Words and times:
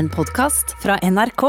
en 0.00 0.08
podkast 0.08 0.72
fra 0.80 0.96
NRK. 1.04 1.44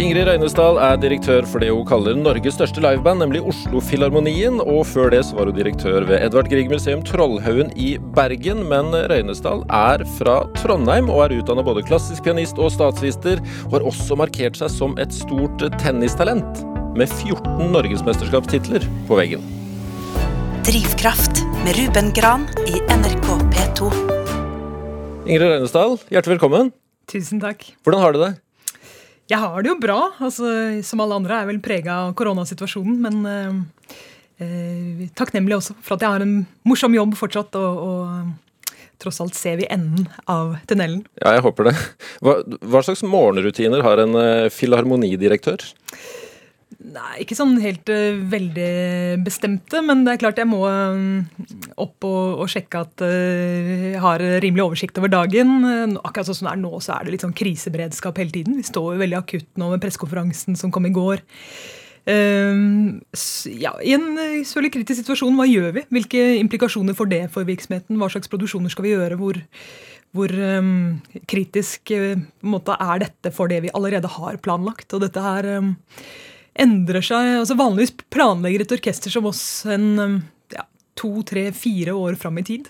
Ingrid 0.00 0.24
Røynesdal 0.26 0.78
er 0.82 0.96
direktør 0.98 1.44
for 1.46 1.62
det 1.62 1.68
hun 1.70 1.84
kaller 1.86 2.16
Norges 2.18 2.56
største 2.56 2.80
liveband, 2.82 3.20
nemlig 3.22 3.42
Oslo-filharmonien. 3.46 4.56
Og 4.64 4.82
før 4.90 5.12
det 5.12 5.20
så 5.28 5.36
var 5.36 5.50
hun 5.50 5.58
direktør 5.58 6.06
ved 6.08 6.24
Edvard 6.24 6.48
Grieg 6.50 6.70
museum 6.72 7.04
Trollhaugen 7.06 7.70
i 7.78 7.94
Bergen. 8.16 8.64
Men 8.70 8.88
Røynesdal 9.12 9.62
er 9.68 10.02
fra 10.16 10.40
Trondheim 10.58 11.10
og 11.12 11.26
er 11.26 11.36
utdanna 11.36 11.62
både 11.66 11.84
klassisk 11.86 12.24
pianist 12.26 12.58
og 12.58 12.72
statsviter. 12.74 13.42
Og 13.68 13.76
har 13.76 13.88
også 13.92 14.18
markert 14.18 14.58
seg 14.58 14.72
som 14.72 14.96
et 14.98 15.14
stort 15.14 15.62
tennistalent, 15.82 16.64
med 16.98 17.10
14 17.10 17.68
norgesmesterskapstitler 17.74 18.86
på 19.10 19.18
veggen. 19.20 19.44
Drivkraft 20.64 21.44
med 21.66 21.76
Ruben 21.82 22.08
Gran 22.16 22.48
i 22.64 22.80
NRK 22.96 23.28
P2. 23.52 23.92
Ingrid 25.28 25.52
Røynesdal, 25.52 26.00
hjertelig 26.08 26.38
velkommen. 26.38 26.72
Tusen 27.10 27.42
takk. 27.42 27.66
Hvordan 27.84 28.02
har 28.02 28.14
du 28.14 28.22
det? 28.22 28.32
Jeg 29.32 29.40
har 29.40 29.62
det 29.64 29.72
jo 29.72 29.80
bra. 29.80 29.98
altså 30.20 30.48
Som 30.84 31.02
alle 31.04 31.16
andre 31.20 31.36
er 31.36 31.44
jeg 31.44 31.52
vel 31.54 31.62
prega 31.64 31.98
av 32.04 32.14
koronasituasjonen. 32.18 32.96
Men 33.04 33.20
eh, 33.28 33.98
eh, 34.44 35.04
takknemlig 35.16 35.58
også 35.58 35.76
for 35.80 35.96
at 35.96 36.04
jeg 36.04 36.16
har 36.16 36.24
en 36.24 36.40
morsom 36.68 36.96
jobb 36.96 37.16
fortsatt. 37.18 37.56
Og, 37.60 37.84
og 37.84 39.00
tross 39.02 39.20
alt 39.20 39.36
ser 39.36 39.58
vi 39.60 39.68
enden 39.72 40.06
av 40.30 40.56
tunnelen. 40.68 41.02
Ja, 41.20 41.34
jeg 41.36 41.44
håper 41.44 41.70
det. 41.70 41.74
Hva, 42.24 42.36
hva 42.62 42.84
slags 42.86 43.02
morgenrutiner 43.04 43.82
har 43.84 44.00
en 44.00 44.14
uh, 44.16 44.52
filharmonidirektør? 44.54 45.64
Nei, 46.84 47.22
ikke 47.22 47.36
sånn 47.36 47.54
helt 47.62 47.88
uh, 47.88 48.18
veldig 48.28 49.22
bestemte, 49.24 49.80
men 49.86 50.02
det 50.04 50.14
er 50.14 50.20
klart 50.20 50.40
jeg 50.40 50.48
må 50.50 50.58
um, 50.68 51.22
opp 51.80 52.04
og, 52.04 52.42
og, 52.42 52.48
sjekke 52.52 52.82
at 52.84 53.04
uh, 53.06 53.70
jeg 53.94 54.02
har 54.02 54.20
rimelig 54.44 54.66
oversikt 54.66 55.00
over 55.00 55.08
dagen. 55.12 55.64
akkurat 56.02 56.28
sånn 56.28 56.42
som 56.42 56.50
det 56.50 56.52
er 56.52 56.60
nå, 56.60 56.72
så 56.84 56.98
er 56.98 57.06
det 57.06 57.14
litt 57.14 57.24
sånn 57.24 57.36
kriseberedskap 57.36 58.20
hele 58.20 58.34
tiden. 58.34 58.58
Vi 58.60 58.66
står 58.68 58.90
jo 58.92 59.00
veldig 59.00 59.16
akutt 59.16 59.48
nå 59.60 59.70
med 59.70 59.80
pressekonferansen 59.80 60.60
som 60.60 60.74
kom 60.74 60.84
i 60.84 60.92
går. 60.92 61.24
ja, 62.04 63.72
I 63.80 63.96
en 63.96 64.44
så 64.44 64.60
kritisk 64.60 64.98
situasjon, 65.00 65.40
hva 65.40 65.48
gjør 65.48 65.72
vi? 65.78 65.86
Hvilke 65.96 66.26
implikasjoner 66.42 66.98
får 66.98 67.10
det 67.14 67.22
for 67.32 67.48
virksomheten? 67.48 67.96
Hva 67.96 68.10
slags 68.12 68.28
produksjoner 68.28 68.68
skal 68.68 68.84
vi 68.84 68.92
gjøre? 68.92 69.16
Hvor, 69.22 69.40
hvor 70.12 70.36
um, 70.60 71.00
kritisk 71.32 71.96
måte, 72.44 72.76
er 72.76 73.06
dette 73.06 73.32
for 73.32 73.48
det 73.48 73.64
vi 73.64 73.72
allerede 73.72 74.12
har 74.20 74.36
planlagt? 74.44 74.92
Og 74.92 75.00
dette 75.06 75.24
her 75.24 75.48
um, 75.56 75.72
endrer 76.54 77.04
seg. 77.04 77.40
altså 77.40 77.56
Vanligvis 77.58 77.94
planlegger 78.12 78.64
et 78.64 78.78
orkester 78.78 79.12
som 79.12 79.26
oss 79.30 79.42
en 79.70 79.86
um, 79.98 80.16
ja, 80.54 80.64
to, 80.98 81.10
tre, 81.26 81.48
fire 81.56 81.94
år 81.98 82.18
fram 82.20 82.38
i 82.38 82.44
tid. 82.46 82.68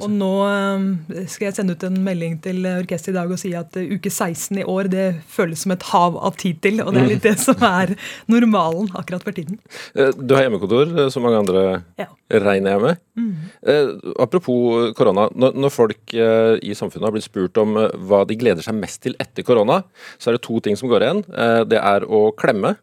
Og 0.00 0.08
nå 0.12 0.30
um, 0.46 0.88
skal 1.28 1.48
jeg 1.48 1.58
sende 1.58 1.76
ut 1.76 1.84
en 1.86 1.98
melding 2.04 2.38
til 2.44 2.64
orkesteret 2.70 3.14
i 3.14 3.18
dag 3.18 3.34
og 3.34 3.40
si 3.40 3.52
at 3.58 3.76
uh, 3.76 3.92
uke 3.92 4.12
16 4.12 4.62
i 4.62 4.66
år 4.68 4.90
det 4.92 5.06
føles 5.28 5.64
som 5.64 5.74
et 5.74 5.84
hav 5.90 6.16
av 6.16 6.38
tid 6.40 6.62
til. 6.64 6.80
Og 6.84 6.94
det 6.94 7.02
er 7.02 7.12
litt 7.12 7.26
det 7.26 7.36
som 7.46 7.68
er 7.68 7.94
normalen 8.30 8.88
akkurat 8.98 9.26
for 9.26 9.36
tiden. 9.36 9.60
Eh, 9.94 10.14
du 10.16 10.36
har 10.36 10.46
hjemmekontor, 10.46 10.94
eh, 10.96 11.12
som 11.12 11.26
mange 11.26 11.42
andre 11.44 11.66
ja. 12.00 12.08
regner 12.32 12.76
jeg 12.76 12.84
med. 12.86 13.04
Mm. 13.18 13.30
Eh, 13.68 13.92
apropos 14.24 14.92
korona. 14.96 15.28
Når, 15.36 15.70
folk 15.74 16.16
eh, 16.16 16.56
i 16.64 16.74
samfunnet 16.78 17.10
har 17.10 17.14
blitt 17.14 17.28
spurt 17.28 17.60
om 17.60 17.76
eh, 17.76 17.94
hva 18.08 18.24
de 18.28 18.38
gleder 18.40 18.64
seg 18.64 18.78
mest 18.78 19.02
til 19.04 19.16
etter 19.20 19.44
korona, 19.46 19.82
så 20.16 20.30
er 20.30 20.38
det 20.38 20.46
to 20.46 20.60
ting 20.64 20.78
som 20.78 20.90
går 20.90 21.04
igjen. 21.04 21.24
Eh, 21.28 21.62
det 21.68 21.80
er 21.82 22.06
å 22.08 22.28
klemme 22.38 22.78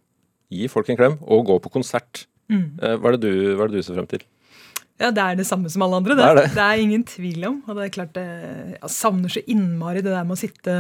gi 0.53 0.69
folk 0.71 0.89
en 0.91 0.99
klem 0.99 1.19
og 1.23 1.45
gå 1.49 1.59
på 1.63 1.73
konsert. 1.73 2.25
Mm. 2.51 2.77
Eh, 2.81 2.95
hva, 3.01 3.11
er 3.11 3.19
du, 3.21 3.29
hva, 3.55 3.65
er 3.65 3.73
det 3.73 3.81
du, 3.81 3.85
ser 3.85 3.97
frem 3.97 4.09
til? 4.09 4.25
Ja, 5.01 5.11
Det 5.11 5.21
er 5.21 5.37
det 5.39 5.47
samme 5.47 5.69
som 5.71 5.83
alle 5.83 5.99
andre. 5.99 6.15
Det, 6.15 6.23
det, 6.23 6.31
er, 6.31 6.41
det. 6.41 6.55
det 6.55 6.65
er, 6.65 6.81
ingen 6.85 7.05
tvil 7.07 7.47
om. 7.49 7.61
Og 7.67 7.77
det 7.77 7.85
er 7.85 7.95
klart, 7.97 8.17
Jeg 8.17 8.91
savner 8.95 9.33
så 9.33 9.43
innmari 9.51 10.03
det 10.05 10.13
der 10.13 10.27
med 10.27 10.37
å 10.37 10.43
sitte 10.43 10.75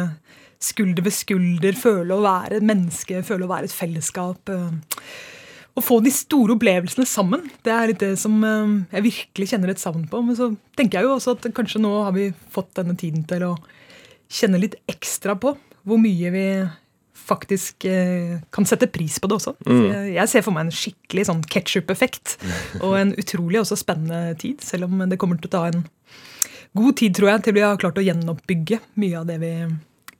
skulder 0.63 1.03
ved 1.05 1.13
skulder, 1.13 1.75
føle 1.77 2.15
å 2.15 2.23
være 2.23 2.59
et 2.59 2.65
menneske, 2.65 3.23
føle 3.27 3.45
å 3.45 3.51
være 3.51 3.67
et 3.67 3.75
fellesskap. 3.75 4.51
Å 5.75 5.83
få 5.83 5.99
de 5.99 6.11
store 6.15 6.55
opplevelsene 6.55 7.03
sammen. 7.09 7.49
Det 7.65 7.73
er 7.73 7.89
litt 7.91 7.99
det 7.99 8.13
som 8.21 8.37
eh, 8.47 8.75
jeg 8.95 9.07
virkelig 9.09 9.49
kjenner 9.51 9.73
et 9.73 9.81
savn 9.81 10.05
på. 10.07 10.21
Men 10.23 10.37
så 10.37 10.53
tenker 10.79 11.01
jeg 11.01 11.09
jo 11.09 11.17
også 11.17 11.35
at 11.35 11.49
kanskje 11.57 11.81
nå 11.83 11.91
har 12.05 12.15
vi 12.15 12.29
fått 12.53 12.71
denne 12.79 12.95
tiden 12.99 13.25
til 13.27 13.43
å 13.49 13.55
kjenne 14.31 14.61
litt 14.61 14.77
ekstra 14.89 15.35
på 15.37 15.51
hvor 15.85 15.99
mye 16.01 16.31
vi 16.33 16.45
faktisk 17.25 17.87
eh, 17.89 18.37
kan 18.53 18.67
sette 18.67 18.89
pris 18.91 19.17
på 19.21 19.29
det 19.29 19.39
også. 19.39 19.55
Mm. 19.65 19.85
Jeg, 20.13 20.29
ser 20.31 20.45
for 20.45 20.55
meg 20.55 20.67
en 20.67 20.75
skikkelig 20.75 21.27
sånn 21.29 21.43
ketsjup-effekt. 21.51 22.37
Og 22.85 22.97
en 22.99 23.13
utrolig 23.19 23.61
også 23.61 23.79
spennende 23.81 24.35
tid, 24.41 24.63
selv 24.65 24.89
om 24.89 25.05
det 25.09 25.19
kommer 25.21 25.39
til 25.39 25.51
å 25.51 25.55
ta 25.57 25.63
en 25.71 25.85
god 26.75 26.97
tid, 26.99 27.15
tror 27.17 27.33
jeg, 27.33 27.45
til 27.45 27.57
vi 27.57 27.63
har 27.65 27.79
klart 27.81 27.99
å 27.99 28.03
gjenoppbygge 28.03 28.81
mye 29.01 29.21
av 29.21 29.29
det 29.29 29.39
vi, 29.41 29.53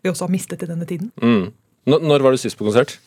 vi 0.02 0.12
også 0.12 0.28
har 0.28 0.36
mistet 0.36 0.64
i 0.64 0.70
denne 0.72 0.88
tiden. 0.88 1.12
Mm. 1.22 1.52
Når 1.92 2.24
var 2.26 2.34
du 2.34 2.42
sist 2.42 2.58
på 2.58 2.66
konsert? 2.66 2.98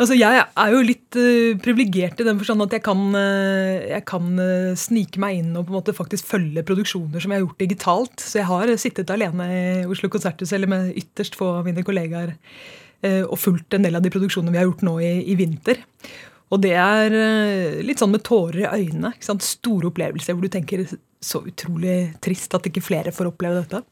Altså, 0.00 0.16
Jeg 0.16 0.44
er 0.56 0.72
jo 0.72 0.80
litt 0.80 1.16
uh, 1.20 1.58
privilegert 1.60 2.20
i 2.22 2.24
den 2.24 2.38
forstand 2.40 2.64
at 2.64 2.72
jeg 2.72 2.84
kan, 2.86 3.02
uh, 3.12 3.76
jeg 3.84 4.00
kan 4.08 4.30
uh, 4.40 4.72
snike 4.78 5.20
meg 5.20 5.42
inn 5.42 5.50
og 5.52 5.66
på 5.66 5.74
en 5.74 5.76
måte 5.76 5.96
faktisk 5.96 6.30
følge 6.30 6.64
produksjoner 6.64 7.20
som 7.20 7.34
jeg 7.34 7.40
har 7.40 7.44
gjort 7.44 7.60
digitalt. 7.60 8.16
Så 8.24 8.40
jeg 8.40 8.48
har 8.48 8.72
sittet 8.80 9.12
alene 9.12 9.48
i 9.52 9.60
Oslo 9.84 10.08
Konserthus 10.12 10.54
eller 10.56 10.70
med 10.72 10.94
ytterst 10.96 11.36
få 11.36 11.50
av 11.58 11.68
mine 11.68 11.84
kollegaer 11.84 12.32
uh, 12.32 13.24
og 13.26 13.36
fulgt 13.42 13.76
en 13.76 13.84
del 13.84 13.98
av 13.98 14.06
de 14.06 14.12
produksjonene 14.14 14.54
vi 14.54 14.62
har 14.62 14.70
gjort 14.70 14.86
nå 14.88 14.96
i, 15.04 15.12
i 15.34 15.36
vinter. 15.36 15.82
Og 16.50 16.64
det 16.64 16.72
er 16.82 17.12
litt 17.86 18.00
sånn 18.02 18.10
med 18.10 18.24
tårer 18.26 18.64
i 18.64 18.80
øynene. 18.82 19.12
Store 19.22 19.86
opplevelser 19.86 20.34
hvor 20.34 20.42
du 20.42 20.50
tenker 20.50 20.80
så 21.22 21.44
utrolig 21.46 22.16
trist 22.24 22.56
at 22.56 22.66
ikke 22.66 22.82
flere 22.82 23.12
får 23.14 23.28
oppleve 23.30 23.60
dette. 23.60 23.84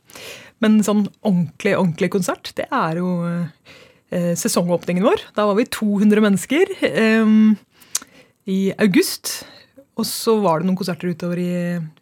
Men 0.59 0.81
sånn 0.83 1.05
ordentlig, 1.21 1.77
ordentlig 1.79 2.09
konsert, 2.17 2.51
det 2.59 2.67
er 2.67 2.99
jo 2.99 3.13
sesongåpningen 4.11 5.05
vår. 5.05 5.23
Da 5.37 5.45
var 5.49 5.59
vi 5.59 5.67
200 5.69 6.23
mennesker 6.25 6.75
eh, 6.89 7.33
i 8.49 8.59
august. 8.81 9.43
Og 9.99 10.07
så 10.07 10.37
var 10.39 10.61
det 10.61 10.69
noen 10.69 10.79
konserter 10.79 11.11
utover, 11.11 11.41
i, 11.43 11.55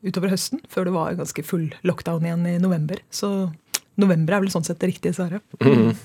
utover, 0.04 0.34
høsten, 0.34 0.60
før 0.68 0.88
det 0.88 0.96
var 0.96 1.16
ganske 1.16 1.44
full 1.48 1.70
lockdown 1.88 2.26
igjen 2.28 2.44
i 2.50 2.58
november. 2.60 3.00
Så 3.08 3.48
november 3.96 4.36
er 4.36 4.44
vel 4.44 4.52
sånn 4.52 4.66
sett 4.66 4.82
det 4.82 4.92
riktige 4.92 5.16
svaret. 5.16 5.40
Mm. 5.64 5.96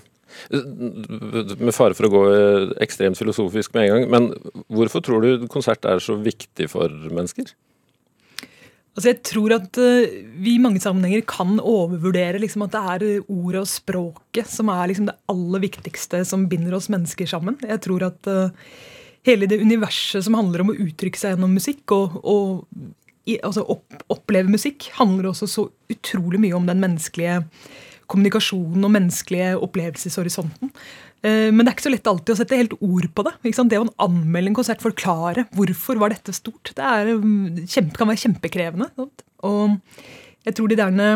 Med 1.59 1.75
fare 1.75 1.97
for 1.97 2.07
å 2.07 2.13
gå 2.13 2.21
ekstremt 2.83 3.19
filosofisk 3.19 3.75
med 3.75 3.83
en 3.83 3.91
gang, 3.91 4.05
men 4.13 4.29
hvorfor 4.71 5.03
tror 5.03 5.25
du 5.25 5.49
konsert 5.51 5.83
er 5.83 5.99
så 5.99 6.15
viktig 6.15 6.69
for 6.71 6.87
mennesker? 7.11 7.51
Altså 8.91 9.13
jeg 9.13 9.21
tror 9.23 9.53
at 9.55 9.77
uh, 9.79 10.15
vi 10.43 10.57
i 10.57 10.61
mange 10.61 10.81
sammenhenger 10.83 11.23
kan 11.29 11.55
overvurdere 11.57 12.41
liksom, 12.43 12.65
at 12.65 12.73
det 12.75 12.81
er 12.93 13.05
eh, 13.07 13.29
ordet 13.31 13.61
og 13.63 13.69
språket 13.71 14.49
som 14.51 14.71
er 14.73 14.89
liksom, 14.91 15.07
det 15.07 15.15
aller 15.31 15.63
viktigste 15.63 16.23
som 16.27 16.49
binder 16.51 16.75
oss 16.75 16.89
mennesker 16.91 17.29
sammen. 17.29 17.55
Jeg 17.63 17.79
tror 17.85 18.03
at 18.09 18.27
uh, 18.27 18.73
hele 19.27 19.47
det 19.47 19.61
universet 19.61 20.25
som 20.27 20.35
handler 20.35 20.65
om 20.65 20.73
å 20.73 20.79
uttrykke 20.87 21.19
seg 21.19 21.37
gjennom 21.37 21.55
musikk, 21.55 21.85
og, 21.95 22.19
og 22.27 23.39
altså 23.39 23.63
opp, 23.71 24.03
oppleve 24.11 24.51
musikk, 24.51 24.89
handler 24.97 25.29
også 25.31 25.47
så 25.47 25.65
utrolig 25.93 26.41
mye 26.43 26.57
om 26.57 26.67
den 26.67 26.83
menneskelige 26.83 27.45
kommunikasjonen 28.11 28.83
og 28.83 28.91
menneskelige 28.91 29.53
opplevelseshorisonten. 29.63 30.73
Eh, 31.21 31.49
men 31.53 31.61
det 31.61 31.69
er 31.69 31.75
ikke 31.75 31.85
så 31.85 31.93
lett 31.93 32.09
alltid 32.09 32.33
å 32.33 32.39
sette 32.39 32.57
helt 32.57 32.77
ord 32.81 33.07
på 33.13 33.25
det. 33.27 33.35
Det 33.45 33.79
å 33.79 33.89
anmelde 34.01 34.51
en 34.51 34.57
konsert, 34.57 34.81
forklare 34.81 35.45
hvorfor 35.57 36.01
var 36.01 36.13
dette 36.13 36.33
stort, 36.33 36.73
det 36.77 36.87
er, 36.87 37.13
mm, 37.13 37.93
kan 37.97 38.09
være 38.09 38.23
kjempekrevende. 38.25 38.89
Og 39.45 39.77
jeg 40.45 40.57
tror 40.57 40.71
de 40.71 40.79
derne 40.79 41.07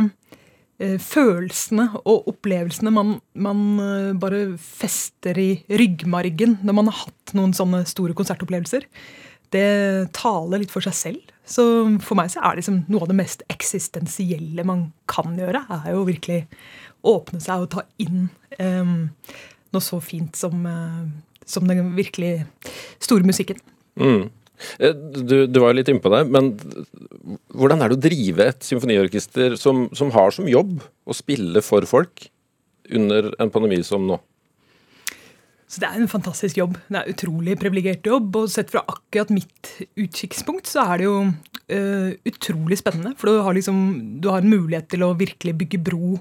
eh, 0.80 0.98
følelsene 1.02 1.90
og 2.04 2.30
opplevelsene 2.30 2.94
man, 2.94 3.16
man, 3.34 3.64
eh, 3.82 4.12
bare 4.14 4.58
fester 4.62 5.38
i 5.42 5.50
ryggmargen 5.70 6.60
når 6.64 6.78
man 6.78 6.92
har 6.92 7.08
hatt 7.08 7.34
noen 7.38 7.56
sånne 7.58 7.86
store 7.90 8.14
konsertopplevelser, 8.18 8.86
det 9.54 10.12
taler 10.18 10.62
litt 10.62 10.74
for 10.74 10.84
seg 10.84 10.96
selv. 10.98 11.34
Så 11.46 11.64
for 12.02 12.18
meg 12.18 12.32
så 12.34 12.42
er 12.42 12.54
det 12.54 12.64
liksom 12.64 12.84
noe 12.90 13.06
av 13.06 13.12
det 13.12 13.18
mest 13.18 13.44
eksistensielle 13.54 14.66
man 14.68 14.90
kan 15.10 15.38
gjøre, 15.38 15.62
er 15.70 15.92
jo 15.94 16.08
virkelig 16.08 16.46
åpne 17.06 17.42
seg 17.44 17.66
og 17.66 17.70
ta 17.76 17.84
inn 18.02 18.26
um, 18.58 19.12
noe 19.76 19.84
så 19.84 20.00
fint 20.04 20.38
som, 20.40 20.66
eh, 20.70 21.04
som 21.46 21.68
den 21.70 21.94
virkelig 21.98 22.40
store 23.04 23.28
musikken. 23.28 23.62
Mm. 24.00 24.28
Eh, 24.80 24.94
du, 24.96 25.46
du, 25.48 25.60
var 25.60 25.74
jo 25.74 25.80
litt 25.80 25.92
innpå 25.92 26.12
det, 26.14 26.24
men 26.32 26.54
hvordan 27.56 27.82
er 27.84 27.92
det 27.92 27.98
å 27.98 28.06
drive 28.08 28.48
et 28.52 28.64
symfoniorkester 28.66 29.58
som, 29.60 29.88
som 29.96 30.14
har 30.16 30.32
som 30.36 30.48
jobb 30.50 30.80
å 30.82 31.18
spille 31.18 31.64
for 31.66 31.88
folk 31.90 32.30
under 32.94 33.34
en 33.42 33.52
pandemi 33.52 33.82
som 33.86 34.08
nå? 34.08 34.20
Så 35.66 35.82
Det 35.82 35.88
er 35.90 35.98
en 35.98 36.12
fantastisk 36.12 36.60
jobb. 36.60 36.76
Det 36.88 36.94
er 36.94 37.02
en 37.02 37.16
utrolig 37.16 37.56
privilegert 37.60 38.06
jobb. 38.06 38.36
Og 38.38 38.52
sett 38.54 38.70
fra 38.72 38.84
akkurat 38.86 39.32
mitt 39.34 39.72
utkikkspunkt 39.98 40.70
så 40.70 40.86
er 40.86 41.02
det 41.02 41.08
jo 41.08 41.16
uh, 41.26 42.12
utrolig 42.30 42.78
spennende. 42.80 43.16
For 43.18 43.32
du 43.32 43.42
har, 43.42 43.58
liksom, 43.58 43.80
du 44.22 44.30
har 44.30 44.46
en 44.46 44.54
mulighet 44.54 44.88
til 44.94 45.04
å 45.08 45.16
virkelig 45.18 45.56
bygge 45.64 45.82
bro 45.90 46.20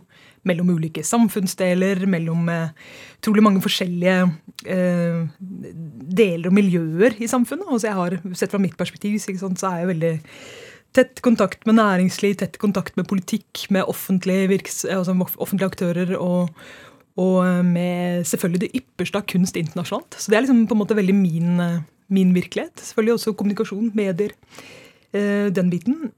mellom 0.49 0.75
ulike 0.77 1.05
samfunnsdeler, 1.07 2.05
mellom 2.11 2.49
eh, 2.53 2.69
utrolig 3.19 3.45
mange 3.45 3.63
forskjellige 3.65 4.17
eh, 4.71 5.25
deler 6.21 6.51
og 6.51 6.57
miljøer 6.57 7.17
i 7.23 7.31
samfunnet. 7.31 7.69
Altså 7.71 7.91
jeg 7.91 7.99
har, 8.01 8.19
Sett 8.37 8.53
fra 8.53 8.63
mitt 8.63 8.77
perspektiv 8.79 9.17
så 9.21 9.31
er 9.71 9.83
jeg 9.83 9.91
veldig 9.95 10.15
tett 10.95 11.21
kontakt 11.25 11.65
med 11.67 11.79
næringsliv, 11.81 12.37
tett 12.39 12.59
kontakt 12.63 12.99
med 12.99 13.09
politikk, 13.11 13.65
med 13.75 13.89
offentlige, 13.91 14.51
virks, 14.53 14.85
altså 14.85 15.17
offentlige 15.37 15.73
aktører 15.73 16.17
og, 16.19 16.53
Og 17.15 17.65
med 17.65 18.25
selvfølgelig 18.27 18.61
det 18.61 18.75
ypperste 18.75 19.19
av 19.21 19.27
kunst 19.31 19.57
internasjonalt. 19.57 20.17
Så 20.19 20.31
det 20.31 20.37
er 20.37 20.43
liksom 20.43 20.65
på 20.67 20.75
en 20.75 20.81
måte 20.81 20.97
veldig 20.99 21.15
min, 21.15 21.61
min 22.11 22.33
virkelighet. 22.35 22.75
Selvfølgelig 22.83 23.15
også 23.15 23.35
kommunikasjon, 23.39 23.93
medier. 23.95 24.35
Den 25.15 25.71
biten. 25.71 26.11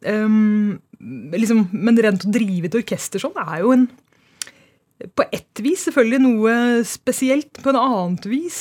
Liksom, 1.36 1.66
men 1.76 2.00
rent 2.00 2.24
å 2.24 2.32
drive 2.32 2.70
et 2.70 2.78
orkester 2.80 3.20
sånn 3.20 3.36
er 3.42 3.60
jo 3.60 3.74
en 3.74 3.84
på 4.96 5.26
ett 5.28 5.60
vis 5.60 5.82
selvfølgelig 5.86 6.22
noe 6.24 6.52
spesielt, 6.88 7.60
på 7.60 7.72
en 7.72 7.78
annet 7.80 8.28
vis 8.30 8.58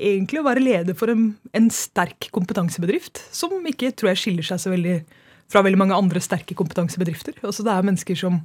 egentlig 0.00 0.40
å 0.40 0.46
være 0.46 0.64
leder 0.64 0.96
for 0.96 1.12
en, 1.12 1.34
en, 1.52 1.68
sterk 1.72 2.30
kompetansebedrift, 2.32 3.20
som 3.34 3.52
ikke 3.68 3.92
tror 3.92 4.14
jeg 4.14 4.22
skiller 4.22 4.48
seg 4.48 4.62
så 4.62 4.72
veldig 4.72 5.02
fra 5.52 5.60
veldig 5.64 5.80
mange 5.82 5.98
andre 5.98 6.22
sterke 6.24 6.56
kompetansebedrifter. 6.56 7.36
Altså 7.44 7.66
Det 7.66 7.74
er 7.74 7.86
mennesker 7.86 8.16
som 8.16 8.40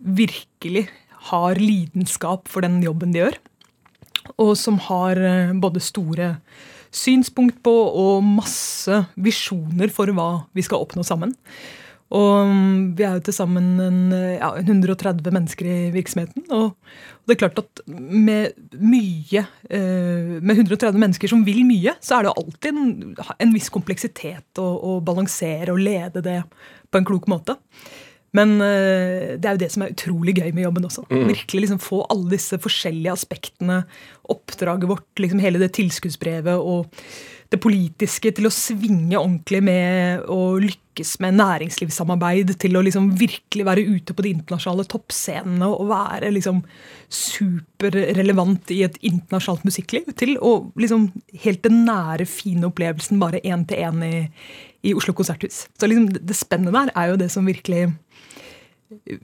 virkelig 0.00 0.86
har 1.30 1.60
lidenskap 1.60 2.48
for 2.48 2.64
den 2.64 2.80
jobben 2.80 3.12
de 3.12 3.20
gjør, 3.20 3.36
og 4.40 4.54
som 4.56 4.78
har 4.88 5.20
eh, 5.20 5.52
både 5.60 5.82
store 5.84 6.34
synspunkt 6.90 7.60
på 7.62 7.72
og 7.72 8.24
masse 8.24 9.02
visjoner 9.20 9.92
for 9.92 10.10
hva 10.16 10.30
vi 10.56 10.64
skal 10.64 10.82
oppnå 10.82 11.04
sammen. 11.06 11.36
Og 12.10 12.50
mm, 12.50 12.96
vi 12.98 13.04
er 13.06 13.18
jo 13.18 13.22
til 13.28 13.36
sammen 13.36 13.68
en, 13.84 14.00
ja, 14.34 14.50
130 14.58 15.30
mennesker 15.30 15.68
i 15.70 15.78
virksomheten. 15.94 16.46
Og 16.50 16.74
det 17.30 17.36
er 17.36 17.40
klart 17.44 17.60
at 17.62 17.82
med 17.86 18.56
mye 18.74 19.44
eh, 19.70 20.36
Med 20.42 20.56
130 20.56 20.98
mennesker 20.98 21.30
som 21.30 21.44
vil 21.46 21.62
mye, 21.68 21.94
så 22.02 22.18
er 22.18 22.26
det 22.26 22.34
alltid 22.34 22.70
en, 22.74 22.92
en 23.14 23.54
viss 23.54 23.70
kompleksitet 23.70 24.58
å, 24.58 24.66
å, 24.66 24.98
balansere 25.04 25.70
og 25.70 25.82
lede 25.82 26.24
det 26.26 26.40
på 26.90 26.98
en 26.98 27.06
klok 27.06 27.30
måte. 27.30 27.54
Men 28.34 28.58
eh, 28.62 29.36
det 29.38 29.46
er 29.46 29.56
jo 29.56 29.62
det 29.62 29.70
som 29.74 29.84
er 29.84 29.94
utrolig 29.94 30.36
gøy 30.38 30.50
med 30.50 30.64
jobben 30.66 30.86
også. 30.86 31.06
Mm. 31.10 31.28
Virkelig 31.30 31.64
liksom 31.66 31.82
få 31.82 32.02
alle 32.10 32.34
disse 32.34 32.58
forskjellige 32.62 33.14
aspektene, 33.14 33.82
oppdraget 34.30 34.90
vårt, 34.90 35.08
liksom 35.22 35.42
hele 35.42 35.62
det 35.62 35.72
tilskuddsbrevet 35.78 36.58
og 36.58 36.90
det 37.50 37.58
politiske 37.58 38.30
til 38.34 38.46
å 38.46 38.52
svinge 38.54 39.18
ordentlig 39.18 39.58
med 39.66 40.26
å 40.30 40.54
lykkes 40.62 41.16
med 41.22 41.34
næringslivssamarbeid, 41.40 42.52
til 42.62 42.78
å 42.78 42.82
liksom 42.86 43.08
virkelig 43.18 43.66
være 43.66 43.86
ute 43.88 44.14
på 44.14 44.22
de 44.22 44.34
internasjonale 44.36 44.86
toppscenene 44.90 45.66
og 45.66 45.88
være 45.90 46.30
liksom 46.36 46.60
superrelevant 47.10 48.70
i 48.74 48.84
et 48.86 49.00
internasjonalt 49.02 49.66
musikkliv, 49.66 50.12
til 50.20 50.36
å 50.38 50.52
liksom 50.78 51.08
helt 51.42 51.64
den 51.66 51.82
nære, 51.88 52.28
fine 52.30 52.70
opplevelsen 52.70 53.18
bare 53.22 53.42
én 53.42 53.66
til 53.66 53.82
én 53.82 54.06
i, 54.06 54.14
i, 54.86 54.94
Oslo 54.94 55.16
konserthus. 55.18 55.64
Så 55.74 55.90
liksom 55.90 56.06
det 56.14 56.38
spennende 56.38 56.76
der 56.76 56.94
er 56.94 57.10
jo 57.10 57.18
det 57.24 57.32
som 57.34 57.50
virkelig 57.50 57.88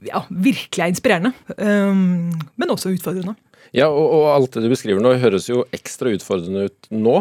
ja, 0.07 0.25
virkelig 0.27 0.83
er 0.83 0.91
inspirerende, 0.91 1.31
um, 1.59 2.35
men 2.59 2.75
også 2.75 2.91
utfordrende. 2.91 3.37
Ja, 3.75 3.87
og, 3.87 4.03
og 4.19 4.29
alt 4.33 4.53
det 4.55 4.67
du 4.67 4.71
beskriver 4.71 5.03
nå, 5.03 5.15
høres 5.19 5.47
jo 5.47 5.63
ekstra 5.75 6.11
utfordrende 6.15 6.67
ut 6.67 6.91
nå. 6.91 7.17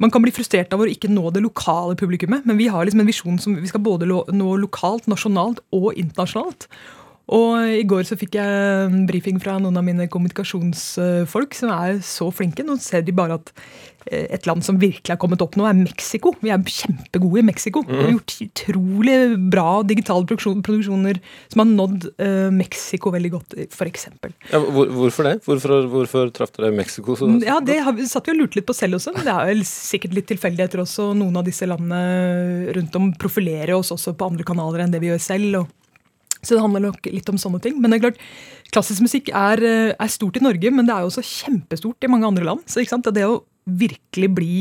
man 0.00 0.12
kan 0.12 0.24
bli 0.24 0.32
frustrert 0.32 0.72
av 0.72 0.80
å 0.80 0.88
ikke 0.88 1.10
nå 1.12 1.28
det 1.34 1.42
lokale 1.44 1.98
publikummet, 2.00 2.46
men 2.48 2.56
vi 2.56 2.70
har 2.72 2.86
liksom 2.88 3.02
en 3.02 3.10
visjon 3.10 3.42
som 3.42 3.58
vi 3.60 3.68
skal 3.68 3.84
både 3.84 4.08
nå 4.08 4.54
lokalt, 4.62 5.10
nasjonalt 5.12 5.60
og 5.76 5.92
internasjonalt. 6.00 6.70
Og 7.30 7.76
i 7.76 7.84
går 7.86 8.08
så 8.08 8.16
fikk 8.18 8.34
jeg 8.40 8.86
en 8.88 9.04
brifing 9.06 9.36
fra 9.42 9.58
noen 9.60 9.76
av 9.78 9.84
mine 9.86 10.08
kommunikasjonsfolk 10.10 11.54
som 11.54 11.70
er 11.76 12.00
så 12.02 12.26
flinke. 12.34 12.64
Nå 12.66 12.74
ser 12.82 13.04
de 13.06 13.14
bare 13.14 13.36
at 13.38 13.52
eh, 13.52 13.60
et 14.08 14.46
land 14.48 14.64
som 14.64 14.78
virkelig 14.80 15.12
har 15.12 15.20
kommet 15.20 15.42
opp 15.44 15.56
nå, 15.58 15.66
er 15.68 15.76
Mexico. 15.76 16.32
Vi 16.40 16.52
er 16.52 16.62
kjempegode 16.64 17.42
i 17.42 17.46
Mexico. 17.46 17.82
Mm. 17.84 17.90
Vi 17.90 18.00
har 18.00 18.12
gjort 18.14 18.36
utrolig 18.46 19.16
bra 19.52 19.68
digitale 19.86 20.26
produksjoner 20.28 21.20
som 21.52 21.62
har 21.62 21.68
nådd 21.70 22.06
uh, 22.22 22.48
Mexico 22.54 23.12
veldig 23.14 23.32
godt, 23.34 23.58
f.eks. 23.68 24.08
Ja, 24.50 24.60
hvor, 24.60 24.90
hvorfor 24.94 25.28
det? 25.28 25.34
Hvorfor, 25.46 25.88
hvorfor 25.92 26.32
traff 26.36 26.54
dere 26.56 26.72
Mexico? 26.76 27.16
Så, 27.18 27.28
ja, 27.44 27.58
Det 27.64 27.80
har, 27.84 28.00
satt 28.08 28.30
vi 28.30 28.36
og 28.36 28.42
lurte 28.44 28.60
litt 28.60 28.68
på 28.68 28.76
selv 28.76 29.00
også. 29.00 29.14
Det 29.20 29.34
er 29.34 29.50
vel 29.52 29.66
sikkert 29.68 30.16
litt 30.16 30.30
tilfeldigheter 30.32 30.84
også. 30.84 31.10
Noen 31.18 31.36
av 31.40 31.46
disse 31.46 31.68
landene 31.68 32.72
rundt 32.76 32.96
om 32.98 33.12
profilerer 33.20 33.76
oss 33.76 33.92
også 33.94 34.16
på 34.16 34.32
andre 34.32 34.46
kanaler 34.46 34.84
enn 34.84 34.94
det 34.94 35.02
vi 35.02 35.12
gjør 35.12 35.28
selv. 35.30 35.62
og 35.62 35.76
så 36.40 36.56
det 36.56 36.62
handler 36.64 36.86
nok 36.86 37.08
litt 37.12 37.28
om 37.28 37.38
sånne 37.40 37.60
ting. 37.60 37.76
Men 37.80 37.92
det 37.92 37.98
er 37.98 38.04
klart, 38.06 38.20
klassisk 38.72 39.04
musikk 39.04 39.28
er, 39.28 39.60
eh, 39.60 39.92
er, 39.92 40.08
stort 40.08 40.38
i 40.38 40.44
Norge, 40.44 40.70
men 40.72 40.86
det 40.88 40.94
er 40.94 41.04
jo 41.04 41.10
også 41.10 41.24
kjempestort 41.26 42.04
i 42.04 42.08
mange 42.08 42.26
andre 42.26 42.46
land. 42.48 42.64
Så 42.64 42.80
det 42.80 43.26
å 43.26 43.42
virkelig 43.78 44.30
bli 44.36 44.54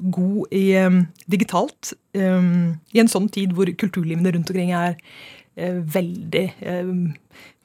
god 0.00 0.54
i 0.56 0.64
um, 0.80 1.02
digitalt 1.30 1.92
um, 2.16 2.80
i 2.94 3.02
en 3.02 3.10
sånn 3.10 3.28
tid 3.32 3.52
hvor 3.56 3.68
kulturlivene 3.80 4.32
rundt 4.32 4.50
omkring 4.52 4.72
er 4.76 4.96
uh, 4.96 5.80
veldig 5.96 6.46
um, 6.64 7.10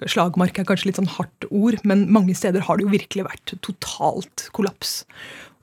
Slagmark 0.06 0.58
er 0.60 0.68
kanskje 0.68 0.90
litt 0.90 0.98
sånn 1.00 1.08
hardt 1.16 1.46
ord, 1.48 1.78
men 1.88 2.04
mange 2.12 2.36
steder 2.36 2.66
har 2.68 2.78
det 2.78 2.84
jo 2.84 2.92
virkelig 2.92 3.24
vært 3.30 3.54
totalt 3.64 4.44
kollaps. 4.56 5.06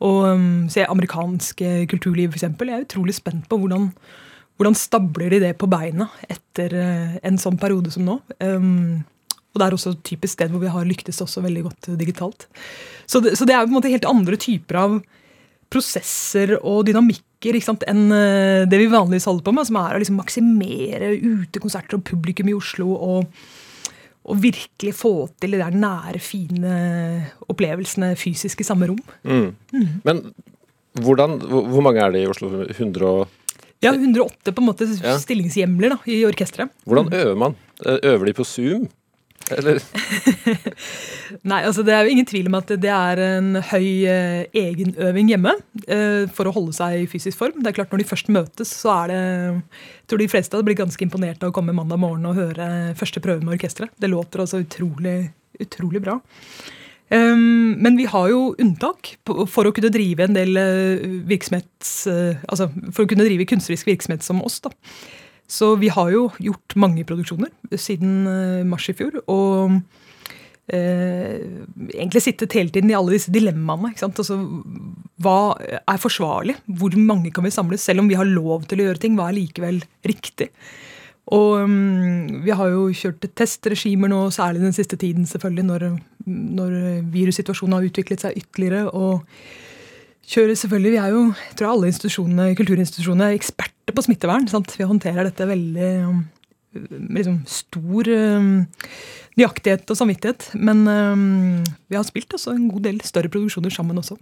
Og 0.03 0.25
se 0.73 0.87
amerikansk 0.89 1.61
kulturliv, 1.93 2.33
f.eks. 2.33 2.47
Jeg 2.49 2.73
er 2.73 2.87
utrolig 2.87 3.15
spent 3.19 3.45
på 3.49 3.59
hvordan 3.61 3.91
hvordan 4.57 4.77
stabler 4.79 5.33
de 5.33 5.41
det 5.43 5.53
på 5.61 5.69
beina 5.71 6.09
etter 6.31 6.75
eh, 6.77 7.15
en 7.27 7.39
sånn 7.41 7.57
periode 7.61 7.93
som 7.93 8.05
nå? 8.07 8.19
Og 8.43 9.61
det 9.61 9.67
er 9.67 9.75
også 9.77 9.93
et 9.93 10.05
typisk 10.07 10.37
sted 10.37 10.53
hvor 10.53 10.62
vi 10.62 10.71
har 10.73 10.87
lyktes 10.89 11.21
også 11.25 11.43
veldig 11.45 11.65
godt 11.67 11.89
digitalt. 12.01 12.47
Så 13.05 13.21
det, 13.25 13.35
så 13.37 13.49
det 13.49 13.57
er 13.57 13.67
på 13.67 13.73
en 13.73 13.77
måte 13.77 13.93
helt 13.93 14.09
andre 14.09 14.39
typer 14.41 14.81
av 14.81 14.95
prosesser 15.73 16.57
og 16.61 16.85
dynamikker 16.88 17.57
enn 17.91 18.05
eh, 18.14 18.62
det 18.71 18.79
vi 18.79 18.91
vanligvis 18.93 19.26
holder 19.26 19.47
på 19.49 19.55
med, 19.57 19.67
som 19.67 19.81
er 19.81 19.97
å 19.97 20.02
liksom 20.02 20.21
maksimere 20.21 21.11
utekonserter 21.19 21.99
og 21.99 22.05
publikum 22.07 22.50
i 22.52 22.55
Oslo 22.55 22.93
og, 22.95 23.43
og 24.23 24.38
virkelig 24.43 24.95
få 24.95 25.14
til 25.43 25.57
de 25.57 25.62
der 25.62 25.75
nære, 25.75 26.21
fine 26.23 26.76
opplevelsene 27.50 28.12
fysisk 28.21 28.62
i 28.62 28.69
samme 28.69 28.93
rom. 28.93 29.00
Mm. 29.26 29.49
Men 30.07 30.23
hvordan, 31.00 31.38
hvor 31.43 31.83
mange 31.85 32.05
er 32.05 32.14
det 32.14 32.23
i 32.23 32.31
Oslo? 32.31 32.52
100 32.69 33.09
og 33.09 33.38
Ja, 33.83 33.91
108 33.97 34.52
på 34.55 34.62
en 34.62 34.69
måte 34.69 34.87
stillingshjemler 35.25 35.97
da, 35.97 36.00
i 36.07 36.21
orkesteret. 36.29 36.71
Hvordan 36.87 37.11
øver 37.11 37.38
man? 37.49 37.57
Eh, 37.83 37.99
Øver 38.12 38.29
de 38.29 38.37
på 38.38 38.47
Zoom? 38.47 38.87
Eller 39.50 39.80
Nei, 41.50 41.61
altså 41.64 41.82
Det 41.87 41.94
er 41.94 42.06
jo 42.06 42.12
ingen 42.12 42.28
tvil 42.28 42.49
om 42.50 42.58
at 42.58 42.70
det 42.82 42.92
er 42.92 43.22
en 43.25 43.56
høy 43.72 43.88
eh, 44.08 44.42
egenøving 44.56 45.32
hjemme 45.32 45.54
eh, 45.87 46.28
for 46.32 46.49
å 46.49 46.54
holde 46.54 46.76
seg 46.76 47.00
i 47.00 47.08
fysisk 47.11 47.40
form. 47.40 47.58
Det 47.62 47.72
er 47.72 47.78
klart 47.80 47.94
Når 47.94 48.04
de 48.04 48.08
først 48.12 48.30
møtes, 48.32 48.75
så 48.82 48.92
er 49.02 49.12
det 49.12 49.22
jeg 49.22 50.11
tror 50.11 50.20
de 50.20 50.28
fleste 50.28 50.56
hadde 50.56 50.66
blitt 50.68 50.80
ganske 50.82 51.04
imponert 51.06 51.42
av 51.42 51.52
å 51.52 51.56
komme 51.56 51.75
mandag 51.76 52.00
morgen 52.02 52.28
og 52.28 52.37
høre 52.37 52.66
første 52.99 53.22
prøve 53.25 53.44
med 53.44 53.56
orkesteret. 53.56 53.94
Det 53.96 54.11
låter 54.12 54.42
altså 54.44 54.61
utrolig, 54.61 55.32
utrolig 55.62 56.02
bra. 56.04 56.18
Um, 57.12 57.76
men 57.84 57.96
vi 57.96 58.06
har 58.08 58.28
jo 58.30 58.54
unntak 58.61 59.14
for 59.25 59.68
å 59.68 59.72
kunne 59.76 59.92
drive 59.92 60.25
en 60.25 60.37
del 60.37 60.56
virksomhet 61.28 61.72
virksomhets... 61.82 62.06
eh, 62.06 62.37
altså 62.49 62.70
for 62.92 63.04
å 63.04 63.11
kunne 63.11 63.26
drive 63.26 63.46
kunstnerisk 63.50 63.87
virksomhet 63.87 64.22
som 64.22 64.42
oss. 64.42 64.61
da. 64.61 64.70
Så 65.52 65.75
vi 65.80 65.90
har 65.92 66.12
jo 66.14 66.28
gjort 66.40 66.76
mange 66.80 67.04
produksjoner 67.09 67.50
siden 67.76 68.23
eh, 68.30 68.62
mars 68.68 68.88
i 68.88 68.94
fjor. 68.97 69.18
Og 69.32 69.75
eh, 70.73 71.42
egentlig 71.92 72.23
sittet 72.25 72.56
hele 72.56 72.73
tiden 72.73 72.92
i 72.92 72.97
alle 72.97 73.16
disse 73.16 73.32
dilemmaene. 73.35 73.92
Altså, 74.06 74.38
hva 75.23 75.37
er 75.61 76.00
forsvarlig? 76.00 76.56
Hvor 76.80 76.97
mange 76.97 77.35
kan 77.35 77.44
vi 77.44 77.52
samle? 77.52 77.80
Selv 77.80 78.04
om 78.04 78.09
vi 78.09 78.16
har 78.18 78.28
lov 78.28 78.64
til 78.71 78.80
å 78.80 78.88
gjøre 78.88 79.02
ting, 79.02 79.18
hva 79.18 79.28
er 79.28 79.38
likevel 79.42 79.82
riktig? 80.09 80.49
Og 81.32 81.68
um, 81.68 82.40
vi 82.42 82.54
har 82.56 82.73
jo 82.73 82.88
kjørt 82.99 83.28
testregimer 83.38 84.11
nå, 84.11 84.25
særlig 84.35 84.64
den 84.64 84.75
siste 84.75 84.99
tiden, 84.99 85.28
selvfølgelig, 85.28 85.66
når, 85.68 85.85
når 86.59 86.73
virussituasjonen 87.12 87.76
har 87.76 87.87
utviklet 87.87 88.25
seg 88.25 88.40
ytterligere. 88.40 88.88
og 88.90 89.28
kjører 90.33 90.59
selvfølgelig, 90.59 90.93
Vi 90.95 91.01
er 91.01 91.15
jo 91.15 91.23
jeg 91.33 91.57
tror 91.59 91.73
alle 91.73 91.91
institusjonene, 91.93 92.53
kulturinstitusjonene 92.59 93.31
er 93.31 93.39
eksperter 93.39 93.97
på 93.97 94.05
smittevern. 94.07 94.49
sant? 94.49 94.75
Vi 94.79 94.89
håndterer 94.89 95.29
dette 95.29 95.49
veldig 95.49 95.91
um, 96.09 96.23
med 96.73 97.19
liksom 97.21 97.41
stor 97.51 98.09
um, 98.09 98.53
nøyaktighet 99.39 99.93
og 99.93 99.99
samvittighet. 99.99 100.51
Men 100.57 100.87
um, 100.89 101.61
vi 101.89 101.99
har 101.99 102.07
spilt 102.09 102.33
også 102.33 102.57
en 102.57 102.71
god 102.73 102.89
del 102.89 103.03
større 103.05 103.33
produksjoner 103.33 103.75
sammen 103.75 104.01
også. 104.01 104.19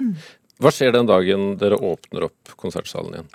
mm. 0.00 0.14
Hva 0.62 0.70
skjer 0.70 0.92
den 0.94 1.08
dagen 1.10 1.56
dere 1.58 1.76
åpner 1.82 2.28
opp 2.28 2.52
konsertsalen 2.60 3.16
igjen? 3.16 3.32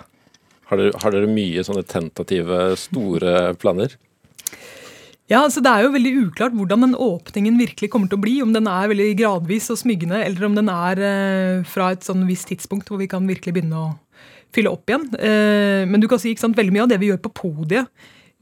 Har 0.70 0.80
dere, 0.80 1.00
har 1.02 1.12
dere 1.12 1.28
mye 1.30 1.62
sånne 1.66 1.84
tentative, 1.86 2.62
store 2.80 3.52
planer? 3.60 3.96
Ja, 5.30 5.44
så 5.46 5.62
Det 5.62 5.70
er 5.70 5.84
jo 5.84 5.94
veldig 5.94 6.10
uklart 6.26 6.54
hvordan 6.58 6.88
den 6.88 6.94
åpningen 6.98 7.58
virkelig 7.60 7.92
kommer 7.92 8.10
til 8.10 8.18
å 8.18 8.22
bli. 8.24 8.32
Om 8.42 8.50
den 8.56 8.66
er 8.66 8.90
veldig 8.90 9.10
gradvis 9.20 9.70
og 9.70 9.78
smyggende, 9.78 10.18
eller 10.26 10.46
om 10.48 10.56
den 10.58 10.70
er 10.72 11.02
eh, 11.06 11.66
fra 11.70 11.92
et 11.94 12.02
sånn 12.02 12.24
visst 12.26 12.48
tidspunkt 12.50 12.90
hvor 12.90 12.98
vi 12.98 13.06
kan 13.10 13.28
virkelig 13.28 13.54
begynne 13.54 13.78
å 13.78 13.90
fylle 14.50 14.72
opp 14.74 14.90
igjen. 14.90 15.04
Eh, 15.14 15.84
men 15.86 16.02
du 16.02 16.08
kan 16.10 16.18
si 16.18 16.32
ikke 16.32 16.42
sant, 16.42 16.58
veldig 16.58 16.74
mye 16.74 16.82
av 16.82 16.90
det 16.90 16.98
vi 16.98 17.12
gjør 17.12 17.20
på 17.22 17.30
podiet, 17.38 17.86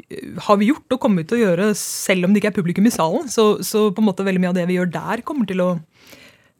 eh, 0.09 0.30
har 0.47 0.57
vi 0.57 0.71
gjort 0.71 0.97
og 0.97 1.02
kommer 1.02 1.26
til 1.28 1.37
å 1.37 1.42
gjøre 1.42 1.66
selv 1.76 2.25
om 2.25 2.33
det 2.33 2.40
ikke 2.40 2.54
er 2.54 2.57
publikum 2.57 2.88
i 2.88 2.92
salen. 2.95 3.28
Så, 3.28 3.45
så 3.68 3.90
på 3.92 4.00
en 4.00 4.09
måte 4.09 4.25
veldig 4.25 4.40
mye 4.47 4.52
av 4.54 4.57
det 4.57 4.64
vi 4.71 4.78
gjør 4.78 4.88
der, 4.95 5.25
kommer 5.28 5.50
til 5.50 5.61
å 5.61 5.68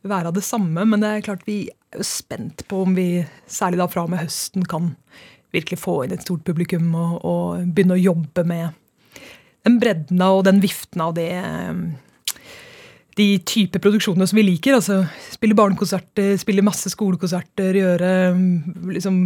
være 0.05 0.29
av 0.29 0.37
det 0.37 0.45
samme. 0.45 0.85
Men 0.91 1.01
det 1.07 1.15
er 1.15 1.25
klart 1.25 1.49
vi 1.49 1.63
er 1.71 2.03
jo 2.03 2.05
spent 2.05 2.67
på 2.69 2.83
om 2.85 2.93
vi, 2.99 3.25
særlig 3.49 3.81
da 3.81 3.89
fra 3.89 4.05
og 4.05 4.13
med 4.13 4.27
høsten, 4.27 4.69
kan 4.69 4.93
virkelig 5.57 5.81
få 5.81 6.03
inn 6.05 6.13
et 6.13 6.29
stort 6.29 6.45
publikum 6.45 6.93
og, 6.93 7.17
og 7.25 7.73
begynne 7.73 7.97
å 7.97 8.05
jobbe 8.11 8.45
med 8.45 8.77
den 9.69 9.79
bredden 9.83 10.25
av 10.25 10.41
og 10.41 10.47
den 10.49 10.63
viften 10.65 11.05
av 11.05 11.15
det 11.19 11.31
eh, 11.39 11.83
de 13.19 13.29
type 13.47 13.81
produksjoner 13.83 14.29
som 14.31 14.39
vi 14.39 14.47
liker. 14.47 14.77
altså 14.79 15.03
Spille 15.33 15.57
barnekonserter, 15.59 16.37
spille 16.41 16.65
masse 16.67 16.91
skolekonserter, 16.93 17.79
gjøre 17.81 18.11
mm, 18.37 18.91
liksom, 18.95 19.17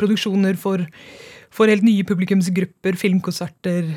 produksjoner 0.00 0.58
for, 0.60 0.84
for 1.54 1.70
helt 1.70 1.86
nye 1.86 2.06
publikumsgrupper, 2.06 2.98
filmkonserter, 3.00 3.90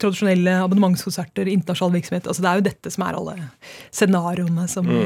tradisjonelle 0.00 0.56
abonnementskonserter, 0.64 1.50
internasjonal 1.52 1.98
virksomhet. 1.98 2.30
altså 2.30 2.46
Det 2.46 2.50
er 2.52 2.62
jo 2.62 2.68
dette 2.70 2.94
som 2.94 3.06
er 3.06 3.20
alle 3.20 3.36
scenarioene 3.90 4.66
som 4.70 4.88
vi 4.88 5.04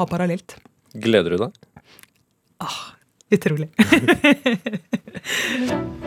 har 0.00 0.10
parallelt. 0.10 0.58
Gleder 0.96 1.36
du 1.36 1.46
deg? 1.46 1.64
Utrolig. 3.34 3.70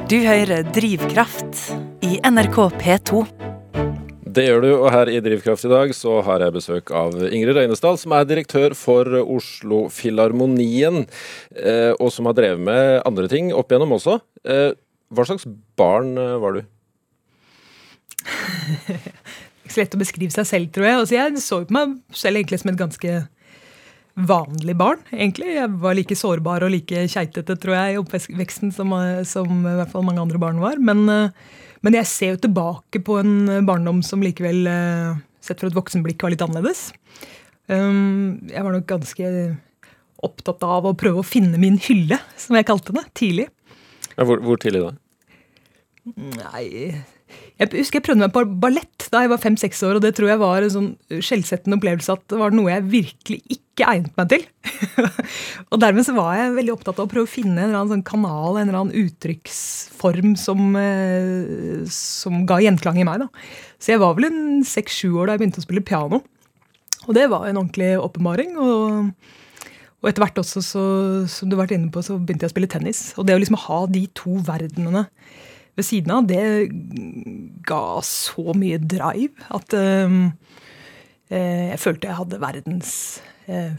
Du 0.10 0.16
hører 0.24 0.64
Drivkraft 0.74 1.60
i 2.02 2.16
NRK 2.26 2.56
P2. 2.80 3.20
Det 4.30 4.46
gjør 4.48 4.64
du, 4.64 4.70
og 4.72 4.88
her 4.94 5.12
i 5.12 5.20
Drivkraft 5.22 5.68
i 5.68 5.70
dag 5.70 5.92
så 5.94 6.16
har 6.26 6.42
jeg 6.42 6.56
besøk 6.56 6.90
av 6.96 7.14
Ingrid 7.28 7.54
Røynesdal, 7.58 7.98
som 8.02 8.16
er 8.18 8.26
direktør 8.26 8.74
for 8.78 9.06
Oslo 9.22 9.84
Filharmonien, 9.94 11.04
eh, 11.54 11.92
og 12.00 12.10
som 12.16 12.26
har 12.30 12.38
drevet 12.40 12.64
med 12.66 13.04
andre 13.06 13.30
ting 13.30 13.52
opp 13.54 13.70
igjennom 13.70 13.94
også. 14.00 14.18
Eh, 14.50 14.72
hva 15.14 15.28
slags 15.30 15.46
barn 15.78 16.16
eh, 16.18 16.38
var 16.42 16.58
du? 16.58 16.62
Ikke 19.62 19.76
så 19.76 19.84
lett 19.84 19.98
å 20.00 20.02
beskrive 20.02 20.34
seg 20.34 20.50
selv, 20.50 20.74
tror 20.74 20.90
jeg. 20.90 21.02
Altså, 21.04 21.20
jeg 21.20 21.46
så 21.46 21.62
på 21.70 21.78
meg 21.78 22.00
selv 22.18 22.42
egentlig 22.42 22.64
som 22.64 22.74
et 22.74 22.82
ganske 22.82 23.20
vanlig 24.28 24.76
barn. 24.78 25.00
egentlig. 25.12 25.56
Jeg 25.56 25.72
var 25.82 25.96
like 25.96 26.16
sårbar 26.18 26.66
og 26.66 26.74
like 26.74 27.06
keitete 27.12 27.56
tror 27.60 27.76
jeg, 27.76 27.96
i 27.96 28.00
oppveksten 28.02 28.74
som, 28.76 28.94
som 29.26 29.64
i 29.64 29.76
hvert 29.80 29.92
fall 29.92 30.06
mange 30.08 30.22
andre 30.22 30.42
barn 30.42 30.60
var. 30.60 30.80
Men, 30.80 31.08
eh, 31.10 31.32
men 31.82 32.00
jeg 32.00 32.10
ser 32.12 32.36
jo 32.36 32.44
tilbake 32.48 33.04
på 33.06 33.20
en 33.22 33.66
barndom 33.68 34.04
som 34.04 34.24
likevel, 34.24 34.68
eh, 34.68 35.20
sett 35.42 35.62
fra 35.62 35.70
et 35.72 35.78
voksenblikk, 35.78 36.22
var 36.22 36.36
litt 36.36 36.44
annerledes. 36.44 36.92
Um, 37.70 38.50
Jeg 38.50 38.64
var 38.66 38.74
nok 38.74 38.88
ganske 38.90 39.58
opptatt 40.26 40.64
av 40.66 40.88
å 40.90 40.98
prøve 40.98 41.22
å 41.22 41.28
finne 41.28 41.60
min 41.62 41.78
hylle, 41.78 42.18
som 42.36 42.58
jeg 42.58 42.68
kalte 42.68 42.96
det, 42.96 43.06
tidlig. 43.14 43.48
Hvor, 44.18 44.42
hvor 44.44 44.60
tidlig 44.60 44.82
da? 44.84 44.96
Nei 46.18 46.66
Jeg 47.60 47.70
husker 47.76 48.00
jeg 48.00 48.06
prøvde 48.08 48.24
meg 48.24 48.34
på 48.34 48.42
ballett 48.60 49.06
da 49.14 49.22
jeg 49.24 49.32
var 49.32 49.42
fem-seks 49.44 49.84
år, 49.86 50.00
og 50.00 50.04
det 50.04 50.16
tror 50.18 50.32
jeg 50.32 50.42
var 50.42 50.66
en 50.66 50.74
sånn 50.74 50.90
skjellsettende 51.22 51.78
opplevelse 51.78 52.16
at 52.16 52.26
det 52.32 52.40
var 52.42 52.56
noe 52.56 52.72
jeg 52.74 52.88
virkelig 52.90 53.40
ikke 53.54 53.69
egnet 53.88 54.16
meg 54.20 54.30
til. 54.32 54.44
og 55.72 55.80
dermed 55.82 56.06
så 56.08 56.16
var 56.18 56.36
jeg 56.38 56.56
veldig 56.58 56.74
opptatt 56.76 57.00
av 57.00 57.08
å 57.08 57.12
prøve 57.12 57.28
å 57.28 57.32
finne 57.32 57.56
en 57.58 57.70
eller 57.70 57.80
annen 57.80 57.94
sånn 57.96 58.06
kanal, 58.08 58.58
en 58.58 58.68
eller 58.68 58.80
annen 58.82 59.08
uttrykksform 59.08 60.36
som, 60.40 60.76
eh, 60.80 61.84
som 61.94 62.44
ga 62.50 62.60
gjenklang 62.64 63.00
i 63.00 63.08
meg. 63.08 63.26
da. 63.26 63.30
Så 63.80 63.94
jeg 63.94 64.04
var 64.04 64.16
vel 64.18 64.30
en 64.30 64.42
seks-sju 64.68 65.14
år 65.16 65.30
da 65.30 65.36
jeg 65.38 65.44
begynte 65.44 65.64
å 65.64 65.68
spille 65.68 65.86
piano. 65.86 66.24
Og 67.08 67.16
det 67.16 67.30
var 67.32 67.48
en 67.48 67.62
ordentlig 67.64 67.94
åpenbaring. 68.00 68.58
og... 68.58 69.14
Og 70.00 70.08
etter 70.08 70.24
hvert 70.24 70.40
også, 70.40 70.62
så, 70.64 70.82
som 71.28 71.50
du 71.50 71.58
har 71.58 71.66
vært 71.66 71.74
inne 71.76 71.90
på, 71.92 72.00
så 72.00 72.16
begynte 72.16 72.46
jeg 72.46 72.54
å 72.54 72.54
spille 72.54 72.72
tennis. 72.72 73.02
Og 73.20 73.26
det 73.28 73.36
å 73.36 73.40
liksom 73.42 73.58
ha 73.66 73.82
de 73.92 74.06
to 74.16 74.38
verdenene 74.48 75.02
ved 75.76 75.88
siden 75.88 76.14
av, 76.16 76.28
det 76.28 76.72
ga 77.68 78.00
så 78.06 78.56
mye 78.58 78.80
drive 78.80 79.48
at 79.56 79.76
eh, 79.76 80.16
jeg 81.30 81.82
følte 81.84 82.10
jeg 82.10 82.20
hadde 82.20 82.42
verdens 82.42 82.94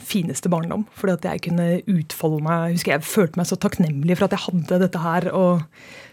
fineste 0.03 0.51
barndom. 0.53 0.87
Fordi 0.99 1.17
at 1.17 1.27
jeg 1.29 1.43
kunne 1.49 1.67
utfolde 1.91 2.43
meg. 2.45 2.71
Jeg 2.71 2.79
husker 2.79 2.95
jeg 2.97 3.07
følte 3.07 3.41
meg 3.41 3.51
så 3.51 3.59
takknemlig 3.61 4.17
for 4.19 4.27
at 4.27 4.37
jeg 4.37 4.45
hadde 4.47 4.81
dette 4.85 5.03
her. 5.03 5.29
Og 5.37 5.65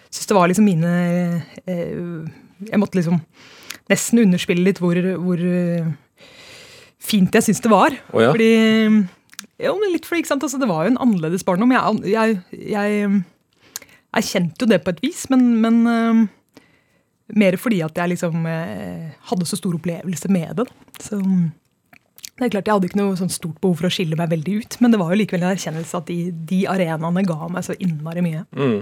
syntes 0.10 0.30
det 0.30 0.38
var 0.38 0.52
liksom 0.52 0.68
mine 0.68 0.94
eh, 1.66 2.28
Jeg 2.68 2.82
måtte 2.82 3.00
liksom 3.00 3.22
nesten 3.88 4.20
underspille 4.20 4.66
litt 4.66 4.82
hvor, 4.84 4.98
hvor 5.24 5.42
eh, 5.42 5.88
fint 7.00 7.34
jeg 7.34 7.46
syntes 7.46 7.64
det 7.64 7.72
var. 7.72 7.96
Oh, 8.12 8.22
ja. 8.24 8.34
Fordi 8.34 8.52
jo, 9.58 9.74
men 9.80 9.94
litt 9.94 10.06
fordi, 10.06 10.22
ikke 10.22 10.34
sant? 10.36 10.46
Altså, 10.46 10.60
Det 10.62 10.70
var 10.70 10.86
jo 10.86 10.94
en 10.94 11.02
annerledes 11.02 11.46
barndom. 11.46 11.74
Jeg, 11.74 12.02
jeg, 12.14 12.40
jeg 12.76 13.22
erkjente 14.18 14.66
jo 14.66 14.70
det 14.70 14.84
på 14.84 14.94
et 14.94 15.02
vis, 15.06 15.24
men, 15.34 15.48
men 15.64 15.80
eh, 15.92 16.26
mer 17.42 17.58
fordi 17.60 17.82
at 17.86 17.98
jeg 17.98 18.14
liksom 18.14 18.46
eh, 18.50 19.16
hadde 19.32 19.50
så 19.50 19.60
stor 19.60 19.78
opplevelse 19.80 20.32
med 20.34 20.62
det. 20.62 20.68
Så 21.02 21.20
det 22.38 22.46
er 22.46 22.54
klart 22.54 22.70
Jeg 22.70 22.78
hadde 22.78 22.90
ikke 22.92 23.00
noe 23.00 23.18
sånn 23.18 23.34
stort 23.34 23.58
behov 23.64 23.80
for 23.80 23.90
å 23.90 23.94
skille 23.94 24.18
meg 24.20 24.30
veldig 24.30 24.60
ut, 24.62 24.78
men 24.84 24.94
det 24.94 25.00
var 25.02 25.14
jo 25.14 25.20
likevel 25.24 25.44
en 25.44 25.56
erkjennelse 25.56 25.98
at 25.98 26.08
de, 26.10 26.18
de 26.52 26.62
arenaene 26.70 27.26
ga 27.26 27.50
meg 27.50 27.66
så 27.66 27.74
innmari 27.82 28.24
mye. 28.26 28.46
Mm. 28.54 28.80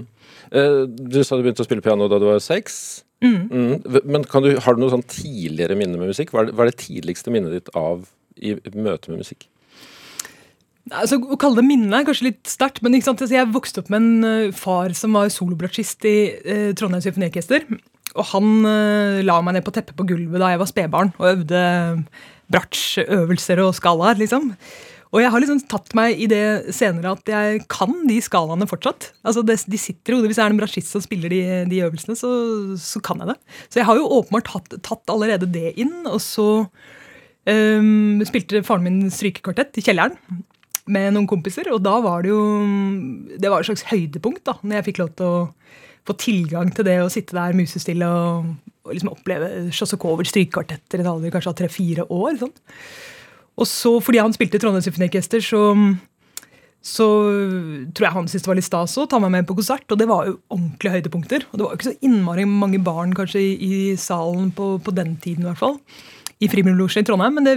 Eh, 0.52 0.78
du 0.86 1.18
sa 1.24 1.38
du 1.38 1.44
begynte 1.46 1.64
å 1.64 1.68
spille 1.68 1.84
piano 1.84 2.08
da 2.12 2.20
du 2.20 2.28
var 2.28 2.42
seks. 2.44 2.78
Mm. 3.24 3.48
Mm. 3.48 4.00
Men 4.04 4.28
kan 4.28 4.44
du, 4.44 4.52
har 4.60 4.76
du 4.76 4.82
noe 4.82 4.92
sånn 4.92 5.06
tidligere 5.08 5.78
minne 5.78 5.96
med 5.96 6.12
musikk? 6.12 6.34
Hva 6.34 6.44
er, 6.44 6.50
det, 6.50 6.56
hva 6.56 6.66
er 6.66 6.72
det 6.72 6.82
tidligste 6.84 7.32
minnet 7.32 7.56
ditt 7.56 7.72
av 7.78 8.04
i 8.36 8.52
møte 8.76 9.12
med 9.12 9.24
musikk? 9.24 9.48
Altså, 10.92 11.18
Å 11.18 11.38
kalle 11.40 11.62
det 11.62 11.66
minne 11.66 11.98
er 11.98 12.06
kanskje 12.06 12.28
litt 12.28 12.44
sterkt, 12.50 12.82
men? 12.84 12.94
Altså, 13.00 13.26
jeg 13.32 13.50
vokste 13.54 13.82
opp 13.82 13.90
med 13.90 14.04
en 14.04 14.30
eh, 14.30 14.54
far 14.54 14.94
som 14.94 15.16
var 15.16 15.32
solobratsjist 15.32 16.06
i 16.06 16.16
eh, 16.44 16.70
Trondheim 16.78 17.02
Symfoniorkester. 17.02 17.66
Og 18.16 18.30
han 18.30 18.52
eh, 18.68 19.24
la 19.26 19.40
meg 19.44 19.56
ned 19.56 19.66
på 19.66 19.74
teppet 19.74 19.96
på 19.98 20.06
gulvet 20.08 20.40
da 20.40 20.52
jeg 20.52 20.62
var 20.62 20.70
spedbarn 20.70 21.12
og 21.18 21.30
øvde 21.32 21.64
bratsj-øvelser 22.52 23.62
og 23.64 23.74
skalaer. 23.76 24.18
liksom. 24.20 24.52
Og 25.14 25.22
jeg 25.22 25.30
har 25.32 25.42
liksom 25.42 25.62
tatt 25.70 25.94
meg 25.96 26.18
i 26.20 26.26
det 26.28 26.74
senere 26.74 27.14
at 27.14 27.30
jeg 27.30 27.62
kan 27.72 27.92
de 28.08 28.18
skalaene 28.24 28.66
fortsatt. 28.68 29.12
Altså 29.26 29.44
det, 29.46 29.58
De 29.70 29.78
sitter 29.80 30.16
hodet. 30.16 30.32
Hvis 30.32 30.40
jeg 30.40 30.44
er 30.44 30.54
en 30.54 30.60
bratsjist 30.60 30.92
som 30.92 31.04
spiller 31.04 31.32
de, 31.32 31.40
de 31.70 31.82
øvelsene, 31.86 32.18
så, 32.18 32.30
så, 32.80 33.00
kan 33.00 33.22
jeg 33.22 33.32
det. 33.32 33.38
Så 33.70 33.80
jeg 33.80 33.88
har 33.88 34.00
jo 34.00 34.10
åpenbart 34.18 34.50
tatt, 34.50 34.76
tatt 34.84 35.14
allerede 35.14 35.48
det 35.48 35.72
inn. 35.80 35.94
Og 36.10 36.20
så 36.24 36.48
um, 36.66 38.20
spilte 38.28 38.64
faren 38.66 38.86
min 38.86 39.00
strykekvartett 39.12 39.78
i 39.78 39.86
kjelleren 39.86 40.18
med 40.90 41.14
noen 41.14 41.30
kompiser. 41.30 41.70
Og 41.72 41.80
da 41.86 41.96
var 42.02 42.26
det 42.26 42.34
jo 42.34 42.42
Det 43.38 43.50
var 43.50 43.62
et 43.62 43.70
slags 43.70 43.86
høydepunkt 43.88 44.44
da, 44.46 44.58
når 44.62 44.80
jeg 44.80 44.88
fikk 44.90 45.04
lov 45.04 45.14
til 45.18 45.30
å 45.30 45.38
få 46.06 46.16
tilgang 46.20 46.70
til 46.74 46.86
det 46.86 47.00
å 47.02 47.10
sitte 47.12 47.36
der 47.36 47.56
musestille 47.58 48.06
og, 48.06 48.52
og 48.86 48.94
liksom 48.94 49.12
oppleve 49.12 49.50
Sjostakovitsj 49.74 50.32
strykekvartetter 50.32 51.02
i 51.02 51.04
en 51.04 51.12
alder 51.14 51.34
kanskje 51.34 51.52
av 51.52 51.58
tre-fire 51.60 52.06
år. 52.12 52.38
Sånn. 52.40 52.54
Og 53.56 53.68
så, 53.68 53.94
fordi 54.04 54.20
han 54.20 54.34
spilte 54.36 54.60
Trondheim 54.60 54.84
Symfoniorkester, 54.84 55.40
så, 55.44 55.60
så 56.84 57.06
tror 57.96 58.06
jeg 58.06 58.14
han 58.14 58.28
syntes 58.28 58.44
det 58.44 58.50
var 58.50 58.58
litt 58.58 58.68
stas 58.68 58.96
å 59.00 59.06
ta 59.08 59.20
meg 59.22 59.32
med 59.32 59.48
på 59.48 59.56
konsert. 59.58 59.86
Og 59.88 60.00
det 60.00 60.08
var 60.10 60.28
jo 60.28 60.36
ordentlige 60.52 60.98
høydepunkter. 60.98 61.46
Og 61.48 61.56
det 61.56 61.64
var 61.64 61.72
jo 61.72 61.80
ikke 61.80 61.88
så 61.88 61.96
innmari 62.08 62.44
mange 62.50 62.82
barn 62.84 63.16
kanskje 63.16 63.42
i, 63.42 63.54
i 63.56 63.78
salen 64.00 64.52
på, 64.56 64.74
på, 64.84 64.94
den 64.96 65.16
tiden, 65.22 65.46
i 65.46 65.50
hvert 65.50 65.62
fall. 65.62 65.80
I 66.36 66.50
Frimurlosjen 66.52 67.06
i 67.06 67.08
Trondheim. 67.08 67.40
Men 67.40 67.48
det, 67.48 67.56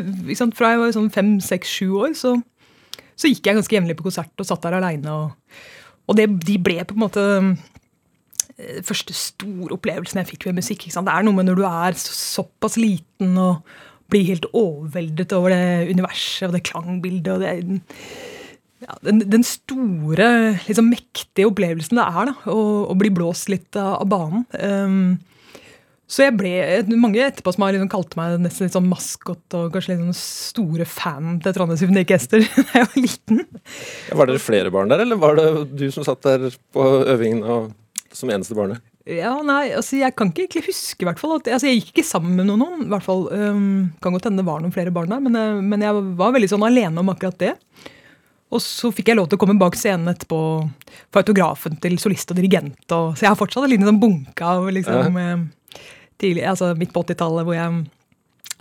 fra 0.57 0.73
jeg 0.73 0.83
var 0.83 0.95
sånn 0.95 1.11
fem, 1.13 1.35
seks, 1.43 1.75
sju 1.81 1.99
år, 2.05 2.15
så, 2.17 2.37
så, 3.19 3.27
gikk 3.27 3.51
jeg 3.51 3.59
ganske 3.59 3.79
jevnlig 3.79 3.99
på 3.99 4.07
konsert 4.07 4.39
og 4.39 4.47
satt 4.47 4.63
der 4.63 4.79
aleine. 4.79 5.17
Og, 5.17 5.59
og 6.07 6.19
det, 6.19 6.29
de 6.47 6.55
ble 6.63 6.79
på 6.87 6.95
en 6.95 7.03
måte 7.03 7.27
første 8.85 9.15
store 9.15 9.75
opplevelsen 9.75 10.21
jeg 10.21 10.31
fikk 10.33 10.49
ved 10.49 10.59
musikk. 10.59 10.87
Det 10.89 11.13
er 11.13 11.25
noe 11.25 11.37
med 11.37 11.47
når 11.49 11.59
du 11.59 11.63
er 11.69 11.99
såpass 12.01 12.75
liten 12.79 13.37
og 13.39 13.63
blir 14.09 14.25
helt 14.25 14.49
overveldet 14.57 15.33
over 15.37 15.53
det 15.53 15.93
universet 15.93 16.49
og 16.49 16.57
det 16.57 16.65
klangbildet 16.65 17.31
og 17.35 17.43
det, 17.43 17.53
ja, 18.83 18.95
den, 19.05 19.23
den, 19.27 19.45
store, 19.45 20.27
liksom 20.65 20.89
mektige 20.89 21.49
opplevelsen 21.49 21.99
det 21.99 22.05
er 22.05 22.31
da, 22.31 22.35
å, 22.49 22.61
å 22.89 22.95
bli 22.97 23.11
blåst 23.13 23.51
litt 23.51 23.77
av, 23.77 23.99
av 24.01 24.07
banen. 24.09 24.45
Um, 24.55 25.19
så 26.09 26.25
jeg 26.25 26.33
ble, 26.39 26.51
Mange 26.97 27.21
etterpå 27.21 27.51
som 27.53 27.67
har 27.67 27.75
liksom 27.75 27.91
kalt 27.91 28.15
meg 28.17 28.39
nesten 28.41 28.65
litt 28.65 28.73
sånn 28.73 28.87
maskot 28.89 29.57
og 29.59 29.75
kanskje 29.75 29.93
litt 29.93 30.01
sånn 30.07 30.17
store 30.17 30.87
fan 30.89 31.37
til 31.43 31.53
Trondheim 31.53 31.77
Symfoniorkester 31.83 32.41
da 32.47 32.65
jeg 32.79 32.87
var 32.87 33.03
liten. 33.03 33.43
Var 34.23 34.31
dere 34.31 34.41
flere 34.41 34.73
barn 34.73 34.89
der, 34.89 35.03
eller 35.05 35.21
var 35.21 35.37
det 35.37 35.49
du 35.69 35.85
som 35.93 36.07
satt 36.07 36.25
der 36.25 36.49
på 36.73 36.87
øvingen? 37.03 37.45
og 37.45 37.69
som 38.15 38.31
eneste 38.33 38.57
barnet? 38.57 38.81
Ja, 39.09 39.31
nei, 39.45 39.71
altså 39.73 39.97
Jeg 39.97 40.13
kan 40.17 40.29
ikke 40.29 40.45
egentlig 40.45 40.69
huske, 40.69 41.01
i 41.01 41.07
hvert 41.07 41.21
fall. 41.21 41.37
At, 41.39 41.47
altså 41.55 41.69
Jeg 41.69 41.81
gikk 41.81 41.93
ikke 41.93 42.07
sammen 42.07 42.35
med 42.37 42.49
noen. 42.49 42.85
i 42.85 42.91
hvert 42.91 43.05
fall, 43.05 43.27
um, 43.31 43.89
Kan 44.03 44.15
godt 44.15 44.27
hende 44.29 44.43
det 44.43 44.49
var 44.49 44.61
noen 44.61 44.75
flere 44.75 44.93
barn 44.93 45.13
der, 45.13 45.23
men, 45.23 45.37
uh, 45.37 45.61
men, 45.61 45.85
jeg 45.85 46.03
var 46.19 46.35
veldig 46.35 46.51
sånn 46.51 46.67
alene 46.67 47.01
om 47.01 47.13
akkurat 47.13 47.39
det. 47.41 47.53
Og 48.49 48.61
så 48.65 48.89
fikk 48.93 49.11
jeg 49.11 49.19
lov 49.19 49.29
til 49.29 49.37
å 49.37 49.41
komme 49.41 49.59
bak 49.61 49.77
scenen 49.77 50.09
etterpå 50.09 50.39
for 51.11 51.21
autografen 51.21 51.77
til 51.81 51.99
solist 52.01 52.31
og 52.33 52.39
dirigent. 52.39 52.81
Og, 52.95 53.13
så 53.13 53.25
jeg 53.25 53.31
har 53.31 53.39
fortsatt 53.39 53.65
en 53.65 53.73
liten 53.73 53.89
sånn 53.89 54.01
bunke 54.01 54.45
av 54.45 54.69
liksom, 54.73 55.17
ja. 55.21 55.37
uh, 55.37 55.79
tidlig, 56.21 56.45
altså 56.49 56.73
midt 56.77 56.93
på 56.93 57.05
80-tallet 57.05 57.47
hvor, 57.47 57.79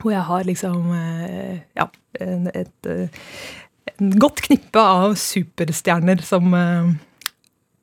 hvor, 0.02 0.12
jeg 0.12 0.24
har 0.28 0.48
liksom 0.48 0.92
uh, 0.92 1.56
ja, 1.76 1.88
et, 2.20 2.90
et 2.92 4.04
godt 4.20 4.44
knippe 4.44 4.80
av 4.80 5.16
superstjerner 5.18 6.20
som 6.24 6.52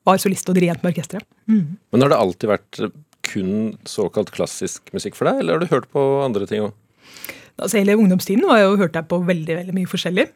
var 0.06 0.22
solist 0.22 0.48
og 0.50 0.56
dirigent 0.58 0.82
med 0.84 0.94
orkesteret. 0.94 1.26
Mm. 1.50 1.76
Men 1.92 2.04
har 2.04 2.12
det 2.12 2.22
alltid 2.22 2.52
vært 2.52 2.80
kun 3.26 3.54
såkalt 3.88 4.30
klassisk 4.34 4.92
musikk 4.94 5.16
for 5.18 5.28
deg, 5.28 5.42
eller 5.42 5.56
har 5.56 5.64
du 5.64 5.72
hørt 5.72 5.88
på 5.92 6.04
andre 6.24 6.46
ting 6.48 6.68
òg? 6.68 6.74
Altså, 7.56 7.78
hele 7.80 7.96
ungdomstiden 7.96 8.44
var 8.46 8.60
jeg 8.60 8.68
jo, 8.68 8.78
hørte 8.82 9.00
jeg 9.00 9.08
på 9.10 9.18
veldig 9.24 9.58
veldig 9.62 9.74
mye 9.78 9.90
forskjellig. 9.90 10.26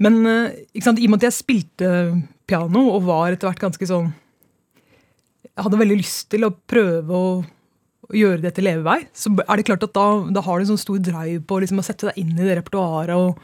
Men 0.00 0.18
eh, 0.26 0.58
sant, 0.80 1.00
i 1.00 1.06
og 1.06 1.12
med 1.12 1.20
at 1.20 1.28
jeg 1.28 1.36
spilte 1.36 1.88
piano 2.48 2.86
og 2.94 3.04
var 3.08 3.34
etter 3.34 3.50
hvert 3.50 3.60
ganske 3.66 3.86
sånn 3.86 4.08
Jeg 5.50 5.66
hadde 5.66 5.80
veldig 5.80 5.98
lyst 6.00 6.30
til 6.32 6.46
å 6.46 6.54
prøve 6.72 7.18
å, 7.18 7.32
å 8.08 8.14
gjøre 8.16 8.40
det 8.46 8.54
til 8.56 8.64
levevei. 8.64 9.02
Så 9.12 9.34
er 9.36 9.60
det 9.60 9.66
klart 9.68 9.84
at 9.84 9.92
da, 9.96 10.06
da 10.32 10.44
har 10.46 10.56
du 10.56 10.64
en 10.64 10.70
sånn 10.72 10.80
stor 10.80 11.02
drive 11.04 11.42
på 11.44 11.60
liksom, 11.60 11.82
å 11.82 11.84
sette 11.84 12.08
deg 12.08 12.22
inn 12.22 12.32
i 12.38 12.46
det 12.46 12.56
repertoaret 12.62 13.18
og 13.18 13.36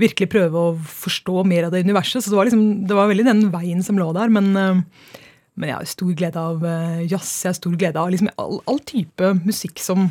virkelig 0.00 0.30
prøve 0.32 0.60
å 0.60 0.76
forstå 0.80 1.44
mer 1.48 1.68
av 1.68 1.74
det 1.74 1.84
universet. 1.86 2.24
Så 2.24 2.32
det 2.32 2.38
var, 2.38 2.48
liksom, 2.48 2.64
det 2.88 2.96
var 2.96 3.10
veldig 3.10 3.26
den 3.28 3.44
veien 3.52 3.84
som 3.86 3.98
lå 4.00 4.10
der. 4.16 4.32
Men, 4.32 4.50
eh, 4.56 4.82
men 5.60 5.72
jeg 5.72 5.76
har 5.78 5.88
stor 5.92 6.12
glede 6.18 6.42
av 6.52 6.66
eh, 6.66 7.06
jazz. 7.06 7.30
Jeg 7.44 7.52
har 7.52 7.60
stor 7.60 7.78
glede 7.78 8.02
av 8.02 8.12
liksom 8.12 8.30
all, 8.40 8.60
all, 8.70 8.82
type 8.88 9.32
musikk 9.44 9.82
som, 9.82 10.10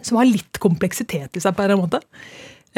som, 0.00 0.18
har 0.20 0.28
litt 0.28 0.60
kompleksitet 0.62 1.36
i 1.36 1.42
seg, 1.42 1.56
på 1.56 1.64
en 1.64 1.68
eller 1.68 1.78
annen 1.78 1.86
måte. 1.86 2.02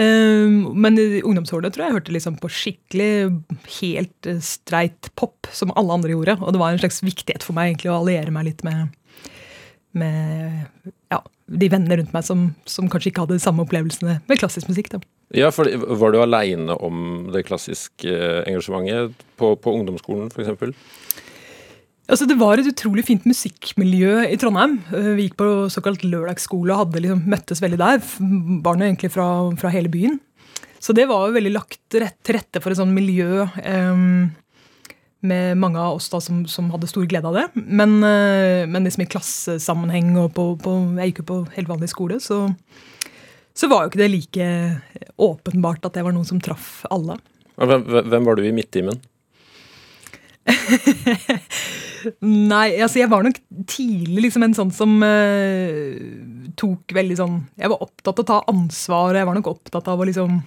Eh, 0.00 0.76
men 0.84 1.00
i 1.00 1.22
ungdomsårene 1.22 1.72
tror 1.72 1.86
jeg 1.86 1.92
jeg 1.92 1.98
hørte 2.00 2.16
liksom 2.16 2.38
på 2.42 2.52
skikkelig 2.54 3.10
helt 3.80 4.30
streit 4.46 5.12
pop, 5.20 5.50
som 5.54 5.74
alle 5.78 6.00
andre 6.00 6.16
gjorde. 6.16 6.40
Og 6.42 6.54
det 6.54 6.62
var 6.62 6.74
en 6.74 6.82
slags 6.82 7.02
viktighet 7.06 7.46
for 7.46 7.56
meg 7.58 7.72
egentlig 7.72 7.92
å 7.92 8.00
alliere 8.00 8.34
meg 8.34 8.50
litt 8.50 8.66
med, 8.66 8.90
med 9.94 10.92
ja, 11.12 11.22
de 11.50 11.70
vennene 11.70 12.00
rundt 12.00 12.12
meg 12.14 12.26
som, 12.26 12.50
som, 12.68 12.90
kanskje 12.90 13.10
ikke 13.10 13.24
hadde 13.24 13.38
de 13.38 13.42
samme 13.42 13.64
opplevelsene 13.64 14.20
med 14.26 14.42
klassisk 14.42 14.70
musikk. 14.70 14.92
da. 14.94 15.02
Ja, 15.36 15.50
for 15.54 15.68
Var 15.70 16.12
du 16.12 16.18
aleine 16.22 16.74
om 16.82 17.28
det 17.30 17.44
klassiske 17.46 18.10
eh, 18.10 18.40
engasjementet 18.50 19.14
på, 19.38 19.54
på 19.54 19.74
ungdomsskolen 19.78 20.30
f.eks.? 20.34 20.74
Altså, 22.10 22.26
det 22.26 22.40
var 22.40 22.58
et 22.58 22.66
utrolig 22.66 23.04
fint 23.06 23.26
musikkmiljø 23.28 24.24
i 24.26 24.38
Trondheim. 24.40 24.80
Eh, 24.90 25.12
vi 25.14 25.28
gikk 25.28 25.38
på 25.38 25.46
såkalt 25.70 26.02
lørdagsskole 26.02 26.74
og 26.74 26.82
hadde 26.82 27.04
liksom 27.04 27.22
møttes 27.30 27.62
veldig 27.62 27.78
der. 27.78 28.02
Barna 28.64 28.88
egentlig 28.88 29.12
fra, 29.14 29.28
fra, 29.60 29.70
hele 29.70 29.92
byen. 29.92 30.18
Så 30.82 30.96
det 30.96 31.06
var 31.06 31.28
jo 31.28 31.36
veldig 31.36 31.54
lagt 31.54 31.78
til 31.92 32.02
rette 32.02 32.62
for 32.62 32.72
et 32.72 32.80
sånt 32.80 32.96
miljø 32.96 33.44
um, 33.44 34.30
med 35.20 35.58
mange 35.60 35.76
av 35.78 35.98
oss 35.98 36.08
da 36.08 36.18
som, 36.24 36.40
som, 36.48 36.70
hadde 36.72 36.88
stor 36.90 37.04
glede 37.06 37.28
av 37.30 37.36
det. 37.36 37.46
Men, 37.60 38.00
uh, 38.02 38.66
men 38.66 38.88
liksom 38.88 39.04
i 39.04 39.10
klassesammenheng 39.12 40.14
og 40.18 40.32
på, 40.34 40.54
på 40.64 40.78
Jeg 40.98 41.12
gikk 41.12 41.22
jo 41.22 41.28
på 41.30 41.40
helt 41.54 41.70
vanlig 41.70 41.92
skole, 41.92 42.18
så 42.24 42.48
så 43.56 43.68
var 43.70 43.84
jo 43.84 43.90
ikke 43.90 44.02
det 44.02 44.10
like 44.12 44.46
åpenbart 45.20 45.86
at 45.88 45.96
det 45.96 46.04
var 46.06 46.14
noen 46.16 46.28
som 46.28 46.40
traff 46.42 46.84
alle. 46.90 47.18
Hvem, 47.60 47.82
hvem 48.08 48.28
var 48.28 48.38
du 48.38 48.46
i 48.46 48.54
midttimen? 48.56 49.00
Nei, 52.24 52.68
altså 52.80 53.02
jeg 53.02 53.10
var 53.12 53.24
nok 53.26 53.36
tidlig 53.68 54.22
liksom 54.26 54.46
en 54.46 54.56
sånn 54.56 54.70
som 54.74 54.94
uh, 55.04 55.90
tok 56.58 56.94
veldig 56.96 57.16
sånn 57.18 57.36
Jeg 57.60 57.70
var 57.70 57.84
opptatt 57.84 58.16
av 58.16 58.24
å 58.24 58.30
ta 58.30 58.38
ansvar, 58.50 59.12
og 59.12 59.20
jeg 59.20 59.28
var 59.28 59.36
nok 59.36 59.52
opptatt 59.52 59.90
av 59.92 60.00
å 60.00 60.08
liksom 60.08 60.40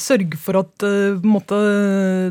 sørge 0.00 0.38
for 0.38 0.60
at 0.60 0.86
uh, 0.86 1.18
måte, 1.26 1.58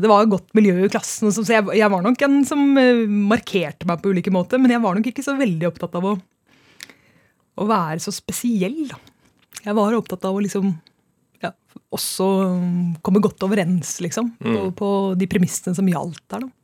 det 0.00 0.08
var 0.10 0.24
et 0.24 0.32
godt 0.32 0.48
miljø 0.56 0.78
i 0.86 0.90
klassen. 0.92 1.28
Så 1.34 1.44
jeg, 1.44 1.66
jeg 1.76 1.92
var 1.92 2.02
nok 2.04 2.26
en 2.26 2.40
som 2.48 2.60
uh, 2.74 3.04
markerte 3.06 3.88
meg 3.88 4.00
på 4.02 4.14
ulike 4.14 4.32
måter, 4.34 4.60
men 4.60 4.72
jeg 4.74 4.82
var 4.82 4.96
nok 4.96 5.10
ikke 5.12 5.26
så 5.26 5.36
veldig 5.38 5.68
opptatt 5.68 5.94
av 6.00 6.08
å, 6.08 6.16
å 7.60 7.68
være 7.68 8.00
så 8.02 8.14
spesiell. 8.16 8.82
da. 8.90 8.98
Jeg 9.64 9.76
var 9.76 9.96
opptatt 9.96 10.24
av 10.28 10.36
å 10.36 10.40
liksom 10.44 10.72
ja, 11.44 11.52
også 11.92 12.28
komme 13.04 13.22
godt 13.24 13.44
overens, 13.46 13.98
liksom. 14.04 14.32
Mm. 14.40 14.54
På, 14.54 14.64
på, 14.80 14.88
de 15.20 15.28
premissene 15.30 15.76
som 15.76 15.88
gjaldt 15.88 16.24
der, 16.32 16.46
da. 16.46 16.54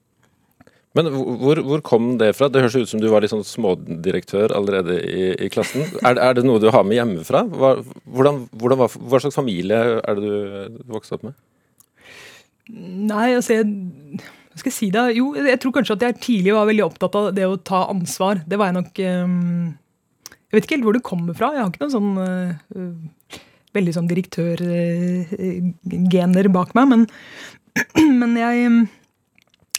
Men 0.97 1.11
hvor, 1.13 1.59
hvor, 1.61 1.83
kom 1.85 2.15
det 2.21 2.31
fra? 2.39 2.49
Det 2.49 2.63
høres 2.65 2.77
ut 2.79 2.89
som 2.89 3.01
du 3.03 3.11
var 3.13 3.21
litt 3.21 3.33
sånn 3.33 3.45
smådirektør 3.45 4.55
allerede 4.57 4.97
i, 5.05 5.27
i 5.45 5.51
klassen. 5.53 5.85
Er, 6.01 6.17
er, 6.17 6.39
det 6.39 6.47
noe 6.47 6.63
du 6.63 6.71
har 6.73 6.87
med 6.89 6.97
hjemmefra? 6.97 7.43
Hva, 7.53 7.75
hvordan, 8.17 8.47
hvordan, 8.57 8.81
hva 8.81 9.21
slags 9.21 9.37
familie 9.37 9.83
er 10.01 10.17
det 10.17 10.25
du 10.25 10.79
vokste 10.89 11.19
opp 11.19 11.27
med? 11.29 11.37
Nei, 12.73 13.29
altså 13.37 13.59
jeg, 13.59 13.69
Hva 14.51 14.63
skal 14.63 14.73
jeg 14.73 14.79
si 14.79 14.89
da? 14.95 15.05
Jo, 15.15 15.35
jeg 15.37 15.61
tror 15.63 15.77
kanskje 15.77 15.99
at 15.99 16.07
jeg 16.09 16.21
tidlig 16.25 16.57
var 16.57 16.71
veldig 16.71 16.87
opptatt 16.89 17.21
av 17.21 17.29
det 17.37 17.45
å 17.45 17.61
ta 17.61 17.85
ansvar. 17.93 18.41
Det 18.49 18.57
var 18.59 18.73
jeg 18.73 18.79
nok 18.79 19.03
um, 19.29 19.69
jeg 20.47 20.55
vet 20.55 20.65
ikke 20.67 20.77
helt 20.77 20.87
hvor 20.87 20.97
det 20.97 21.07
kommer 21.07 21.35
fra. 21.37 21.49
Jeg 21.55 21.63
har 21.65 21.71
ikke 21.73 21.83
noen 21.83 21.97
sånn 21.97 22.13
uh, 22.23 22.53
veldig 23.77 23.95
sånn 23.97 24.11
direktørgener 24.11 26.45
uh, 26.47 26.55
bak 26.55 26.71
meg. 26.79 26.85
Men, 26.93 27.03
men 28.23 28.33
jeg, 28.39 28.55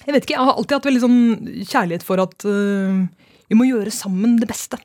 jeg 0.03 0.11
vet 0.11 0.23
ikke. 0.25 0.35
Jeg 0.35 0.47
har 0.49 0.57
alltid 0.57 0.77
hatt 0.77 0.89
veldig 0.89 1.05
sånn 1.05 1.21
kjærlighet 1.61 2.03
for 2.05 2.17
at 2.25 2.37
uh, 2.49 2.95
vi 3.47 3.55
må 3.55 3.63
gjøre 3.69 3.91
sammen 3.95 4.31
det 4.41 4.49
beste. 4.51 4.77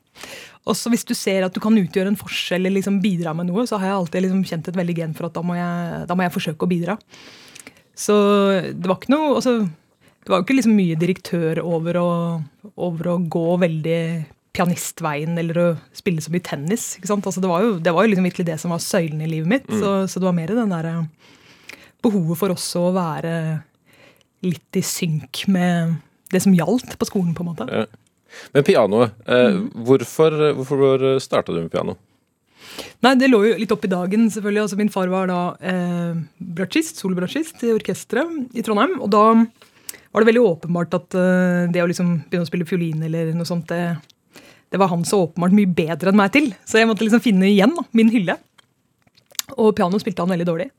Også 0.71 0.87
hvis 0.93 1.03
du 1.03 1.13
ser 1.17 1.41
at 1.43 1.55
du 1.55 1.59
kan 1.63 1.75
utgjøre 1.75 2.09
en 2.13 2.19
forskjell 2.19 2.63
eller 2.63 2.77
liksom 2.77 3.03
bidra 3.03 3.31
med 3.35 3.45
noe, 3.49 3.63
så 3.67 3.75
har 3.81 3.87
jeg 3.89 3.99
alltid 3.99 4.19
liksom 4.23 4.47
kjent 4.47 4.67
et 4.71 4.79
veldig 4.79 4.95
gen 5.01 5.15
for 5.17 5.23
at 5.27 5.35
da 5.35 5.41
må, 5.43 5.53
jeg, 5.59 6.07
da 6.07 6.13
må 6.15 6.21
jeg 6.23 6.35
forsøke 6.37 6.63
å 6.63 6.71
bidra. 6.71 6.93
Så 7.99 8.15
det 8.71 8.87
var 8.87 8.97
ikke 8.97 9.13
noe 9.13 9.37
altså, 9.37 9.53
Det 10.23 10.29
var 10.31 10.37
jo 10.39 10.43
ikke 10.47 10.57
liksom 10.57 10.73
mye 10.73 10.97
direktør 10.97 11.55
over 11.61 11.93
å, 11.99 12.41
over 12.81 13.03
å 13.11 13.21
gå 13.35 13.49
veldig 13.61 14.01
pianistveien 14.53 15.37
eller 15.41 15.59
å 15.59 15.67
spille 15.95 16.21
så 16.21 16.31
mye 16.33 16.45
tennis. 16.45 16.93
Altså, 17.01 17.41
det 17.41 17.49
var 17.49 17.65
jo, 17.65 17.75
det 17.81 17.93
var 17.95 18.05
jo 18.05 18.13
liksom 18.13 18.27
virkelig 18.29 18.47
det 18.51 18.59
som 18.61 18.73
var 18.73 18.83
søylen 18.85 19.23
i 19.25 19.29
livet 19.31 19.49
mitt. 19.49 19.69
Mm. 19.69 19.79
Så, 19.81 19.93
så, 20.07 20.21
det 20.21 20.29
var 20.29 20.37
mer 20.37 20.53
den 20.53 20.73
der 20.75 20.89
eh, 20.91 21.79
behovet 22.05 22.39
for 22.39 22.53
også 22.53 22.87
å 22.89 22.95
være 22.95 23.33
litt 24.45 24.79
i 24.79 24.85
synk 24.85 25.45
med 25.51 25.97
det 26.33 26.43
som 26.43 26.55
gjaldt 26.55 26.97
på 26.99 27.09
skolen, 27.09 27.33
på 27.33 27.45
en 27.45 27.51
måte. 27.51 27.67
Ja. 27.69 27.85
Men 28.53 28.65
pianoet. 28.65 29.17
Eh, 29.25 29.57
mm. 29.57 29.67
Hvorfor, 29.87 30.39
hvorfor 30.59 31.05
starta 31.23 31.53
du 31.53 31.63
med 31.63 31.73
piano? 31.73 31.97
Nei, 33.03 33.17
det 33.19 33.29
lå 33.29 33.41
jo 33.45 33.57
litt 33.59 33.73
opp 33.73 33.83
i 33.85 33.91
dagen, 33.91 34.29
selvfølgelig. 34.33 34.63
Altså, 34.63 34.79
min 34.79 34.93
far 34.93 35.11
var 35.11 35.29
da 35.29 35.41
eh, 35.59 36.15
bratsjist, 36.57 37.01
solobratsjist 37.01 37.65
i 37.65 37.73
orkesteret 37.73 38.55
i 38.57 38.63
Trondheim. 38.65 38.99
Og 39.03 39.11
da 39.13 39.25
var 40.13 40.21
det 40.21 40.29
veldig 40.29 40.45
åpenbart 40.45 40.97
at 40.97 41.17
eh, 41.17 41.69
det 41.73 41.83
å 41.83 41.89
liksom 41.89 42.15
begynne 42.27 42.45
å 42.45 42.49
spille 42.49 42.69
fiolin 42.69 43.05
eller 43.09 43.33
noe 43.33 43.49
sånt, 43.49 43.69
det, 43.73 43.97
det 44.73 44.79
var 44.81 44.89
han 44.89 45.05
så 45.05 45.21
åpenbart 45.27 45.53
mye 45.53 45.69
bedre 45.69 46.09
enn 46.09 46.17
meg 46.17 46.31
til. 46.33 46.49
Så 46.65 46.79
jeg 46.79 46.89
måtte 46.89 47.05
liksom 47.05 47.21
finne 47.21 47.45
igjen 47.45 47.75
da, 47.77 47.85
min 47.93 48.09
hylle. 48.09 48.39
Og 49.53 49.75
piano 49.77 49.99
spilte 50.01 50.25
han 50.25 50.33
veldig 50.33 50.47
dårlig. 50.49 50.69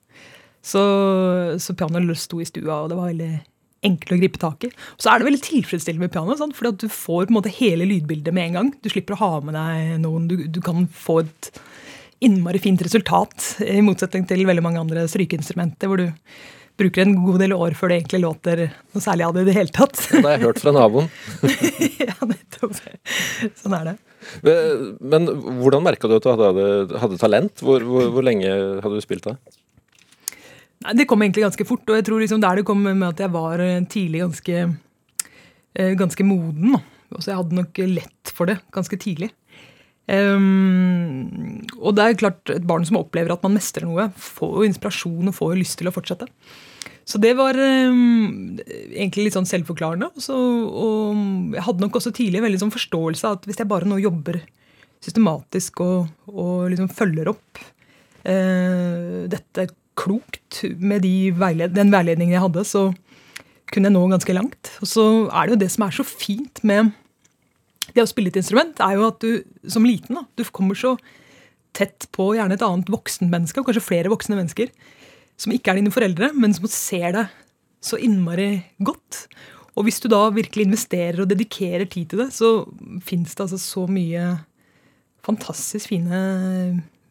Så, 0.64 0.83
så 1.62 1.76
pianoet 1.78 2.18
sto 2.18 2.40
i 2.42 2.48
stua, 2.48 2.80
og 2.80 2.90
det 2.90 2.98
var 2.98 3.12
veldig 3.12 3.33
enkelt 3.85 4.16
å 4.16 4.18
gripe 4.18 4.40
tak 4.42 4.66
i. 4.66 4.72
Og 4.96 5.04
Så 5.04 5.12
er 5.12 5.20
det 5.20 5.28
veldig 5.28 5.44
tilfredsstillende 5.44 6.09
med 6.09 6.14
piano, 6.14 6.35
fordi 6.35 6.72
at 6.72 6.83
du 6.83 6.88
får 6.90 7.28
på 7.28 7.30
en 7.30 7.38
måte 7.38 7.54
hele 7.54 7.87
lydbildet 7.87 8.35
med 8.35 8.48
en 8.48 8.59
gang. 8.59 8.74
Du 8.83 8.90
slipper 8.90 9.14
å 9.14 9.20
ha 9.22 9.30
med 9.44 9.54
deg 9.59 9.94
noen. 10.02 10.26
Du, 10.30 10.37
du 10.48 10.61
kan 10.64 10.88
få 10.88 11.20
et 11.22 11.52
innmari 12.24 12.59
fint 12.64 12.83
resultat, 12.83 13.61
i 13.62 13.78
motsetning 13.85 14.26
til 14.26 14.46
veldig 14.48 14.64
mange 14.64 14.83
andre 14.83 15.07
strykeinstrumenter, 15.11 15.90
hvor 15.90 16.00
du 16.00 16.09
bruker 16.80 17.04
en 17.04 17.14
god 17.22 17.40
del 17.42 17.54
år 17.54 17.76
før 17.78 17.92
det 17.92 18.00
egentlig 18.00 18.20
låter 18.24 18.62
noe 18.66 19.02
særlig 19.02 19.26
av 19.26 19.34
det 19.37 19.44
i 19.44 19.48
det 19.48 19.56
hele 19.56 19.74
tatt. 19.74 19.98
Det 20.10 20.22
har 20.24 20.37
jeg 20.37 20.44
hørt 20.46 20.62
fra 20.62 20.72
naboen. 20.74 21.10
ja, 22.02 22.16
nettopp. 22.26 22.80
Sånn 23.60 23.76
er 23.78 23.92
det. 23.92 23.96
Men 25.04 25.28
hvordan 25.60 25.84
merka 25.84 26.10
du 26.10 26.16
at 26.16 26.26
du 26.26 26.32
hadde, 26.32 26.64
hadde 27.02 27.20
talent? 27.20 27.62
Hvor, 27.62 27.84
hvor, 27.87 28.08
hvor, 28.14 28.26
lenge 28.26 28.48
hadde 28.50 28.96
du 28.96 29.04
spilt 29.04 29.28
da? 29.28 29.37
Nei, 30.84 30.96
Det 30.98 31.06
kom 31.10 31.22
egentlig 31.22 31.46
ganske 31.46 31.68
fort. 31.68 31.87
Og 31.87 32.00
jeg 32.00 32.08
tror 32.08 32.24
liksom 32.24 32.42
der 32.42 32.60
det 32.60 32.66
kom 32.66 32.82
med 32.82 33.06
at 33.12 33.22
jeg 33.22 33.34
var 33.34 33.62
tidlig 33.92 34.24
ganske, 34.24 34.66
eh, 35.78 35.94
ganske 36.00 36.26
moden. 36.26 36.78
Så 37.20 37.30
jeg 37.30 37.38
hadde 37.38 37.60
nok 37.60 37.82
lett 37.92 38.34
for 38.34 38.50
det 38.50 38.58
ganske 38.74 38.98
tidlig. 38.98 39.30
Um, 40.04 41.64
og 41.80 41.96
det 41.96 42.04
er 42.04 42.18
klart, 42.20 42.50
et 42.52 42.66
barn 42.68 42.84
som 42.84 42.98
opplever 43.00 43.32
at 43.32 43.44
man 43.44 43.56
mestrer 43.56 43.86
noe, 43.88 44.10
får 44.20 44.58
jo 44.58 44.68
inspirasjon 44.68 45.30
og 45.30 45.36
får 45.36 45.54
lyst 45.60 45.78
til 45.80 45.88
å 45.88 45.94
fortsette. 45.94 46.28
Så 47.04 47.20
det 47.20 47.34
var 47.36 47.56
um, 47.56 48.56
egentlig 48.88 49.28
litt 49.28 49.36
sånn 49.36 49.48
selvforklarende. 49.48 50.10
Så, 50.20 50.34
og 50.34 51.54
jeg 51.56 51.64
hadde 51.66 51.84
nok 51.84 52.00
også 52.00 52.14
tidlig 52.16 52.42
veldig 52.44 52.62
sånn 52.62 52.74
forståelse 52.74 53.28
av 53.28 53.38
at 53.38 53.48
hvis 53.48 53.60
jeg 53.60 53.70
bare 53.70 53.88
nå 53.88 54.00
jobber 54.00 54.40
systematisk 55.04 55.82
og, 55.84 56.12
og 56.32 56.70
liksom 56.72 56.88
følger 56.92 57.28
opp 57.34 57.60
uh, 58.24 59.24
dette 59.28 59.68
klokt 60.00 60.64
med 60.80 61.04
de 61.04 61.30
veiled 61.38 61.76
den 61.76 61.92
veiledningen 61.92 62.34
jeg 62.34 62.44
hadde, 62.46 62.64
så 62.66 62.88
kunne 63.72 63.90
jeg 63.90 63.96
nå 63.96 64.04
ganske 64.10 64.36
langt. 64.36 64.72
Og 64.82 64.90
så 64.90 65.04
er 65.28 65.46
det 65.46 65.54
jo 65.54 65.62
det 65.64 65.70
som 65.74 65.86
er 65.86 65.96
så 65.96 66.06
fint 66.08 66.60
med 66.66 66.92
det 67.94 68.02
å 68.02 68.11
spille 68.11 68.33
et 68.33 68.40
instrument, 68.40 68.80
er 68.83 68.98
jo 68.98 69.09
at 69.09 69.22
du 69.22 69.70
som 69.70 69.87
liten 69.87 70.18
da, 70.18 70.24
du 70.35 70.44
kommer 70.54 70.78
så 70.78 70.96
tett 71.74 72.07
på 72.14 72.33
gjerne 72.37 72.57
et 72.57 72.64
annet 72.64 72.90
voksenmenneske, 72.92 73.61
og 73.61 73.68
kanskje 73.68 73.85
flere 73.85 74.12
voksne 74.12 74.38
mennesker, 74.38 74.70
som 75.40 75.54
ikke 75.54 75.72
er 75.72 75.80
dine 75.80 75.94
foreldre, 75.94 76.30
men 76.38 76.54
som 76.54 76.66
ser 76.70 77.14
deg 77.16 77.40
så 77.85 77.98
innmari 78.00 78.64
godt. 78.87 79.26
Og 79.74 79.88
hvis 79.88 79.98
du 80.02 80.09
da 80.11 80.28
virkelig 80.33 80.68
investerer 80.68 81.22
og 81.22 81.30
dedikerer 81.30 81.88
tid 81.90 82.12
til 82.12 82.22
det, 82.22 82.30
så 82.35 82.50
fins 83.04 83.35
det 83.35 83.46
altså 83.46 83.59
så 83.61 83.87
mye 83.90 84.35
fantastisk 85.24 85.90
fine 85.90 86.20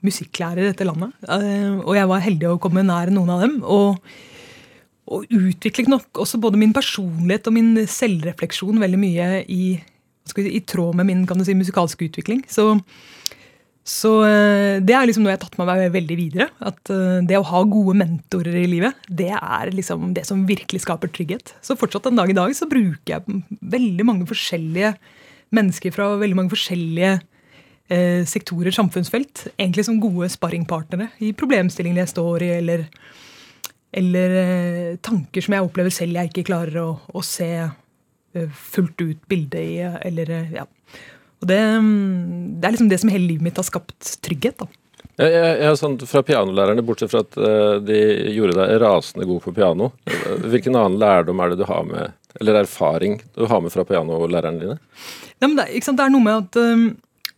musikklærere 0.04 0.68
i 0.68 0.72
dette 0.72 0.88
landet. 0.88 1.16
Eh, 1.28 1.80
og 1.82 1.96
jeg 1.98 2.10
var 2.10 2.24
heldig 2.24 2.52
å 2.52 2.62
komme 2.62 2.86
nær 2.86 3.12
noen 3.14 3.34
av 3.34 3.44
dem. 3.44 3.58
Og, 3.64 4.00
og 5.12 5.28
utviklet 5.28 5.92
nok 5.92 6.24
også 6.24 6.40
både 6.44 6.60
min 6.62 6.76
personlighet 6.76 7.50
og 7.50 7.58
min 7.58 7.74
selvrefleksjon 7.90 8.82
veldig 8.84 9.02
mye 9.02 9.30
i 9.52 9.64
i 10.40 10.62
tråd 10.66 10.96
med 10.96 11.10
min 11.10 11.26
kan 11.28 11.38
du 11.38 11.46
si, 11.46 11.56
musikalske 11.58 12.08
utvikling. 12.08 12.44
Så, 12.50 12.78
så 13.84 14.14
eh, 14.28 14.78
det 14.84 14.96
er 14.96 15.10
liksom 15.10 15.26
noe 15.26 15.34
jeg 15.34 15.42
har 15.42 15.44
tatt 15.46 15.60
med 15.60 15.70
meg 15.70 15.96
veldig 15.96 16.18
videre. 16.20 16.48
At 16.64 16.94
eh, 16.94 17.20
det 17.28 17.40
å 17.40 17.48
ha 17.50 17.64
gode 17.68 17.98
mentorer 18.00 18.56
i 18.62 18.70
livet, 18.72 19.04
det 19.10 19.34
er 19.36 19.74
liksom 19.76 20.14
det 20.18 20.26
som 20.30 20.46
virkelig 20.50 20.86
skaper 20.86 21.12
trygghet. 21.12 21.56
Så 21.66 21.78
fortsatt 21.80 22.08
en 22.10 22.20
dag 22.20 22.32
i 22.32 22.38
dag 22.38 22.56
så 22.56 22.70
bruker 22.72 23.18
jeg 23.18 23.44
veldig 23.76 24.08
mange 24.08 24.30
forskjellige 24.30 24.96
mennesker 25.54 25.94
fra 25.94 26.14
veldig 26.22 26.38
mange 26.40 26.54
forskjellige 26.54 27.14
eh, 27.92 28.24
sektorer, 28.30 28.74
samfunnsfelt, 28.74 29.48
egentlig 29.58 29.86
som 29.88 30.02
gode 30.02 30.30
sparringpartnere 30.34 31.12
i 31.24 31.34
problemstillingene 31.38 32.04
jeg 32.04 32.14
står 32.14 32.46
i, 32.46 32.52
eller, 32.58 32.86
eller 34.02 34.38
eh, 34.42 34.92
tanker 35.04 35.46
som 35.46 35.58
jeg 35.58 35.68
opplever 35.68 35.94
selv 35.94 36.20
jeg 36.20 36.32
ikke 36.32 36.48
klarer 36.50 36.82
å, 36.84 36.90
å 37.14 37.26
se 37.26 37.52
fullt 38.50 39.02
ut 39.02 39.28
bilde 39.30 39.62
i. 39.62 39.76
Eller, 40.02 40.30
eh, 40.30 40.56
ja. 40.60 40.66
Og 41.44 41.50
det, 41.50 41.60
mm, 41.60 42.60
det, 42.60 42.68
er 42.68 42.76
liksom 42.76 42.90
det 42.92 43.02
som 43.02 43.12
hele 43.12 43.28
livet 43.28 43.50
mitt 43.50 43.60
har 43.60 43.68
skapt 43.68 44.16
trygghet. 44.24 44.64
da. 44.64 44.70
Jeg, 45.20 45.30
jeg, 45.30 45.58
jeg 45.62 45.78
sånn, 45.78 45.98
Fra 46.10 46.24
pianolærerne, 46.26 46.86
bortsett 46.86 47.12
fra 47.12 47.22
at 47.22 47.38
uh, 47.38 47.78
de 47.84 48.00
gjorde 48.34 48.56
deg 48.58 48.78
rasende 48.82 49.28
god 49.30 49.44
på 49.44 49.54
piano, 49.54 49.92
hvilken 50.42 50.78
annen 50.80 50.98
lærdom 51.02 51.44
er 51.44 51.52
det 51.52 51.60
du 51.62 51.68
har 51.70 51.84
med, 51.86 52.16
eller 52.40 52.64
erfaring 52.64 53.20
du 53.36 53.46
har 53.52 53.62
med 53.62 53.76
fra 53.76 53.86
pianolærerne 53.86 54.64
dine? 54.64 54.80
Ja, 55.38 55.52
det, 55.52 55.68
det, 55.70 55.94
er 55.94 56.14
noe 56.14 56.24
med 56.24 56.40
at 56.40 56.58
um, 56.64 56.88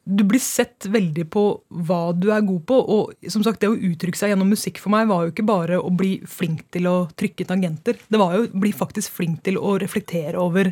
du 0.05 0.21
blir 0.23 0.41
sett 0.41 0.85
veldig 0.93 1.25
på 1.33 1.43
hva 1.87 1.99
du 2.13 2.29
er 2.33 2.45
god 2.45 2.61
på. 2.69 2.77
Og 2.77 3.31
som 3.31 3.43
sagt, 3.45 3.63
det 3.63 3.71
å 3.71 3.77
uttrykke 3.77 4.19
seg 4.19 4.31
gjennom 4.31 4.51
musikk 4.53 4.77
for 4.81 4.93
meg 4.93 5.09
var 5.09 5.25
jo 5.25 5.33
ikke 5.33 5.47
bare 5.47 5.81
å 5.81 5.89
bli 5.89 6.19
flink 6.29 6.67
til 6.75 6.89
å 6.91 6.95
trykke 7.17 7.47
tangenter. 7.49 7.97
Det 7.97 8.21
var 8.21 8.35
jo 8.37 8.45
å 8.45 8.63
bli 8.65 8.73
faktisk 8.75 9.15
flink 9.17 9.41
til 9.47 9.57
å 9.57 9.75
reflektere 9.81 10.37
over 10.41 10.69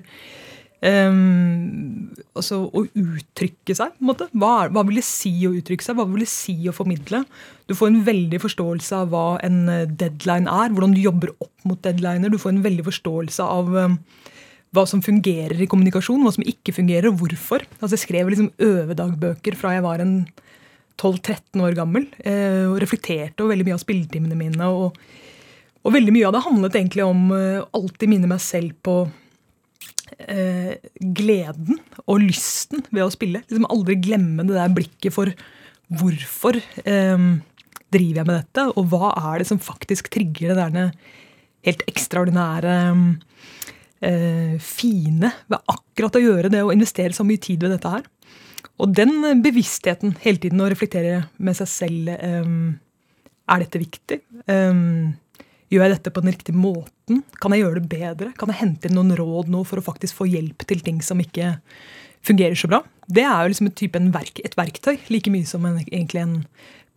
um, 0.86 2.12
Altså 2.38 2.62
å 2.70 2.84
uttrykke 2.86 3.74
seg, 3.78 3.96
på 3.98 4.06
en 4.06 4.12
måte. 4.12 4.30
Hva, 4.38 4.68
hva, 4.70 4.86
vil 4.86 5.02
det 5.02 5.08
si 5.08 5.34
å 5.50 5.56
uttrykke 5.58 5.86
seg? 5.86 5.98
Hva 5.98 6.06
vil 6.12 6.28
det 6.28 6.30
si 6.30 6.56
å 6.70 6.76
formidle? 6.78 7.24
Du 7.66 7.74
får 7.78 7.90
en 7.90 8.04
veldig 8.06 8.42
forståelse 8.44 9.02
av 9.02 9.14
hva 9.16 9.28
en 9.46 9.64
eh, 9.72 9.88
deadline 9.90 10.46
er. 10.52 10.70
Hvordan 10.76 10.94
du 10.94 11.02
jobber 11.02 11.34
opp 11.40 11.66
mot 11.66 11.82
deadliner. 11.82 12.30
Du 12.30 12.38
får 12.42 12.54
en 12.54 12.66
veldig 12.66 12.86
forståelse 12.86 13.50
av 13.50 13.74
um, 13.74 13.98
hva 14.74 14.86
som 14.90 15.04
fungerer 15.06 15.60
i 15.62 15.70
kommunikasjon, 15.70 16.24
hva 16.26 16.34
som 16.34 16.46
ikke 16.48 16.74
fungerer, 16.76 17.12
og 17.12 17.20
hvorfor. 17.22 17.66
Altså 17.80 17.94
Jeg 17.94 18.06
skrev 18.08 18.32
liksom 18.32 18.52
øvedagbøker 18.58 19.58
fra 19.58 19.76
jeg 19.76 19.86
var 19.86 20.02
en 20.02 20.16
12-13 20.98 21.62
år 21.62 21.78
gammel. 21.78 22.08
Eh, 22.26 22.66
og 22.70 22.80
reflekterte 22.82 23.44
over 23.44 23.54
veldig 23.54 23.68
mye 23.70 23.78
av 23.78 23.84
spilletimene 23.84 24.40
mine. 24.40 24.70
Og, 24.70 24.98
og, 25.84 25.94
veldig 25.94 26.16
mye 26.16 26.30
av 26.30 26.34
det 26.36 26.46
handlet 26.48 26.80
egentlig 26.80 27.06
om 27.06 27.28
å 27.36 27.44
alltid 27.78 28.14
minne 28.16 28.32
meg 28.32 28.42
selv 28.42 28.74
på 28.86 28.98
eh, 30.18 30.74
gleden 31.22 31.78
og 32.08 32.24
lysten 32.26 32.86
ved 32.90 33.06
å 33.06 33.14
spille. 33.14 33.44
Liksom 33.46 33.70
Aldri 33.70 34.00
glemme 34.02 34.48
det 34.48 34.58
der 34.58 34.74
blikket 34.74 35.14
for 35.14 35.34
hvorfor 35.94 36.58
um, 36.88 37.44
driver 37.94 38.22
jeg 38.24 38.26
med 38.26 38.38
dette, 38.40 38.64
og 38.74 38.88
hva 38.90 39.12
er 39.14 39.44
det 39.44 39.46
som 39.46 39.60
faktisk 39.62 40.08
trigger 40.10 40.56
det 40.56 40.64
der 40.64 40.96
helt 41.68 41.84
ekstraordinære 41.92 42.72
eh, 44.04 44.56
fine 44.62 45.32
ved 45.50 45.72
akkurat 45.72 46.18
å 46.18 46.24
gjøre 46.24 46.52
det 46.54 46.64
og 46.66 46.74
investere 46.76 47.16
så 47.16 47.26
mye 47.28 47.42
tid 47.42 47.64
ved 47.64 47.76
dette 47.76 47.94
her. 47.96 48.06
Og 48.82 48.94
den 48.96 49.22
bevisstheten 49.44 50.16
hele 50.24 50.42
tiden 50.42 50.62
å 50.64 50.70
reflektere 50.72 51.28
med 51.38 51.58
seg 51.60 51.70
selv 51.70 52.14
eh, 52.16 52.54
Er 53.54 53.64
dette 53.64 53.82
viktig? 53.82 54.22
Eh, 54.50 54.84
gjør 55.74 55.86
jeg 55.86 55.96
dette 55.98 56.14
på 56.14 56.24
den 56.24 56.36
riktige 56.36 56.60
måten? 56.60 57.24
Kan 57.42 57.56
jeg 57.56 57.66
gjøre 57.66 57.82
det 57.82 57.92
bedre? 57.92 58.32
Kan 58.40 58.54
jeg 58.54 58.62
hente 58.62 58.90
inn 58.90 58.98
noen 58.98 59.16
råd 59.18 59.52
nå 59.52 59.66
for 59.68 59.82
å 59.82 59.86
faktisk 59.86 60.22
få 60.22 60.30
hjelp 60.30 60.66
til 60.70 60.84
ting 60.86 61.02
som 61.04 61.22
ikke 61.22 61.58
fungerer 62.24 62.56
så 62.60 62.70
bra? 62.72 62.84
Det 63.04 63.26
er 63.26 63.42
jo 63.44 63.52
liksom 63.52 63.68
et, 63.68 63.76
type, 63.80 64.00
verk, 64.14 64.40
et 64.48 64.56
verktøy, 64.56 64.96
like 65.12 65.32
mye 65.34 65.48
som 65.48 65.66
en, 65.68 65.82
egentlig 65.84 66.22
en 66.22 66.38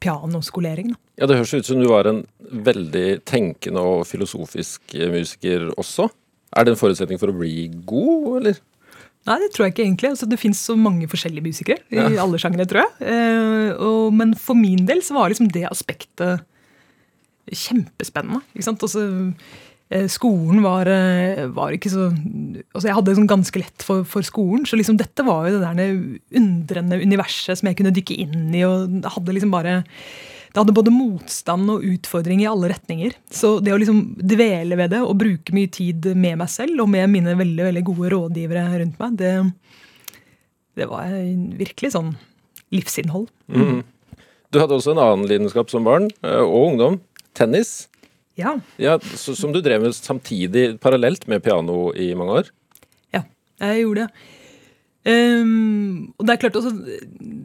pianoskolering. 0.02 0.92
Ja, 1.18 1.26
Det 1.26 1.38
høres 1.38 1.54
ut 1.56 1.66
som 1.66 1.80
du 1.80 1.88
var 1.88 2.06
en 2.06 2.22
veldig 2.38 3.24
tenkende 3.26 3.82
og 3.82 4.04
filosofisk 4.06 4.94
musiker 4.94 5.70
også? 5.74 6.10
Er 6.54 6.66
det 6.66 6.74
en 6.74 6.80
forutsetning 6.80 7.20
for 7.20 7.32
å 7.32 7.36
bli 7.36 7.68
god, 7.88 8.26
eller? 8.40 8.60
Nei, 9.26 9.38
det 9.42 9.50
tror 9.54 9.66
jeg 9.66 9.74
ikke 9.74 9.84
egentlig. 9.84 10.10
Altså, 10.14 10.28
det 10.30 10.38
fins 10.38 10.60
så 10.62 10.76
mange 10.78 11.08
forskjellige 11.10 11.48
musikere 11.48 11.82
i 11.90 11.98
ja. 11.98 12.08
alle 12.24 12.38
sjangere, 12.40 12.68
tror 12.70 12.84
jeg. 12.84 13.08
Eh, 13.10 13.70
og, 13.82 14.12
men 14.14 14.36
for 14.38 14.58
min 14.58 14.86
del 14.86 15.02
så 15.04 15.16
var 15.18 15.32
liksom 15.32 15.50
det 15.54 15.66
aspektet 15.68 16.44
kjempespennende. 17.46 18.42
ikke 18.54 18.66
sant? 18.66 18.82
Altså, 18.86 19.02
eh, 19.90 20.06
skolen 20.10 20.62
var, 20.62 20.90
eh, 20.90 21.44
var, 21.54 21.74
ikke 21.74 21.90
så 21.90 22.08
altså 22.10 22.86
Jeg 22.86 22.96
hadde 22.98 23.16
sånn 23.18 23.30
ganske 23.30 23.62
lett 23.62 23.86
for, 23.86 24.06
for, 24.06 24.26
skolen, 24.26 24.66
så 24.66 24.78
liksom 24.78 24.98
dette 24.98 25.26
var 25.26 25.50
jo 25.50 25.58
det 25.58 25.74
der 25.74 26.40
undrende 26.42 27.02
universet 27.02 27.58
som 27.58 27.70
jeg 27.70 27.78
kunne 27.80 27.94
dykke 27.94 28.18
inn 28.22 28.54
i. 28.54 28.62
og 28.66 29.10
hadde 29.16 29.34
liksom 29.34 29.54
bare 29.54 29.80
det 30.56 30.62
hadde 30.62 30.72
både 30.72 30.92
motstand 30.94 31.68
og 31.68 31.82
utfordring 31.84 32.40
i 32.40 32.46
alle 32.48 32.70
retninger. 32.72 33.12
Så 33.28 33.58
det 33.60 33.74
å 33.74 33.76
liksom 33.76 33.98
dvele 34.16 34.78
ved 34.80 34.94
det 34.94 35.02
og 35.04 35.18
bruke 35.20 35.52
mye 35.52 35.68
tid 35.68 36.06
med 36.16 36.38
meg 36.40 36.48
selv 36.48 36.80
og 36.80 36.88
med 36.88 37.10
mine 37.12 37.34
veldig 37.36 37.66
veldig 37.66 37.82
gode 37.84 38.12
rådgivere 38.14 38.62
rundt 38.80 39.02
meg, 39.02 39.18
det, 39.20 39.34
det 40.80 40.86
var 40.88 41.12
virkelig 41.60 41.90
sånn 41.92 42.14
livsinnhold. 42.72 43.28
Mm. 43.52 43.82
Du 44.48 44.62
hadde 44.62 44.78
også 44.78 44.94
en 44.94 45.02
annen 45.04 45.28
lidenskap 45.28 45.68
som 45.68 45.84
barn 45.84 46.08
eh, 46.24 46.40
og 46.40 46.70
ungdom. 46.70 46.96
Tennis. 47.36 47.90
Ja. 48.40 48.54
ja 48.80 48.96
som 49.20 49.52
du 49.52 49.60
drev 49.60 49.84
med 49.84 49.92
samtidig, 49.92 50.78
parallelt 50.80 51.28
med 51.28 51.44
piano 51.44 51.90
i 51.92 52.14
mange 52.16 52.40
år? 52.40 52.50
Ja, 53.12 53.26
jeg 53.60 53.84
gjorde 53.84 54.06
det. 54.06 54.24
Um, 55.06 56.10
og 56.18 56.26
det 56.26 56.34
er 56.34 56.40
klart 56.42 56.56
også, 56.58 56.72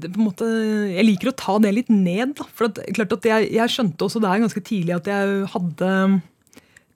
det 0.02 0.10
måte, 0.18 0.48
Jeg 0.96 1.06
liker 1.06 1.30
å 1.30 1.38
ta 1.38 1.60
det 1.62 1.76
litt 1.76 1.92
ned. 1.94 2.34
Da, 2.40 2.48
for 2.50 2.72
at, 2.72 2.82
klart 2.98 3.14
at 3.14 3.28
jeg, 3.30 3.50
jeg, 3.54 3.74
skjønte 3.74 4.08
også 4.08 4.22
der 4.24 4.42
ganske 4.42 4.64
tidlig 4.66 4.96
at 4.98 5.10
jeg 5.12 5.50
hadde 5.54 5.90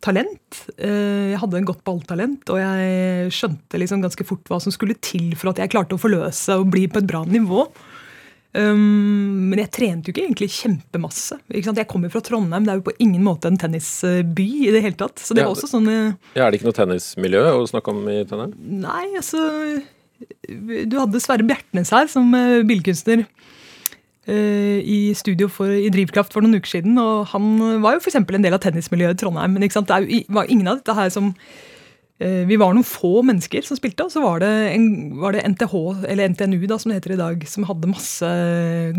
talent. 0.06 0.64
Uh, 0.80 1.34
jeg 1.36 1.42
hadde 1.42 1.60
en 1.62 1.68
godt 1.70 1.84
balltalent, 1.86 2.50
og 2.50 2.62
jeg 2.62 3.36
skjønte 3.36 3.82
liksom 3.82 4.02
ganske 4.06 4.26
fort 4.26 4.50
hva 4.50 4.58
som 4.64 4.74
skulle 4.74 4.98
til 5.06 5.36
for 5.38 5.54
at 5.54 5.62
jeg 5.62 5.74
klarte 5.74 5.98
å 5.98 6.02
forløse 6.02 6.58
og 6.58 6.72
bli 6.74 6.88
på 6.90 7.04
et 7.04 7.12
bra 7.14 7.22
nivå. 7.30 7.68
Um, 8.56 9.52
men 9.52 9.60
jeg 9.60 9.74
trente 9.76 10.10
jo 10.10 10.16
ikke 10.16 10.24
egentlig 10.24 10.48
kjempemasse. 10.56 11.38
Ikke 11.52 11.76
Jeg 11.76 11.90
kommer 11.92 12.10
fra 12.10 12.24
Trondheim, 12.26 12.66
det 12.66 12.74
er 12.74 12.80
jo 12.80 12.88
på 12.88 12.96
ingen 13.04 13.22
måte 13.22 13.52
en 13.52 13.60
tennisby 13.62 14.48
i 14.66 14.74
det 14.74 14.82
hele 14.82 14.98
tatt. 14.98 15.22
Så 15.22 15.38
det 15.38 15.44
ja, 15.44 15.50
var 15.52 15.60
også 15.60 15.70
sånn 15.76 15.92
ja, 15.92 16.48
Er 16.48 16.50
det 16.50 16.58
ikke 16.58 16.72
noe 16.72 16.80
tennismiljø 16.80 17.44
å 17.52 17.68
snakke 17.70 17.94
om 17.94 18.08
i 18.10 18.24
Trondheim? 18.26 18.56
Nei, 18.82 19.12
altså 19.20 19.44
Du 20.90 20.98
hadde 21.00 21.22
Sverre 21.24 21.46
Bjertnæs 21.48 21.94
her 21.96 22.10
som 22.12 22.32
uh, 22.34 22.64
billedkunstner 22.68 23.26
uh, 23.26 24.80
i 24.80 25.14
studio 25.18 25.50
for, 25.52 25.70
i 25.70 25.92
Drivkraft 25.94 26.34
for 26.36 26.46
noen 26.46 26.60
uker 26.60 26.78
siden. 26.78 26.98
Og 27.02 27.30
han 27.34 27.80
var 27.84 27.98
jo 27.98 28.04
f.eks. 28.04 28.20
en 28.22 28.48
del 28.48 28.56
av 28.56 28.64
tennismiljøet 28.64 29.18
i 29.18 29.24
Trondheim. 29.24 29.58
Men 29.58 29.66
det 29.66 30.26
var 30.34 30.52
ingen 30.52 30.72
av 30.72 30.82
dette 30.82 30.98
her 30.98 31.14
som 31.14 31.34
Eh, 32.16 32.46
vi 32.48 32.56
var 32.56 32.72
noen 32.72 32.88
få 32.88 33.20
mennesker 33.28 33.66
som 33.68 33.76
spilte, 33.76 34.06
og 34.06 34.14
så 34.14 34.22
var 34.24 34.40
det, 34.40 34.52
en, 34.72 34.86
var 35.20 35.36
det 35.36 35.44
NTH, 35.52 35.74
eller 36.08 36.32
NTNU 36.32 36.62
da, 36.64 36.78
som 36.80 36.92
det 36.92 37.02
heter 37.02 37.16
i 37.18 37.20
dag, 37.20 37.42
som 37.52 37.66
hadde 37.68 37.92
masse 37.92 38.30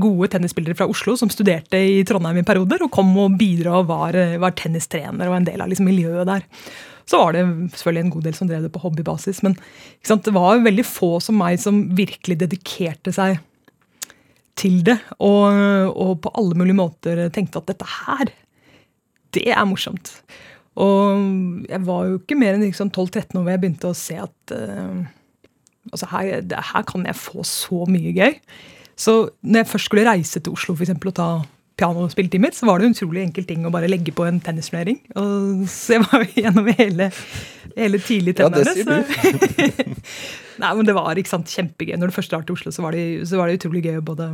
gode 0.03 0.29
tennisspillere 0.35 0.77
fra 0.77 0.89
Oslo 0.93 1.15
som 1.17 1.33
studerte 1.33 1.81
i 1.81 2.03
Trondheim 2.09 2.43
i 2.43 2.45
perioder, 2.47 2.85
og 2.85 2.93
kom 2.93 3.15
og 3.23 3.39
bidro 3.41 3.79
og 3.81 3.89
var, 3.89 4.19
var 4.43 4.53
tennistrener 4.59 5.31
og 5.31 5.39
en 5.39 5.49
del 5.49 5.65
av 5.65 5.73
liksom, 5.73 5.89
miljøet 5.89 6.29
der. 6.29 6.45
Så 7.07 7.21
var 7.21 7.37
det 7.37 7.45
selvfølgelig 7.71 8.03
en 8.03 8.15
god 8.17 8.25
del 8.27 8.35
som 8.35 8.49
drev 8.51 8.65
det 8.67 8.73
på 8.75 8.83
hobbybasis, 8.83 9.43
men 9.47 9.55
det 10.03 10.33
var 10.35 10.65
veldig 10.65 10.87
få 10.87 11.17
som 11.23 11.39
meg 11.39 11.61
som 11.63 11.85
virkelig 11.95 12.41
dedikerte 12.41 13.15
seg 13.15 13.39
til 14.59 14.81
det, 14.87 14.97
og, 15.21 15.93
og 15.93 16.17
på 16.25 16.33
alle 16.41 16.57
mulige 16.59 16.79
måter 16.79 17.27
tenkte 17.31 17.61
at 17.61 17.71
dette 17.71 17.87
her, 17.87 18.33
det 19.37 19.45
er 19.53 19.69
morsomt. 19.69 20.17
Og 20.77 21.67
jeg 21.69 21.83
var 21.87 22.09
jo 22.09 22.19
ikke 22.19 22.39
mer 22.41 22.57
enn 22.57 22.65
liksom 22.67 22.91
12-13 22.91 23.39
år 23.39 23.45
hvor 23.45 23.53
jeg 23.53 23.63
begynte 23.63 23.91
å 23.93 23.97
se 23.97 24.17
at 24.21 24.57
uh, 24.57 25.05
altså 25.93 26.09
her, 26.11 26.43
her, 26.43 26.87
kan 26.89 27.07
jeg 27.09 27.21
få 27.21 27.45
så 27.49 27.85
mye 27.89 28.13
gøy. 28.17 28.35
Så 28.97 29.17
når 29.45 29.63
jeg 29.63 29.71
først 29.73 29.91
skulle 29.91 30.09
reise 30.09 30.41
til 30.41 30.57
Oslo 30.57 30.75
for 30.75 30.85
eksempel, 30.87 31.13
og 31.13 31.17
ta 31.17 31.29
pianospilletimer, 31.77 32.55
så 32.57 32.67
var 32.67 32.81
det 32.81 32.89
en 32.89 32.97
utrolig 32.97 33.23
enkel 33.27 33.45
ting 33.49 33.67
å 33.69 33.73
bare 33.75 33.91
legge 33.91 34.15
på 34.17 34.25
en 34.25 34.41
tennisturnering. 34.41 34.99
Så 35.69 35.97
jeg 35.97 36.05
var 36.07 36.25
gjennom 36.33 36.71
hele, 36.79 37.11
hele 37.77 38.01
tidlig 38.01 38.37
tennene. 38.39 38.65
Ja, 38.65 38.73
det 38.73 38.77
sier 38.77 39.85
du. 39.85 39.97
Nei, 40.63 40.71
men 40.73 40.89
det 40.89 40.97
var 40.97 41.21
ikke 41.21 41.35
sant, 41.35 41.53
kjempegøy. 41.53 41.99
Når 42.01 42.11
du 42.11 42.17
først 42.17 42.33
drar 42.33 42.47
til 42.49 42.57
Oslo, 42.57 42.73
så 42.73 42.85
var, 42.85 42.97
det, 42.97 43.27
så 43.29 43.41
var 43.41 43.51
det 43.51 43.59
utrolig 43.61 43.85
gøy 43.85 44.01
å 44.01 44.07
både 44.09 44.31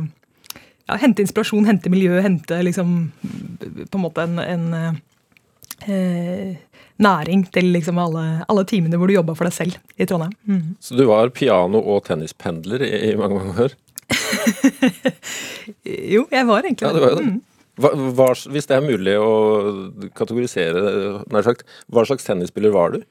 ja, 0.87 0.99
hente 1.01 1.23
inspirasjon, 1.23 1.67
hente 1.67 1.91
miljø, 1.91 2.15
hente 2.23 2.61
liksom 2.63 2.95
på 3.59 3.99
en 3.99 4.03
måte 4.03 4.23
en, 4.23 4.39
en 4.39 4.65
eh, 5.87 6.55
næring 7.03 7.45
til 7.51 7.71
liksom 7.75 7.99
alle, 7.99 8.25
alle, 8.47 8.65
timene 8.69 8.99
hvor 8.99 9.11
du 9.11 9.17
jobba 9.17 9.35
for 9.37 9.49
deg 9.49 9.55
selv 9.55 9.99
i 9.99 10.07
Trondheim. 10.07 10.35
Mm. 10.47 10.75
Så 10.83 10.95
du 10.95 11.05
var 11.09 11.33
piano- 11.35 11.83
og 11.83 12.05
tennispendler 12.07 12.85
i, 12.87 12.91
i 13.11 13.15
mange, 13.19 13.39
mange 13.39 13.67
år? 13.67 13.75
jo, 16.15 16.27
jeg 16.31 16.47
var 16.49 16.67
egentlig 16.67 16.87
ja, 16.87 16.93
det. 16.93 17.03
Var 17.03 17.17
det. 17.17 17.25
Mm. 17.27 17.41
Hva, 17.81 17.89
hva, 18.13 18.29
hvis 18.53 18.69
det 18.69 18.77
er 18.77 18.85
mulig 18.85 19.17
å 19.17 19.31
kategorisere, 20.13 20.83
nær 21.33 21.45
sagt, 21.45 21.65
hva 21.89 22.05
slags 22.05 22.27
tennisspiller 22.27 22.73
var 22.75 22.93
du? 22.93 23.01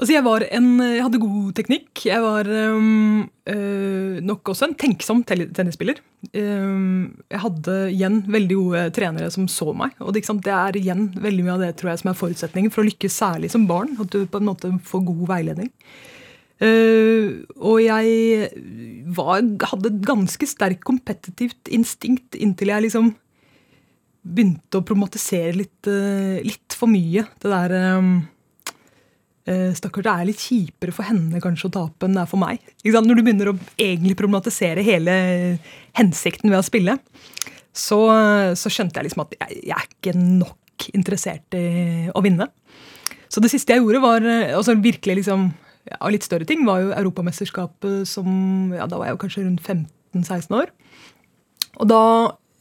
Altså 0.00 0.14
jeg, 0.14 0.24
var 0.24 0.42
en, 0.48 0.68
jeg 0.80 1.02
hadde 1.04 1.20
god 1.20 1.50
teknikk. 1.54 1.90
Jeg 2.08 2.22
var 2.24 2.48
um, 2.48 3.26
øh, 3.52 4.16
nok 4.24 4.50
også 4.50 4.70
en 4.70 4.76
tenksom 4.80 5.20
tennisspiller. 5.28 6.00
Um, 6.32 7.12
jeg 7.30 7.42
hadde 7.42 7.76
igjen 7.92 8.22
veldig 8.32 8.56
gode 8.56 8.86
trenere 8.96 9.28
som 9.34 9.46
så 9.52 9.68
meg. 9.76 9.92
Og 10.00 10.16
det, 10.16 10.24
det, 10.46 10.54
er 10.56 10.80
igjen 10.80 11.10
veldig 11.22 11.44
mye 11.44 11.58
av 11.58 11.66
det 11.66 11.74
tror 11.78 11.92
jeg 11.92 12.02
som 12.02 12.10
er 12.10 12.18
forutsetningen 12.18 12.72
for 12.72 12.82
å 12.82 12.88
lykkes 12.88 13.20
særlig 13.20 13.52
som 13.52 13.68
barn. 13.68 13.92
At 14.00 14.10
du 14.14 14.24
på 14.24 14.40
en 14.40 14.48
måte 14.48 14.72
får 14.88 15.04
god 15.12 15.22
veiledning. 15.36 15.70
Uh, 16.62 17.42
og 17.58 17.80
jeg 17.82 18.50
var, 19.16 19.40
hadde 19.72 19.90
et 19.90 20.04
ganske 20.06 20.46
sterkt 20.46 20.84
kompetitivt 20.86 21.70
instinkt 21.74 22.36
inntil 22.38 22.70
jeg 22.70 22.84
liksom 22.84 23.08
begynte 24.22 24.78
å 24.78 24.84
problematisere 24.86 25.56
litt, 25.58 25.88
uh, 25.90 26.38
litt 26.44 26.76
for 26.78 26.92
mye. 26.92 27.26
Det 27.42 27.50
der 27.50 27.78
um, 27.98 28.14
Uh, 29.42 29.72
Stakkars, 29.74 30.04
det 30.06 30.10
er 30.12 30.26
litt 30.28 30.38
kjipere 30.38 30.92
for 30.94 31.02
henne 31.02 31.40
kanskje 31.42 31.66
å 31.66 31.72
tape 31.74 32.06
enn 32.06 32.12
det 32.14 32.20
er 32.22 32.28
for 32.30 32.38
meg. 32.38 32.60
Når 32.86 33.16
du 33.18 33.22
begynner 33.26 33.48
å 33.50 33.56
egentlig 33.74 34.14
problematisere 34.14 34.84
hele 34.86 35.16
hensikten 35.98 36.46
ved 36.46 36.60
å 36.60 36.62
spille, 36.62 36.94
så, 37.74 37.98
så 38.54 38.70
skjønte 38.70 39.00
jeg 39.00 39.08
liksom 39.08 39.24
at 39.24 39.34
jeg, 39.34 39.56
jeg, 39.64 39.74
er 39.74 39.88
ikke 39.88 40.14
nok 40.14 40.86
interessert 40.94 41.58
i 41.58 42.06
å 42.14 42.22
vinne. 42.22 42.46
Så 43.26 43.42
det 43.42 43.50
siste 43.50 43.74
jeg 43.74 43.82
gjorde, 43.82 44.04
var 44.06 44.28
altså 44.60 44.78
virkelig 44.78 45.24
liksom, 45.24 45.48
ja, 45.92 46.12
litt 46.12 46.26
større 46.26 46.48
ting, 46.48 46.64
var 46.68 46.82
jo 46.82 46.94
Europamesterskapet 46.96 48.08
som 48.08 48.72
ja, 48.74 48.88
Da 48.90 48.98
var 48.98 49.08
jeg 49.08 49.16
jo 49.16 49.22
kanskje 49.24 49.44
rundt 49.46 49.62
15-16 50.16 50.56
år. 50.58 50.72
Og 51.80 51.88
da 51.88 52.04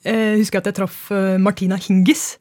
eh, 0.07 0.37
husker 0.39 0.59
jeg 0.59 0.65
at 0.65 0.69
jeg 0.71 0.79
traff 0.81 0.99
eh, 1.15 1.39
Martina 1.41 1.79
Hingis 1.81 2.35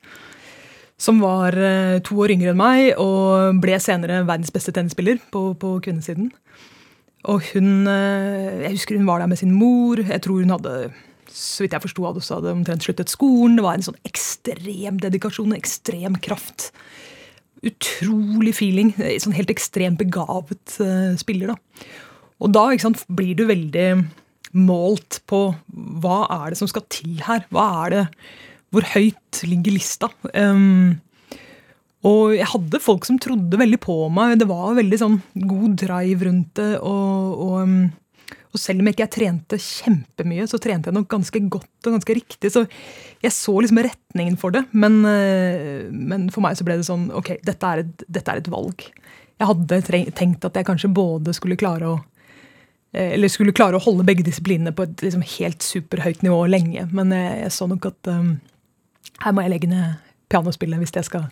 som 1.01 1.21
var 1.23 1.57
eh, 1.57 1.99
to 2.05 2.19
år 2.21 2.35
yngre 2.35 2.53
enn 2.53 2.61
meg 2.61 3.01
og 3.01 3.61
ble 3.63 3.79
senere 3.81 4.21
verdens 4.29 4.53
beste 4.53 4.75
tennisspiller 4.77 5.21
på, 5.33 5.55
på 5.57 5.79
kvinnesiden. 5.85 6.29
Og 7.31 7.45
hun 7.53 7.89
eh, 7.89 8.67
Jeg 8.67 8.77
husker 8.77 8.99
hun 9.01 9.09
var 9.09 9.23
der 9.23 9.31
med 9.31 9.41
sin 9.41 9.55
mor. 9.57 10.01
Jeg 10.01 10.23
tror 10.25 10.43
hun 10.45 10.53
hadde 10.53 10.91
så 11.31 11.63
vidt 11.63 11.77
jeg 11.77 11.85
forsto, 11.85 12.05
hadde 12.05 12.21
også 12.21 12.41
hadde 12.41 12.53
omtrent 12.57 12.85
sluttet 12.85 13.13
skolen. 13.13 13.57
Det 13.57 13.65
var 13.65 13.79
en 13.79 13.87
sånn 13.87 14.01
ekstrem 14.09 14.99
dedikasjon, 15.01 15.55
ekstrem 15.55 16.19
kraft. 16.23 16.71
Utrolig 17.67 18.55
feeling. 18.57 18.95
Sånn 19.21 19.37
helt 19.37 19.53
ekstremt 19.53 20.01
begavet 20.01 20.79
uh, 20.81 21.13
spiller. 21.21 21.53
da. 21.53 21.91
Og 22.41 22.55
da 22.55 22.65
sant, 22.81 23.05
blir 23.13 23.37
du 23.37 23.45
veldig 23.51 23.89
målt 24.57 25.21
på 25.31 25.43
hva 26.03 26.23
er 26.41 26.51
det 26.51 26.61
som 26.61 26.71
skal 26.71 26.87
til 26.91 27.21
her? 27.27 27.45
Hva 27.53 27.67
er 27.85 27.95
det 27.95 28.05
hvor 28.71 28.87
høyt 28.93 29.43
ligger 29.51 29.75
lista? 29.75 30.09
Um, 30.33 31.01
og 32.07 32.33
jeg 32.33 32.49
hadde 32.49 32.81
folk 32.81 33.05
som 33.05 33.19
trodde 33.21 33.59
veldig 33.61 33.81
på 33.83 33.97
meg. 34.15 34.39
Det 34.41 34.49
var 34.49 34.79
veldig 34.79 35.01
sånn 35.01 35.19
god 35.37 35.75
drive 35.83 36.29
rundt 36.29 36.55
det. 36.57 36.71
Og, 36.81 37.35
og, 37.45 37.57
um, 37.67 37.81
og 38.51 38.59
selv 38.59 38.83
om 38.83 38.89
jeg 38.89 38.97
ikke 38.97 39.13
trente 39.15 39.59
kjempemye, 39.63 40.47
så 40.51 40.59
trente 40.63 40.91
jeg 40.91 40.97
nok 40.97 41.07
ganske 41.13 41.43
godt 41.53 41.87
og 41.87 41.95
ganske 41.95 42.17
riktig. 42.19 42.51
Så 42.51 42.65
jeg 43.23 43.35
så 43.37 43.55
liksom 43.55 43.79
retningen 43.87 44.39
for 44.41 44.55
det. 44.55 44.65
Men, 44.75 45.01
uh, 45.07 45.87
men 45.95 46.27
for 46.35 46.43
meg 46.43 46.59
så 46.59 46.67
ble 46.67 46.81
det 46.81 46.89
sånn 46.89 47.09
Ok, 47.15 47.37
dette 47.47 47.71
er, 47.71 47.85
et, 47.85 48.07
dette 48.11 48.33
er 48.33 48.43
et 48.43 48.51
valg. 48.51 48.87
Jeg 49.41 49.49
hadde 49.49 49.81
tenkt 50.19 50.45
at 50.45 50.59
jeg 50.59 50.67
kanskje 50.69 50.91
både 50.93 51.33
skulle 51.37 51.59
klare 51.61 51.89
å 51.89 51.95
eh, 52.93 53.15
eller 53.15 53.31
skulle 53.33 53.55
klare 53.57 53.79
å 53.79 53.81
holde 53.81 54.05
begge 54.05 54.27
disiplinene 54.27 54.75
på 54.77 54.85
et 54.85 55.07
liksom 55.07 55.23
helt 55.39 55.65
superhøyt 55.65 56.27
nivå 56.27 56.43
lenge. 56.51 56.85
Men 56.93 57.15
jeg, 57.17 57.39
jeg 57.47 57.55
så 57.57 57.71
nok 57.71 57.89
at 57.89 58.11
um, 58.13 58.35
her 59.23 59.33
må 59.33 59.47
jeg 59.47 59.55
legge 59.55 59.71
ned 59.71 60.03
pianospillet 60.31 60.83
hvis 60.83 60.93
jeg 60.99 61.09
skal 61.09 61.31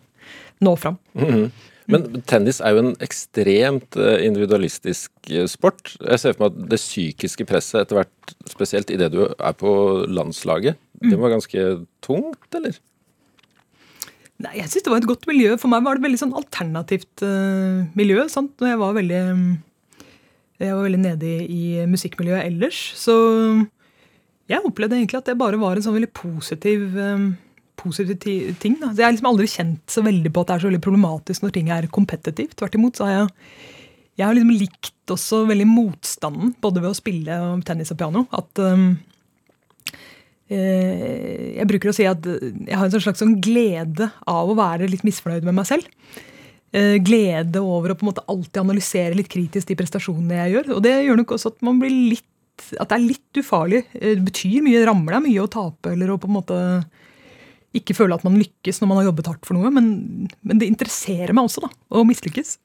nå 0.65 0.77
fram. 0.81 0.97
Mm 1.19 1.29
-hmm. 1.29 1.51
Men 1.89 2.05
tennis 2.29 2.59
er 2.61 2.75
jo 2.75 2.83
en 2.83 2.91
ekstremt 3.05 3.97
eh, 3.97 4.25
individualistisk 4.27 5.31
eh, 5.33 5.47
sport. 5.49 5.95
Jeg 6.03 6.21
ser 6.21 6.35
for 6.37 6.45
meg 6.45 6.59
at 6.59 6.73
det 6.75 6.81
psykiske 6.83 7.47
presset 7.49 7.81
etter 7.81 8.03
hvert, 8.03 8.35
spesielt 8.51 8.93
idet 8.93 9.09
du 9.15 9.23
er 9.25 9.57
på 9.57 9.73
landslaget, 10.05 10.77
mm. 11.01 11.09
det 11.09 11.21
var 11.23 11.33
ganske 11.33 11.65
tungt, 12.05 12.51
eller? 12.59 12.77
Nei, 14.45 14.53
jeg 14.61 14.69
syns 14.71 14.85
det 14.85 14.93
var 14.93 15.01
et 15.01 15.09
godt 15.11 15.25
miljø. 15.31 15.57
For 15.59 15.73
meg 15.73 15.87
var 15.87 15.99
det 15.99 16.05
veldig 16.05 16.21
sånn 16.21 16.37
alternativt 16.39 17.25
uh, 17.27 17.89
miljø. 17.99 18.21
sant? 18.31 18.53
Når 18.61 18.71
jeg 18.71 18.79
var 18.85 18.93
veldig 18.95 19.23
jeg 20.59 20.75
var 20.75 20.85
veldig 20.85 21.01
nede 21.01 21.27
i, 21.27 21.49
i 21.55 21.89
musikkmiljøet 21.91 22.45
ellers. 22.45 22.79
Så 22.99 23.17
jeg 24.51 24.65
opplevde 24.65 24.99
egentlig 24.99 25.21
at 25.21 25.29
det 25.31 25.39
bare 25.41 25.61
var 25.61 25.79
en 25.79 25.85
sånn 25.85 25.97
veldig 25.97 26.13
positiv 26.17 26.95
um, 26.95 27.33
positive 27.79 28.55
ting. 28.63 28.77
Da. 28.81 28.93
Så 28.93 29.01
jeg 29.01 29.07
har 29.07 29.15
liksom 29.15 29.31
aldri 29.31 29.49
kjent 29.51 29.97
så 29.97 30.05
veldig 30.07 30.33
på 30.35 30.45
at 30.45 30.51
det 30.51 30.57
er 30.57 30.65
så 30.65 30.71
veldig 30.71 30.85
problematisk 30.85 31.45
når 31.45 31.57
ting 31.57 31.73
er 31.75 31.91
kompetitivt. 31.95 32.57
Tvert 32.59 32.79
imot 32.79 32.99
så 32.99 33.09
har 33.09 33.15
jeg, 33.15 33.29
jeg 34.21 34.27
har 34.27 34.39
liksom 34.39 34.55
likt 34.55 35.15
også 35.15 35.43
veldig 35.49 35.69
motstanden, 35.71 36.55
både 36.63 36.85
ved 36.85 36.93
å 36.93 36.99
spille 36.99 37.43
tennis 37.69 37.95
og 37.95 38.01
piano. 38.01 38.25
At 38.37 38.63
um, 38.65 38.89
eh, 40.51 41.55
Jeg 41.59 41.69
bruker 41.71 41.93
å 41.93 41.97
si 41.97 42.09
at 42.09 42.27
jeg 42.27 42.75
har 42.75 42.89
en 42.89 43.05
slags 43.07 43.23
sånn 43.23 43.39
glede 43.45 44.11
av 44.29 44.51
å 44.51 44.59
være 44.59 44.91
litt 44.91 45.07
misfornøyd 45.07 45.47
med 45.49 45.61
meg 45.61 45.71
selv. 45.71 45.89
Eh, 46.77 46.99
glede 47.01 47.63
over 47.65 47.95
å 47.95 47.97
på 47.97 48.05
en 48.05 48.11
måte 48.11 48.27
alltid 48.29 48.61
analysere 48.61 49.17
litt 49.17 49.31
kritisk 49.33 49.71
de 49.71 49.77
prestasjonene 49.79 50.43
jeg 50.43 50.57
gjør. 50.57 50.75
Og 50.77 50.83
det 50.85 50.99
gjør 51.07 51.23
nok 51.23 51.39
også 51.39 51.55
at 51.55 51.63
man 51.65 51.81
blir 51.81 51.95
litt 51.95 52.27
at 52.79 52.91
det 52.91 52.97
er 52.97 53.05
litt 53.05 53.41
ufarlig. 53.41 53.85
Eh, 53.95 54.17
det 54.19 54.27
betyr 54.27 54.65
mye, 54.67 54.85
rammer 54.87 55.17
deg 55.17 55.27
mye 55.29 55.45
å 55.45 55.53
tape 55.53 55.95
eller 55.95 56.13
å 56.13 56.19
på 56.21 56.29
en 56.29 56.37
måte 56.37 56.59
ikke 57.77 57.95
føle 57.97 58.17
at 58.17 58.25
man 58.25 58.39
lykkes 58.41 58.81
når 58.81 58.89
man 58.89 59.01
har 59.01 59.09
jobbet 59.11 59.29
hardt 59.29 59.49
for 59.49 59.59
noe. 59.59 59.71
Men, 59.75 59.91
men 60.47 60.61
det 60.61 60.71
interesserer 60.71 61.35
meg 61.37 61.49
også, 61.49 61.67
da, 61.67 61.71
å 61.93 62.05
mislykkes. 62.09 62.57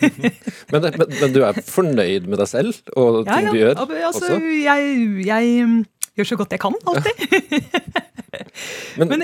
men, 0.72 0.80
men, 0.82 1.06
men, 1.06 1.34
du 1.34 1.40
er 1.46 1.60
fornøyd 1.66 2.26
med 2.26 2.40
deg 2.42 2.50
selv 2.50 2.96
og 2.96 3.22
ting 3.28 3.30
ja, 3.30 3.40
ja. 3.46 3.54
du 3.54 3.60
gjør? 3.60 3.82
Altså, 3.84 4.08
også? 4.10 4.38
Jeg, 4.58 4.94
jeg 5.28 5.66
mm, 5.70 5.76
gjør 6.18 6.30
så 6.32 6.40
godt 6.40 6.56
jeg 6.56 6.62
kan, 6.64 6.78
alltid. 6.90 7.14
men, 8.98 9.14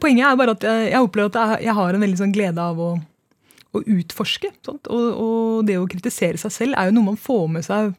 poenget 0.00 0.30
er 0.30 0.38
bare 0.40 0.56
at 0.56 0.64
jeg, 0.68 0.86
jeg 0.94 1.10
opplever 1.10 1.32
at 1.32 1.40
jeg, 1.40 1.66
jeg 1.68 1.76
har 1.80 1.98
en 1.98 2.06
veldig 2.06 2.22
sånn 2.22 2.34
glede 2.34 2.64
av 2.72 2.80
å, 2.80 2.94
å 3.76 3.84
utforske. 3.98 4.54
Og, 4.72 4.80
og, 4.88 5.60
det 5.68 5.76
å 5.80 5.88
kritisere 5.90 6.40
seg 6.40 6.56
selv 6.56 6.80
er 6.80 6.88
jo 6.88 6.96
noe 6.96 7.12
man 7.12 7.20
får 7.20 7.46
med 7.58 7.68
seg 7.68 7.92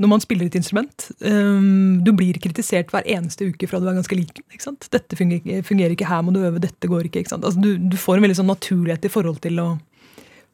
når 0.00 0.08
man 0.08 0.22
spiller 0.24 0.48
et 0.48 0.56
instrument. 0.56 1.06
Um, 1.20 2.00
du 2.04 2.12
blir 2.16 2.38
kritisert 2.40 2.92
hver 2.92 3.04
eneste 3.04 3.50
uke 3.50 3.68
fra 3.68 3.80
du 3.82 3.88
er 3.90 3.98
ganske 3.98 4.16
liten. 4.16 4.44
ikke 4.48 4.64
sant? 4.64 4.88
'Dette 4.88 5.18
fungerer, 5.18 5.62
fungerer 5.66 5.92
ikke, 5.92 6.08
her 6.08 6.22
må 6.24 6.32
du 6.32 6.40
øve, 6.40 6.62
dette 6.62 6.88
går 6.88 7.08
ikke.' 7.08 7.24
ikke 7.24 7.34
sant? 7.34 7.44
Altså, 7.44 7.60
du, 7.60 7.76
du, 7.76 7.96
får 8.00 8.16
en 8.16 8.24
veldig 8.24 8.38
sånn 8.40 8.52
naturlighet 8.52 9.04
i 9.04 9.12
forhold 9.12 9.42
til 9.44 9.60
å 9.60 9.68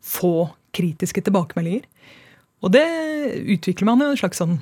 få 0.02 0.48
kritiske 0.76 1.22
tilbakemeldinger. 1.28 1.86
Og 2.66 2.72
det 2.74 2.86
utvikler 3.54 3.86
man 3.86 4.02
en 4.02 4.18
slags 4.18 4.42
sånn 4.42 4.58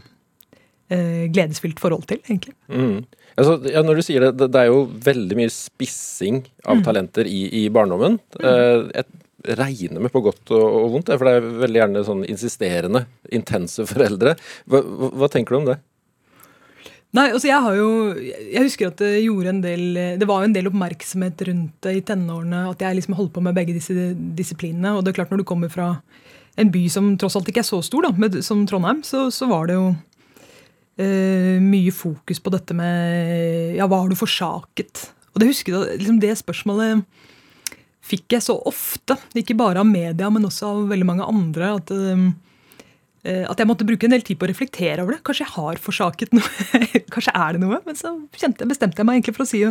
eh, 0.92 1.26
gledesfylt 1.32 1.80
forhold 1.80 2.04
til, 2.10 2.20
egentlig. 2.28 2.54
Mm. 2.68 3.04
Altså, 3.40 3.56
ja, 3.72 3.82
når 3.82 3.98
du 3.98 4.06
sier 4.06 4.28
det, 4.28 4.50
det 4.52 4.60
er 4.60 4.68
jo 4.68 4.84
veldig 5.04 5.38
mye 5.38 5.52
spissing 5.52 6.42
av 6.66 6.80
mm. 6.80 6.84
talenter 6.86 7.30
i, 7.30 7.46
i 7.64 7.68
barndommen. 7.72 8.20
Mm. 8.36 8.48
Eh, 8.50 9.00
et, 9.00 9.23
regner 9.44 10.00
med 10.00 10.12
på 10.12 10.22
godt 10.24 10.52
og, 10.56 10.92
vondt, 10.94 11.10
for 11.14 11.28
det 11.28 11.34
er 11.38 11.48
veldig 11.64 11.80
gjerne 11.82 12.04
sånn 12.06 12.22
insisterende, 12.28 13.04
intense 13.34 13.84
foreldre. 13.88 14.36
Hva, 14.70 14.80
hva, 14.84 15.28
tenker 15.32 15.54
du 15.54 15.60
om 15.60 15.68
det? 15.68 15.78
Nei, 17.14 17.28
altså 17.30 17.46
jeg 17.46 17.62
har 17.62 17.76
jo 17.78 17.90
Jeg 18.18 18.64
husker 18.64 18.88
at 18.90 18.98
det 18.98 19.20
gjorde 19.22 19.52
en 19.52 19.60
del 19.62 19.84
Det 20.18 20.26
var 20.26 20.40
jo 20.42 20.48
en 20.48 20.54
del 20.56 20.66
oppmerksomhet 20.66 21.44
rundt 21.46 21.76
det 21.86 21.92
i 21.94 22.02
tenårene. 22.02 22.64
At 22.72 22.82
jeg 22.82 22.98
liksom 22.98 23.14
holdt 23.14 23.34
på 23.36 23.44
med 23.44 23.54
begge 23.54 23.76
disse 23.76 24.08
disiplinene. 24.34 24.96
Og 24.96 25.04
det 25.04 25.12
er 25.12 25.20
klart 25.20 25.30
når 25.30 25.44
du 25.44 25.46
kommer 25.46 25.70
fra 25.70 25.92
en 26.58 26.72
by 26.74 26.82
som 26.90 27.12
tross 27.18 27.36
alt 27.38 27.50
ikke 27.50 27.62
er 27.64 27.68
så 27.68 27.80
stor, 27.82 28.06
da, 28.06 28.12
med, 28.18 28.40
som 28.46 28.60
Trondheim, 28.66 29.02
så, 29.06 29.26
så 29.34 29.48
var 29.50 29.66
det 29.66 29.74
jo 29.74 29.88
eh, 31.02 31.58
mye 31.62 31.90
fokus 31.94 32.38
på 32.42 32.52
dette 32.54 32.76
med 32.78 33.74
Ja, 33.78 33.88
hva 33.90 34.04
har 34.04 34.10
du 34.10 34.18
forsaket? 34.18 35.08
Og 35.34 35.42
det 35.42 35.50
husker 35.50 35.74
jeg, 35.74 36.00
liksom 36.02 36.20
det 36.22 36.34
spørsmålet 36.38 37.02
fikk 38.04 38.36
jeg 38.36 38.44
så 38.44 38.56
ofte, 38.68 39.16
ikke 39.38 39.56
bare 39.58 39.82
av 39.82 39.88
media, 39.88 40.30
men 40.32 40.46
også 40.48 40.70
av 40.70 40.88
veldig 40.92 41.08
mange 41.08 41.28
andre, 41.28 41.70
at, 41.78 41.92
um, 41.92 42.26
eh, 43.24 43.44
at 43.48 43.60
jeg 43.60 43.70
måtte 43.70 43.86
bruke 43.88 44.08
en 44.08 44.16
del 44.16 44.24
tid 44.26 44.40
på 44.40 44.48
å 44.48 44.50
reflektere 44.52 45.04
over 45.04 45.16
det. 45.16 45.22
Kanskje 45.26 45.46
jeg 45.46 45.54
har 45.56 45.80
forsaket 45.82 46.34
noe. 46.36 46.82
Kanskje 47.14 47.34
er 47.34 47.56
det 47.56 47.62
noe. 47.64 47.80
Men 47.86 47.96
så 47.98 48.16
jeg, 48.40 48.56
bestemte 48.64 49.00
jeg 49.00 49.08
meg 49.08 49.20
egentlig 49.20 49.38
for 49.38 49.46
å 49.46 49.52
si 49.52 49.64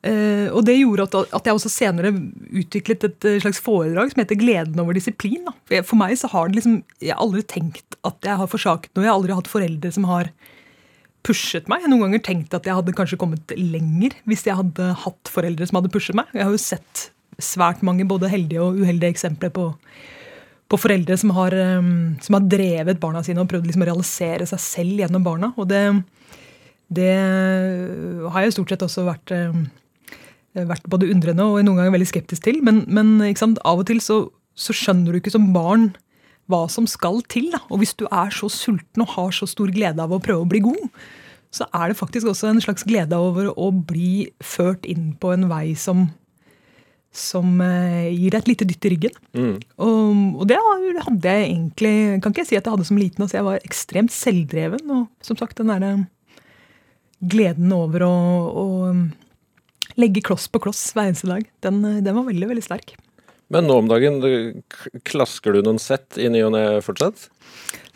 Uh, 0.00 0.48
og 0.56 0.62
det 0.64 0.78
gjorde 0.78 1.04
at, 1.04 1.14
at, 1.36 1.44
jeg 1.44 1.56
også 1.58 1.68
senere 1.68 2.08
utviklet 2.56 3.02
et 3.04 3.26
eh, 3.28 3.34
slags 3.42 3.58
foredrag 3.60 4.08
som 4.08 4.22
heter 4.22 4.38
'Gleden 4.40 4.80
over 4.80 4.96
disiplin'. 4.96 5.44
For, 5.44 5.74
jeg, 5.76 5.84
for, 5.84 6.00
meg 6.00 6.14
så 6.16 6.30
har 6.32 6.48
det 6.48 6.56
liksom, 6.56 6.78
jeg 7.04 7.12
har 7.12 7.20
aldri 7.20 7.42
tenkt 7.44 7.98
at 8.08 8.16
jeg 8.24 8.40
har 8.40 8.48
forsaket 8.48 8.94
noe. 8.94 9.04
Jeg 9.04 9.12
har 9.12 9.18
aldri 9.18 9.36
hatt 9.36 9.52
foreldre 9.52 9.92
som 9.92 10.08
har 10.08 10.30
pushet 11.26 11.68
meg. 11.68 11.80
Jeg 11.80 11.88
har 11.88 11.92
noen 11.92 12.06
ganger 12.06 12.22
tenkt 12.24 12.54
at 12.56 12.66
jeg 12.68 12.76
hadde 12.76 12.94
kanskje 12.96 13.18
kommet 13.20 13.54
lenger 13.56 14.16
hvis 14.28 14.46
jeg 14.46 14.56
hadde 14.58 14.92
hatt 15.04 15.32
foreldre 15.32 15.68
som 15.68 15.80
hadde 15.80 15.92
pushet 15.92 16.16
meg. 16.18 16.30
Jeg 16.36 16.46
har 16.46 16.54
jo 16.54 16.62
sett 16.62 17.10
svært 17.40 17.84
mange 17.86 18.06
både 18.08 18.30
heldige 18.30 18.62
og 18.62 18.80
uheldige 18.80 19.14
eksempler 19.14 19.52
på, 19.54 19.66
på 20.70 20.80
foreldre 20.80 21.16
som 21.20 21.32
har, 21.36 21.54
um, 21.80 22.16
som 22.22 22.36
har, 22.36 22.48
drevet 22.52 23.00
barna 23.02 23.24
sine 23.26 23.42
og 23.42 23.50
prøvd 23.50 23.68
liksom 23.68 23.84
å 23.84 23.90
realisere 23.90 24.48
seg 24.48 24.62
selv 24.64 25.04
gjennom 25.04 25.24
barna. 25.26 25.52
Og 25.60 25.68
det, 25.70 25.84
det 26.92 27.14
har 28.32 28.44
jeg 28.44 28.56
stort 28.56 28.74
sett 28.74 28.84
også 28.86 29.06
vært, 29.08 29.32
um, 29.32 29.64
vært 30.56 30.88
både 30.90 31.10
undrende 31.12 31.48
og 31.48 31.62
noen 31.64 31.82
ganger 31.82 31.96
veldig 31.96 32.12
skeptisk 32.12 32.46
til. 32.48 32.62
Men, 32.66 32.84
men 32.88 33.18
av 33.24 33.80
og 33.80 33.88
til 33.88 34.04
så, 34.04 34.22
så 34.56 34.76
skjønner 34.76 35.12
du 35.12 35.20
ikke 35.20 35.34
som 35.36 35.52
barn 35.56 35.90
hva 36.50 36.64
som 36.72 36.86
skal 36.90 37.22
til. 37.30 37.50
Da. 37.54 37.62
Og 37.70 37.82
hvis 37.82 37.96
du 37.98 38.06
er 38.10 38.32
så 38.34 38.50
sulten 38.52 39.04
og 39.04 39.14
har 39.16 39.34
så 39.36 39.48
stor 39.50 39.72
glede 39.74 40.02
av 40.02 40.12
å 40.12 40.22
prøve 40.22 40.44
å 40.44 40.50
bli 40.50 40.62
god, 40.64 40.86
så 41.54 41.66
er 41.74 41.90
det 41.90 41.98
faktisk 41.98 42.30
også 42.30 42.50
en 42.50 42.62
slags 42.62 42.86
glede 42.86 43.18
over 43.18 43.50
å 43.58 43.70
bli 43.74 44.30
ført 44.42 44.86
inn 44.86 45.12
på 45.18 45.32
en 45.34 45.48
vei 45.50 45.72
som, 45.78 46.04
som 47.10 47.58
eh, 47.64 48.12
gir 48.14 48.30
deg 48.30 48.44
et 48.44 48.52
lite 48.52 48.68
dytt 48.70 48.86
i 48.86 48.92
ryggen. 48.94 49.18
Mm. 49.34 49.56
Og, 49.82 50.22
og, 50.36 50.44
det 50.50 50.60
hadde 50.60 51.34
jeg 51.34 51.48
egentlig 51.48 51.94
Kan 52.22 52.30
ikke 52.30 52.44
jeg 52.44 52.52
si 52.52 52.60
at 52.60 52.68
jeg 52.68 52.76
hadde 52.76 52.86
som 52.86 53.00
liten. 53.00 53.26
Altså 53.26 53.40
jeg 53.40 53.48
var 53.48 53.66
ekstremt 53.66 54.14
selvdreven. 54.14 54.94
Og 54.94 55.26
som 55.26 55.38
sagt, 55.40 55.58
den 55.58 55.72
derre 55.74 55.94
gleden 57.20 57.72
over 57.76 58.06
å, 58.06 58.14
å, 58.62 58.66
legge 60.00 60.22
kloss 60.24 60.46
på 60.48 60.62
kloss 60.62 60.86
hver 60.94 61.10
eneste 61.10 61.28
dag, 61.28 61.44
den, 61.66 61.82
den 62.00 62.16
var 62.16 62.24
veldig, 62.30 62.46
veldig 62.54 62.64
sterk. 62.64 62.94
Men 63.50 63.66
nå 63.66 63.80
om 63.82 63.90
dagen, 63.90 64.20
klasker 65.06 65.56
du 65.56 65.64
noen 65.66 65.80
sett 65.82 66.18
i 66.20 66.28
ny 66.30 66.44
og 66.46 66.54
ne 66.54 66.64
fortsatt? 66.84 67.26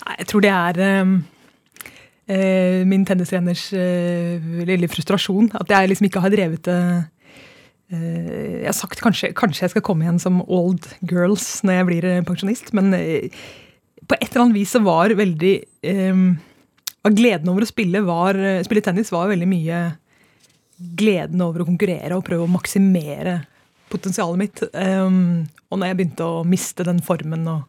Nei, 0.05 0.17
jeg 0.19 0.29
tror 0.31 0.45
det 0.45 0.51
er 0.51 0.81
uh, 0.83 2.81
min 2.90 3.07
tennistreners 3.07 3.69
uh, 3.77 4.49
lille 4.67 4.90
frustrasjon. 4.90 5.53
At 5.61 5.71
jeg 5.71 5.93
liksom 5.93 6.11
ikke 6.11 6.25
har 6.25 6.35
drevet 6.35 6.71
det 6.71 6.79
Jeg 7.95 8.64
har 8.64 8.75
sagt 8.75 9.03
kanskje, 9.05 9.29
kanskje 9.37 9.67
jeg 9.67 9.75
skal 9.75 9.83
komme 9.85 10.07
igjen 10.07 10.19
som 10.19 10.40
old 10.43 10.88
girls 11.05 11.61
når 11.62 11.77
jeg 11.77 11.87
blir 11.90 12.07
pensjonist, 12.27 12.73
men 12.75 12.90
på 12.90 14.17
et 14.17 14.25
eller 14.31 14.40
annet 14.47 14.57
vis 14.57 14.73
så 14.75 14.81
var 14.83 15.12
veldig 15.14 15.53
Gleden 17.05 17.51
over 17.53 17.67
å 17.67 17.69
spille, 17.69 18.01
var, 18.03 18.40
spille 18.64 18.83
tennis 18.83 19.12
var 19.12 19.29
veldig 19.31 19.47
mye 19.47 19.83
gleden 20.97 21.43
over 21.45 21.62
å 21.62 21.69
konkurrere 21.69 22.17
og 22.17 22.25
prøve 22.27 22.47
å 22.49 22.51
maksimere 22.51 23.37
potensialet 23.95 24.41
mitt. 24.41 24.65
Um, 24.75 25.47
og 25.71 25.81
når 25.81 25.93
jeg 25.93 26.01
begynte 26.01 26.27
å 26.27 26.45
miste 26.49 26.87
den 26.87 27.01
formen 27.05 27.47
og 27.51 27.65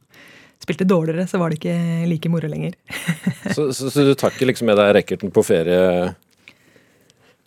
spilte 0.63 0.87
dårligere, 0.87 1.27
så 1.29 1.39
var 1.41 1.51
det 1.51 1.59
ikke 1.59 2.09
like 2.09 2.31
moro 2.33 2.49
lenger. 2.49 2.77
så, 3.55 3.69
så, 3.71 3.89
så, 3.89 4.05
du 4.05 4.13
tar 4.17 4.33
ikke 4.33 4.49
liksom 4.49 4.69
med 4.71 4.79
deg 4.81 4.95
racketen 4.97 5.33
på 5.33 5.43
ferie? 5.45 6.15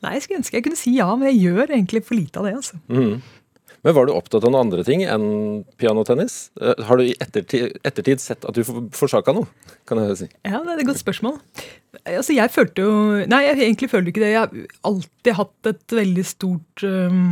Nei, 0.05 0.14
jeg 0.14 0.25
skulle 0.25 0.43
ønske 0.45 0.59
jeg 0.61 0.67
kunne 0.69 0.79
si 0.79 0.95
ja, 0.95 1.09
men 1.19 1.33
jeg 1.33 1.49
gjør 1.49 1.73
egentlig 1.73 2.05
for 2.07 2.19
lite 2.19 2.38
av 2.38 2.47
det. 2.47 2.55
altså. 2.61 2.79
Mm. 2.87 3.19
Men 3.87 3.95
Var 3.95 4.07
du 4.07 4.12
opptatt 4.12 4.43
av 4.43 4.51
noen 4.51 4.67
andre 4.67 4.85
ting 4.87 5.05
enn 5.07 5.27
pianotennis? 5.79 6.51
Eh, 6.61 6.85
har 6.88 6.99
du 6.99 7.07
i 7.07 7.17
ettertid, 7.23 7.79
ettertid 7.87 8.23
sett 8.23 8.47
at 8.49 8.57
du 8.57 8.64
forsaka 8.95 9.35
noe? 9.37 9.51
kan 9.88 10.01
jeg 10.03 10.17
si? 10.21 10.27
Ja, 10.45 10.61
det 10.61 10.75
er 10.75 10.83
et 10.83 10.88
godt 10.91 11.01
spørsmål. 11.01 11.38
Altså, 12.03 12.35
Jeg 12.37 12.53
følte 12.53 12.85
jo 12.85 12.95
Nei, 13.31 13.43
jeg 13.47 13.61
egentlig 13.64 13.91
følte 13.91 14.12
ikke 14.12 14.25
det. 14.25 14.33
Jeg 14.35 14.43
har 14.43 14.91
alltid 14.91 15.38
hatt 15.38 15.71
et 15.71 15.97
veldig 16.01 16.25
stort 16.27 16.85
um, 16.85 17.31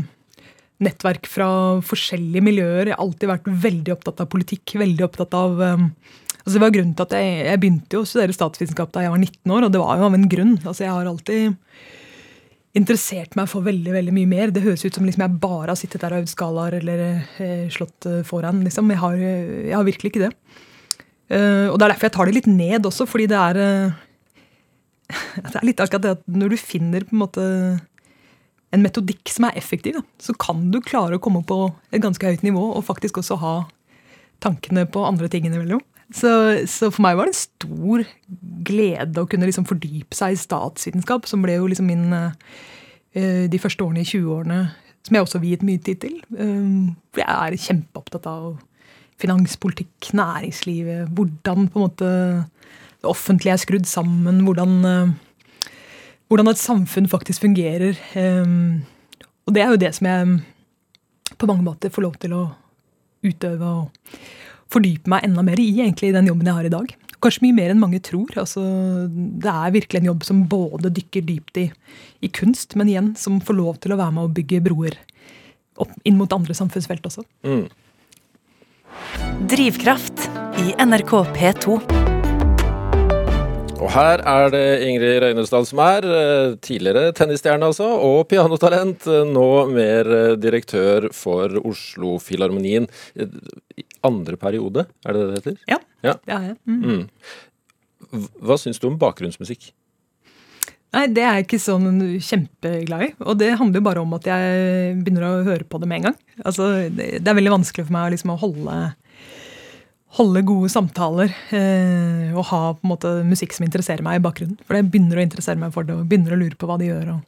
nettverk 0.83 1.29
fra 1.31 1.49
forskjellige 1.87 2.45
miljøer. 2.45 2.91
Jeg 2.91 2.97
har 2.97 3.03
alltid 3.05 3.31
vært 3.31 3.51
veldig 3.67 3.95
opptatt 3.97 4.23
av 4.23 4.31
politikk. 4.33 4.77
veldig 4.83 5.07
opptatt 5.07 5.37
av... 5.37 5.61
Um, 5.61 5.91
altså 6.43 6.57
det 6.57 6.65
var 6.65 6.75
grunnen 6.75 6.97
til 6.97 7.07
at 7.07 7.15
jeg, 7.17 7.37
jeg 7.49 7.63
begynte 7.63 8.01
å 8.01 8.09
studere 8.09 8.37
statsvitenskap 8.37 8.93
da 8.95 9.07
jeg 9.07 9.15
var 9.15 9.23
19 9.23 9.55
år, 9.57 9.67
og 9.67 9.73
det 9.75 9.83
var 9.83 10.01
jo 10.01 10.09
av 10.09 10.19
en 10.19 10.29
grunn. 10.37 10.57
Altså 10.65 10.85
Jeg 10.85 10.93
har 10.93 11.11
alltid 11.11 11.57
interessert 12.77 13.37
meg 13.39 13.49
for 13.49 13.65
veldig 13.65 13.93
veldig 13.95 14.15
mye 14.15 14.31
mer. 14.31 14.53
Det 14.53 14.65
høres 14.65 14.85
ut 14.85 14.97
som 14.99 15.07
liksom 15.09 15.25
jeg 15.25 15.41
bare 15.43 15.73
har 15.73 15.81
sittet 15.81 16.03
der 16.05 16.13
og 16.13 16.25
øvd 16.25 16.33
skalaer 16.33 16.79
eller 16.83 17.05
eh, 17.41 17.69
slått 17.73 18.09
eh, 18.11 18.25
foran. 18.29 18.61
Liksom. 18.67 18.93
Jeg, 18.93 19.01
har, 19.01 19.17
jeg 19.17 19.77
har 19.77 19.87
virkelig 19.87 20.13
ikke 20.13 20.27
det. 20.27 20.33
Uh, 21.27 21.73
og 21.73 21.81
Det 21.81 21.83
er 21.83 21.91
derfor 21.91 22.07
jeg 22.07 22.15
tar 22.15 22.29
det 22.29 22.35
litt 22.37 22.47
ned 22.47 22.85
også, 22.87 23.03
fordi 23.11 23.25
det 23.33 23.39
er 23.41 23.57
uh, 23.59 24.03
Det 25.43 25.57
er 25.59 25.67
litt 25.67 25.81
akkurat 25.83 26.05
det 26.05 26.13
at 26.15 26.23
når 26.31 26.53
du 26.53 26.61
finner 26.61 27.07
på 27.07 27.17
en 27.17 27.23
måte 27.25 27.47
en 28.75 28.83
metodikk 28.83 29.31
som 29.31 29.47
er 29.49 29.59
effektiv, 29.59 30.01
så 30.19 30.35
kan 30.41 30.67
du 30.73 30.81
klare 30.85 31.19
å 31.19 31.23
komme 31.23 31.45
på 31.47 31.59
et 31.95 32.03
ganske 32.03 32.27
høyt 32.27 32.45
nivå 32.47 32.63
og 32.75 32.87
faktisk 32.87 33.21
også 33.23 33.39
ha 33.43 33.57
tankene 34.43 34.85
på 34.91 35.05
andre 35.07 35.31
ting 35.33 35.47
innimellom. 35.47 35.83
Så, 36.15 36.31
så, 36.71 36.91
for 36.95 37.03
meg 37.03 37.17
var 37.19 37.27
det 37.27 37.35
en 37.35 37.41
stor 37.41 38.05
glede 38.67 39.23
å 39.23 39.27
kunne 39.31 39.49
liksom 39.49 39.67
fordype 39.67 40.15
seg 40.15 40.37
i 40.37 40.39
statsvitenskap, 40.39 41.27
som 41.27 41.43
ble 41.43 41.57
jo 41.57 41.67
liksom 41.71 41.89
min 41.91 42.07
uh, 42.15 42.37
de 43.13 43.61
første 43.63 43.83
årene 43.83 44.05
i 44.05 44.07
20-årene, 44.07 44.61
som 45.07 45.19
jeg 45.19 45.27
også 45.27 45.43
viet 45.43 45.67
mye 45.67 45.83
tid 45.83 46.03
til. 46.05 46.21
Um, 46.39 46.95
for 47.11 47.25
jeg 47.25 47.35
er 47.35 47.67
kjempeopptatt 47.67 48.29
av 48.31 48.53
finanspolitikk, 49.19 50.13
næringslivet, 50.15 51.11
hvordan 51.17 51.67
på 51.73 51.81
en 51.81 51.87
måte 51.89 52.11
det 52.97 53.11
offentlige 53.11 53.57
er 53.57 53.63
skrudd 53.65 53.89
sammen, 53.91 54.45
hvordan 54.47 54.77
uh, 54.87 55.15
hvordan 56.31 56.51
et 56.51 56.61
samfunn 56.61 57.09
faktisk 57.11 57.45
fungerer. 57.45 57.99
Um, 58.19 58.85
og 59.47 59.55
det 59.55 59.63
er 59.63 59.73
jo 59.73 59.81
det 59.81 59.93
som 59.95 60.09
jeg 60.11 60.39
på 61.37 61.49
mange 61.49 61.67
måter 61.67 61.93
får 61.93 62.07
lov 62.07 62.17
til 62.23 62.35
å 62.37 62.45
utøve 63.27 63.67
og 63.67 64.15
fordype 64.73 65.11
meg 65.11 65.27
enda 65.27 65.45
mer 65.47 65.61
i 65.63 65.69
egentlig 65.79 66.11
i 66.11 66.17
den 66.17 66.31
jobben 66.31 66.49
jeg 66.49 66.59
har 66.59 66.69
i 66.69 66.73
dag. 66.73 66.95
Kanskje 67.23 67.47
mye 67.47 67.57
mer 67.57 67.73
enn 67.73 67.81
mange 67.81 68.01
tror. 68.05 68.31
Altså, 68.43 68.63
det 69.11 69.53
er 69.53 69.75
virkelig 69.75 70.03
en 70.03 70.11
jobb 70.11 70.27
som 70.27 70.45
både 70.51 70.93
dykker 70.99 71.25
dypt 71.27 71.61
i, 71.63 71.67
i, 72.21 72.31
kunst, 72.31 72.77
men 72.79 72.91
igjen 72.91 73.15
som 73.19 73.41
får 73.43 73.59
lov 73.59 73.81
til 73.83 73.95
å 73.95 74.01
være 74.01 74.17
med 74.19 74.29
og 74.29 74.37
bygge 74.37 74.63
broer 74.67 74.99
opp, 75.81 75.93
inn 76.09 76.19
mot 76.19 76.33
andre 76.37 76.57
samfunnsfelt 76.57 77.07
også. 77.09 77.25
Mm. 77.47 77.67
Drivkraft 79.53 80.29
i 80.63 80.75
NRK 80.83 81.17
P2. 81.37 82.06
Og 83.77 83.91
her 83.93 84.23
er 84.25 84.47
det 84.55 84.63
Ingrid 84.87 85.19
Røynesdal 85.21 85.67
som 85.69 85.81
er, 85.85 86.07
eh, 86.09 86.55
tidligere 86.65 87.11
tennisstjerne 87.17 87.69
altså, 87.69 87.85
og 88.01 88.23
pianotalent. 88.31 89.05
eh, 89.07 89.25
Nå 89.29 89.45
mer 89.69 90.09
eh, 90.17 90.37
direktør 90.41 91.11
for 91.13 91.49
Oslo-filharmonien. 91.61 92.89
Eh, 93.15 93.27
Andre 94.05 94.37
periode, 94.41 94.87
er 95.05 95.13
det 95.13 95.27
det 95.29 95.35
heter? 95.43 95.57
Ja, 95.69 95.79
Ja. 96.03 96.15
det 96.25 96.33
har 96.35 96.43
jeg. 96.43 96.57
Mm. 96.67 96.83
Mm. 98.13 98.29
Hva 98.41 98.57
syns 98.57 98.79
du 98.81 98.87
om 98.89 98.97
bakgrunnsmusikk? 98.99 99.73
Nei, 100.95 101.07
det 101.09 101.23
er 101.25 101.35
jeg 101.37 101.45
ikke 101.47 101.61
sånn 101.61 102.21
kjempeglad 102.23 103.03
i. 103.03 103.15
Og 103.27 103.37
det 103.37 103.59
handler 103.59 103.81
jo 103.81 103.85
bare 103.85 104.01
om 104.01 104.15
at 104.15 104.23
jeg 104.25 105.03
begynner 105.03 105.27
å 105.27 105.45
høre 105.45 105.65
på 105.69 105.81
det 105.83 105.89
med 105.89 105.97
en 105.99 106.03
gang. 106.09 106.17
Altså, 106.45 106.89
det, 106.89 107.21
det 107.21 107.29
er 107.29 107.35
veldig 107.37 107.53
vanskelig 107.59 107.85
for 107.89 107.93
meg 107.93 108.13
liksom, 108.15 108.31
å 108.33 108.39
holde, 108.41 108.95
holde 110.17 110.43
gode 110.49 110.71
samtaler 110.73 111.33
eh, 111.55 112.33
og 112.33 112.47
ha 112.51 112.61
på 112.77 112.87
en 112.87 112.93
måte 112.93 113.13
musikk 113.29 113.55
som 113.57 113.67
interesserer 113.67 114.05
meg 114.07 114.21
i 114.21 114.25
bakgrunnen. 114.25 114.59
For 114.65 114.79
jeg 114.79 114.89
begynner 114.89 115.21
å 115.21 115.25
interessere 115.27 115.61
meg 115.61 115.75
for 115.75 115.87
det 115.87 115.97
og 115.97 116.07
begynner 116.09 116.37
å 116.37 116.41
lure 116.41 116.57
på 116.59 116.69
hva 116.69 116.79
de 116.81 116.89
gjør. 116.89 117.13
Og, 117.17 117.21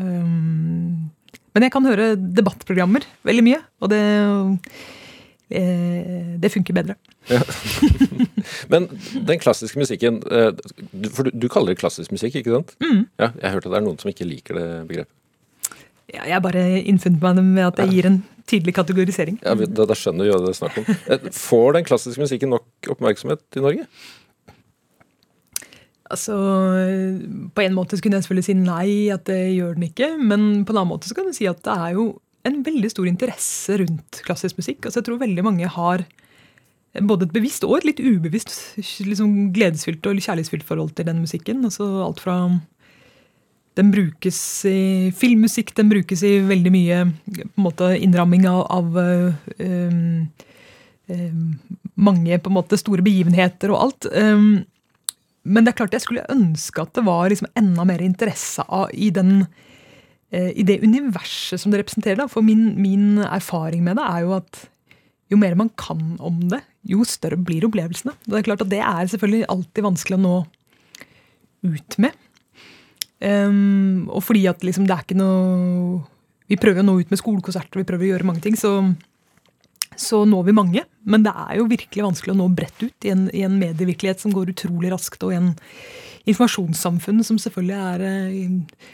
um, 0.00 1.10
men 1.52 1.66
jeg 1.66 1.74
kan 1.74 1.88
høre 1.88 2.14
debattprogrammer 2.16 3.04
veldig 3.28 3.44
mye, 3.44 3.60
og 3.84 3.92
det, 3.92 4.02
eh, 5.52 6.36
det 6.40 6.52
funker 6.54 6.76
bedre. 6.80 6.96
Men 8.72 8.88
den 9.14 9.38
klassiske 9.38 9.78
musikken 9.78 10.16
eh, 10.26 10.48
For 11.14 11.28
du, 11.28 11.30
du 11.38 11.44
kaller 11.52 11.70
det 11.70 11.78
klassisk 11.78 12.10
musikk, 12.10 12.40
ikke 12.40 12.56
sant? 12.56 12.72
Mm. 12.82 13.04
Ja, 13.20 13.28
jeg 13.28 13.44
har 13.44 13.54
hørt 13.54 13.68
at 13.68 13.74
det 13.74 13.78
er 13.78 13.84
noen 13.86 14.00
som 14.00 14.10
ikke 14.10 14.26
liker 14.26 14.58
det 14.58 14.68
begrepet. 14.88 15.14
Ja, 16.12 16.26
jeg 16.28 16.44
bare 16.44 16.62
innfunnet 16.82 17.22
meg 17.22 17.44
med 17.46 17.66
at 17.70 17.78
jeg 17.80 17.94
gir 17.96 18.08
en 18.10 18.18
tydelig 18.48 18.74
kategorisering. 18.76 19.38
Ja, 19.44 19.54
da, 19.56 19.86
da 19.88 19.96
skjønner 19.96 20.26
vi 20.26 20.32
hva 20.32 20.40
det 20.42 20.50
er 20.52 20.58
snakk 20.58 20.80
om. 20.82 20.90
Eh, 21.08 21.30
Får 21.36 21.78
den 21.78 21.86
klassiske 21.88 22.20
musikken 22.20 22.52
nok 22.52 22.90
oppmerksomhet 22.92 23.44
i 23.56 23.62
Norge? 23.64 23.86
Altså, 26.12 26.36
På 27.56 27.64
en 27.64 27.76
måte 27.76 27.96
kunne 28.04 28.18
jeg 28.18 28.26
selvfølgelig 28.26 28.48
si 28.50 28.56
nei, 28.58 28.88
at 29.14 29.24
det 29.30 29.40
gjør 29.54 29.78
den 29.78 29.88
ikke. 29.88 30.10
Men 30.20 30.66
på 30.66 30.74
en 30.74 30.82
annen 30.82 30.92
måte 30.92 31.08
så 31.08 31.16
kan 31.16 31.30
du 31.30 31.36
si 31.36 31.48
at 31.48 31.62
det 31.64 31.72
er 31.72 31.96
jo 31.96 32.10
en 32.48 32.58
veldig 32.66 32.90
stor 32.90 33.06
interesse 33.08 33.78
rundt 33.80 34.20
klassisk 34.26 34.58
musikk. 34.58 34.82
Altså, 34.84 35.00
jeg 35.00 35.08
tror 35.08 35.22
veldig 35.22 35.46
mange 35.46 35.70
har 35.70 36.04
både 37.00 37.24
et 37.24 37.32
bevisst 37.32 37.64
og 37.64 37.78
et 37.78 37.86
litt 37.88 38.02
ubevisst 38.04 38.52
liksom 39.06 39.52
gledesfylt 39.56 40.04
og 40.10 40.18
kjærlighetsfylt 40.20 40.66
forhold 40.68 40.92
til 40.98 41.08
den 41.08 41.22
musikken. 41.24 41.62
Altså 41.64 41.86
alt 42.04 42.20
fra 42.20 42.36
Den 43.78 43.92
brukes 43.92 44.38
i 44.68 45.10
filmmusikk, 45.16 45.72
den 45.78 45.88
brukes 45.88 46.22
i 46.28 46.34
veldig 46.44 46.72
mye 46.74 46.98
måte 47.56 47.94
innramming 47.96 48.44
av, 48.50 48.66
av 48.68 48.98
um, 49.00 50.26
um, 51.08 51.46
mange 51.94 52.36
på 52.36 52.52
en 52.52 52.56
måte 52.58 52.76
store 52.80 53.04
begivenheter 53.04 53.72
og 53.72 53.86
alt. 53.86 54.08
Um, 54.12 54.64
men 55.42 55.64
det 55.64 55.72
er 55.72 55.78
klart 55.80 55.96
jeg 55.96 56.04
skulle 56.04 56.28
ønske 56.32 56.84
at 56.84 56.92
det 56.98 57.06
var 57.06 57.32
liksom 57.32 57.48
enda 57.58 57.86
mer 57.88 58.04
interesse 58.04 58.64
av, 58.68 58.92
i, 58.92 59.08
den, 59.14 59.46
uh, 60.36 60.50
i 60.52 60.66
det 60.68 60.82
universet 60.84 61.62
som 61.62 61.72
det 61.72 61.80
representerer. 61.80 62.20
Da. 62.20 62.28
For 62.30 62.44
min, 62.44 62.74
min 62.76 63.24
erfaring 63.24 63.86
med 63.88 63.96
det 63.96 64.04
er 64.04 64.26
jo 64.26 64.36
at 64.36 64.66
jo 65.32 65.38
mer 65.40 65.56
man 65.56 65.70
kan 65.80 66.18
om 66.20 66.42
det, 66.52 66.60
jo 66.84 67.06
større 67.08 67.38
blir 67.40 67.64
opplevelsene. 67.64 68.12
Det 68.26 68.36
er 68.36 68.44
klart 68.50 68.64
at 68.66 68.72
det 68.72 68.82
er 68.84 69.08
selvfølgelig 69.08 69.48
alltid 69.54 69.86
vanskelig 69.86 70.18
å 70.18 70.24
nå 70.26 70.34
ut 71.72 71.96
med. 72.02 72.18
Um, 73.22 74.08
og 74.10 74.24
fordi 74.26 74.46
at 74.50 74.64
liksom 74.66 74.88
det 74.88 74.96
er 74.96 75.04
ikke 75.04 75.14
noe 75.14 76.00
Vi 76.50 76.56
prøver 76.58 76.82
å 76.82 76.86
nå 76.88 76.96
ut 76.98 77.12
med 77.12 77.20
skolekonserter, 77.20 77.78
vi 77.78 77.86
prøver 77.86 78.08
å 78.08 78.08
gjøre 78.10 78.26
mange 78.26 78.42
ting, 78.44 78.56
så, 78.58 78.72
så 79.96 80.24
når 80.28 80.48
vi 80.48 80.54
mange. 80.56 80.82
Men 81.08 81.22
det 81.24 81.32
er 81.32 81.60
jo 81.60 81.68
virkelig 81.70 82.04
vanskelig 82.04 82.34
å 82.34 82.40
nå 82.42 82.48
bredt 82.52 82.82
ut 82.82 83.06
i 83.06 83.12
en, 83.14 83.22
i 83.32 83.44
en 83.46 83.54
medievirkelighet 83.60 84.20
som 84.20 84.34
går 84.34 84.52
utrolig 84.52 84.90
raskt, 84.92 85.22
og 85.24 85.32
i 85.32 85.38
en 85.38 85.52
informasjonssamfunn 86.28 87.22
som 87.24 87.38
selvfølgelig 87.40 87.78
er 87.78 88.04
eh, 88.10 88.90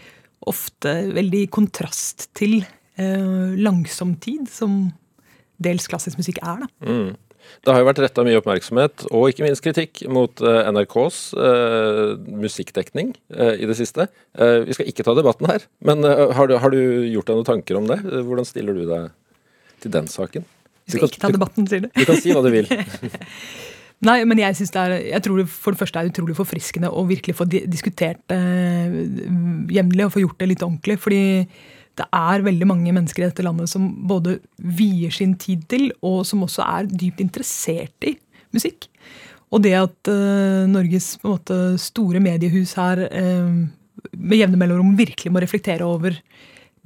ofte 0.46 0.94
veldig 1.16 1.42
i 1.44 1.50
kontrast 1.50 2.28
til 2.38 2.60
eh, 2.62 3.56
langsom 3.58 4.14
som 4.52 4.78
dels 5.58 5.88
klassisk 5.90 6.20
musikk 6.20 6.38
er. 6.44 6.62
da. 6.62 6.70
Mm. 6.86 7.10
Det 7.64 7.72
har 7.74 7.82
jo 7.82 7.88
vært 7.88 8.00
retta 8.04 8.24
mye 8.26 8.38
oppmerksomhet, 8.40 9.06
og 9.10 9.28
ikke 9.30 9.44
minst 9.46 9.64
kritikk, 9.64 10.02
mot 10.12 10.42
eh, 10.44 10.70
NRKs 10.72 11.20
eh, 11.36 12.12
musikkdekning 12.44 13.14
eh, 13.34 13.54
i 13.62 13.68
det 13.68 13.76
siste. 13.78 14.08
Eh, 14.38 14.60
vi 14.68 14.76
skal 14.76 14.90
ikke 14.90 15.06
ta 15.06 15.16
debatten 15.18 15.50
her, 15.50 15.64
men 15.84 16.04
eh, 16.06 16.26
har, 16.36 16.50
du, 16.50 16.56
har 16.62 16.74
du 16.74 16.78
gjort 17.12 17.30
deg 17.30 17.40
noen 17.40 17.48
tanker 17.48 17.80
om 17.80 17.88
det? 17.90 17.98
Eh, 18.04 18.22
Hvordan 18.26 18.48
stiller 18.48 18.78
du 18.78 18.84
deg 18.88 19.08
til 19.82 19.94
den 19.94 20.10
saken? 20.12 20.46
Vi 20.88 20.96
skal 20.96 21.10
ikke 21.10 21.24
ta 21.26 21.32
debatten, 21.34 21.66
sier 21.68 21.84
du. 21.84 21.90
Du 21.92 22.04
kan 22.08 22.20
si 22.20 22.32
hva 22.32 22.44
du 22.44 22.52
vil. 22.54 22.70
Nei, 24.08 24.20
men 24.30 24.38
jeg 24.38 24.54
det 24.60 24.78
er, 24.78 24.92
jeg 25.10 25.22
tror 25.24 25.40
det 25.40 25.48
for 25.50 25.74
det 25.74 25.80
første 25.80 25.98
er 25.98 26.10
utrolig 26.12 26.36
forfriskende 26.38 26.90
å 26.94 27.02
virkelig 27.08 27.34
få 27.34 27.48
diskutert 27.50 28.20
det 28.30 28.38
jevnlig 29.74 30.06
og 30.06 30.12
få 30.14 30.22
gjort 30.22 30.38
det 30.38 30.48
litt 30.52 30.62
ordentlig. 30.62 30.98
fordi 31.02 31.22
det 31.98 32.06
er 32.14 32.44
veldig 32.46 32.68
mange 32.68 32.92
mennesker 32.94 33.24
i 33.24 33.28
dette 33.28 33.44
landet 33.46 33.70
som 33.70 33.88
både 34.08 34.38
vier 34.58 35.12
sin 35.14 35.34
tid 35.40 35.64
til, 35.70 35.88
og 36.06 36.22
som 36.28 36.44
også 36.46 36.64
er 36.66 36.90
dypt 36.90 37.22
interessert 37.24 38.08
i 38.08 38.14
musikk. 38.54 38.88
Og 39.48 39.64
det 39.64 39.74
at 39.78 40.10
uh, 40.12 40.68
Norges 40.68 41.16
måte, 41.24 41.56
store 41.80 42.20
mediehus 42.22 42.74
her 42.78 43.06
uh, 43.08 43.58
med 44.12 44.38
jevne 44.38 44.60
mellomrom 44.60 44.94
virkelig 44.98 45.32
må 45.32 45.42
reflektere 45.44 45.86
over 45.86 46.16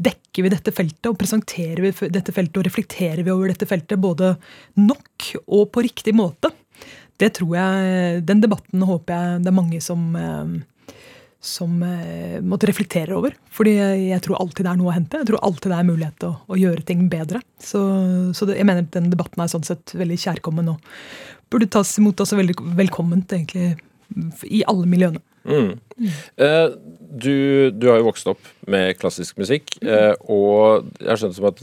Dekker 0.02 0.46
vi 0.46 0.50
dette 0.50 0.72
feltet 0.74 1.06
og 1.10 1.18
presenterer 1.20 1.82
vi 1.84 1.90
dette 2.10 2.32
feltet 2.34 2.56
og 2.58 2.64
reflekterer 2.66 3.20
vi 3.22 3.30
over 3.30 3.52
dette 3.52 3.68
feltet 3.68 4.00
både 4.02 4.32
nok 4.80 5.26
og 5.44 5.68
på 5.74 5.84
riktig 5.84 6.14
måte? 6.16 6.48
Det 7.20 7.28
tror 7.36 7.52
jeg, 7.54 8.22
Den 8.26 8.40
debatten 8.42 8.82
håper 8.88 9.12
jeg 9.12 9.42
det 9.44 9.50
er 9.52 9.58
mange 9.58 9.82
som, 9.84 10.08
uh, 10.16 10.56
som 11.42 11.80
måtte 12.46 12.68
reflektere 12.70 13.16
over. 13.18 13.34
Fordi 13.50 13.72
jeg 13.74 14.22
tror 14.22 14.38
alltid 14.38 14.62
det 14.62 14.70
er 14.70 14.78
noe 14.78 14.92
å 14.92 14.94
hente. 14.94 15.18
Jeg 15.18 15.28
tror 15.32 15.42
alltid 15.42 15.72
det 15.72 15.78
er 15.80 15.88
mulighet 15.88 16.16
til 16.22 16.28
å, 16.30 16.36
å 16.46 16.58
gjøre 16.60 16.84
ting 16.86 17.00
bedre. 17.10 17.40
Så, 17.58 17.80
så 18.36 18.46
det, 18.46 18.60
jeg 18.60 18.68
mener 18.68 18.86
den 18.94 19.10
debatten 19.10 19.42
er 19.42 19.50
sånn 19.50 19.66
sett 19.66 19.94
veldig 19.98 20.20
kjærkommen 20.22 20.70
og 20.76 20.94
burde 21.52 21.68
tas 21.72 21.90
imot 22.00 22.22
også 22.22 22.38
veldig 22.38 22.56
velkomment 22.78 23.34
egentlig 23.34 23.74
i 24.46 24.62
alle 24.68 24.88
miljøene. 24.88 25.22
Mm. 25.42 25.72
Eh, 26.38 26.74
du, 27.22 27.70
du 27.74 27.88
har 27.90 27.98
jo 27.98 28.06
vokst 28.06 28.28
opp 28.30 28.42
med 28.70 28.94
klassisk 29.00 29.40
musikk, 29.42 29.74
eh, 29.82 30.12
og 30.30 30.86
jeg 31.02 31.18
skjønt 31.18 31.36
som 31.38 31.48
at 31.50 31.62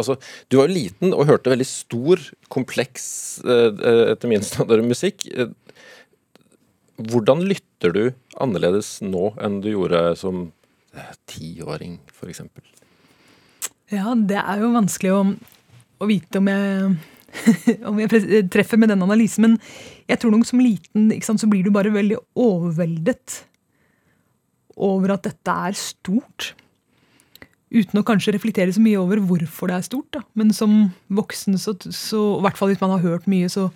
altså, 0.00 0.16
Du 0.48 0.56
var 0.58 0.70
jo 0.70 0.76
liten 0.78 1.12
og 1.12 1.28
hørte 1.28 1.52
veldig 1.52 1.68
stor, 1.68 2.22
kompleks, 2.52 3.04
eh, 3.44 3.82
etter 4.14 4.30
min 4.30 4.46
standard, 4.46 4.84
musikk. 4.86 5.28
Eh, 5.30 5.52
Hvordan 7.00 7.46
lytter 7.48 7.69
du 7.88 8.12
annerledes 8.36 8.98
nå 9.00 9.30
enn 9.40 9.62
du 9.64 9.70
gjorde 9.72 10.02
som 10.20 10.50
tiåring, 11.30 11.98
f.eks.? 12.12 12.42
Ja, 13.90 14.12
det 14.14 14.38
er 14.38 14.60
jo 14.62 14.74
vanskelig 14.74 15.12
å, 15.14 15.22
å 15.98 16.08
vite 16.08 16.38
om 16.38 16.50
jeg, 16.50 16.90
om 17.88 18.00
jeg 18.02 18.44
treffer 18.52 18.78
med 18.80 18.92
den 18.92 19.02
analysen. 19.02 19.48
Men 19.48 19.56
jeg 20.10 20.20
tror 20.20 20.34
nok 20.34 20.46
som 20.46 20.62
liten 20.62 21.10
sant, 21.24 21.42
så 21.42 21.48
blir 21.50 21.64
du 21.66 21.72
bare 21.74 21.94
veldig 21.94 22.20
overveldet 22.38 23.44
over 24.80 25.16
at 25.16 25.26
dette 25.26 25.56
er 25.68 25.76
stort. 25.78 26.52
Uten 27.70 28.00
å 28.00 28.06
kanskje 28.06 28.34
reflektere 28.34 28.72
så 28.74 28.82
mye 28.82 28.98
over 28.98 29.20
hvorfor 29.22 29.70
det 29.70 29.78
er 29.78 29.86
stort. 29.86 30.10
Da. 30.16 30.22
Men 30.38 30.54
som 30.54 30.92
voksen, 31.12 31.58
så, 31.60 31.76
så, 31.86 32.22
i 32.38 32.44
hvert 32.46 32.58
fall 32.58 32.72
hvis 32.72 32.82
man 32.82 32.94
har 32.96 33.04
hørt 33.04 33.28
mye, 33.30 33.50
så 33.52 33.68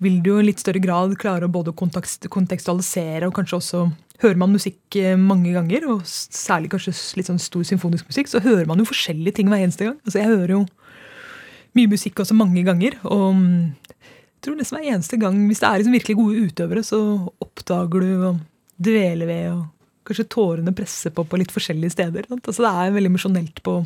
vil 0.00 0.20
du 0.24 0.32
i 0.38 0.46
litt 0.46 0.62
større 0.62 0.80
grad 0.82 1.16
klare 1.20 1.46
å 1.46 1.52
både 1.52 1.74
kontekst, 1.76 2.28
kontekstualisere 2.32 3.28
og 3.28 3.36
kanskje 3.36 3.60
også 3.60 3.88
Hører 4.20 4.36
man 4.36 4.52
musikk 4.52 4.98
eh, 5.00 5.14
mange 5.16 5.48
ganger, 5.54 5.86
og 5.88 6.02
særlig 6.04 6.68
kanskje 6.74 6.92
litt 7.16 7.30
sånn 7.30 7.38
stor 7.40 7.62
symfonisk 7.64 8.04
musikk, 8.04 8.28
så 8.28 8.42
hører 8.44 8.66
man 8.68 8.76
jo 8.76 8.84
forskjellige 8.84 9.38
ting 9.38 9.48
hver 9.48 9.62
eneste 9.64 9.86
gang. 9.86 9.94
Altså 10.04 10.20
Jeg 10.20 10.28
hører 10.28 10.52
jo 10.52 10.58
mye 11.78 11.88
musikk 11.88 12.20
også 12.20 12.36
mange 12.36 12.60
ganger. 12.66 12.98
Og 13.08 13.30
mm, 13.38 13.62
jeg 13.80 14.44
tror 14.44 14.58
nesten 14.58 14.76
hver 14.76 14.90
eneste 14.92 15.18
gang, 15.22 15.40
hvis 15.48 15.62
det 15.62 15.70
er 15.70 15.80
liksom 15.80 15.96
virkelig 15.96 16.18
gode 16.18 16.44
utøvere, 16.50 16.84
så 16.84 17.00
oppdager 17.40 18.04
du 18.04 18.26
og 18.28 18.44
dveler 18.76 19.30
ved, 19.30 19.48
og 19.54 20.10
kanskje 20.10 20.28
tårene 20.36 20.76
presser 20.76 21.16
på 21.16 21.24
på 21.24 21.40
litt 21.40 21.56
forskjellige 21.56 21.96
steder. 21.96 22.28
Sant? 22.28 22.44
Altså 22.44 22.66
Det 22.66 22.76
er 22.76 22.94
veldig 22.98 23.12
emosjonelt 23.14 23.64
på, 23.64 23.78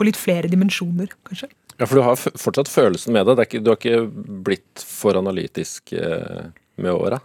på 0.00 0.08
litt 0.08 0.20
flere 0.20 0.48
dimensjoner, 0.48 1.12
kanskje. 1.28 1.52
Ja, 1.80 1.86
for 1.88 1.96
du 1.96 2.04
har 2.04 2.18
fortsatt 2.20 2.68
følelsen 2.68 3.14
med 3.16 3.24
det. 3.24 3.38
det 3.38 3.44
er 3.44 3.48
ikke, 3.48 3.60
du 3.64 3.70
har 3.72 3.78
ikke 3.80 4.40
blitt 4.44 4.82
for 4.84 5.16
analytisk 5.16 5.94
eh, 5.96 6.50
med 6.76 6.92
åra? 6.92 7.22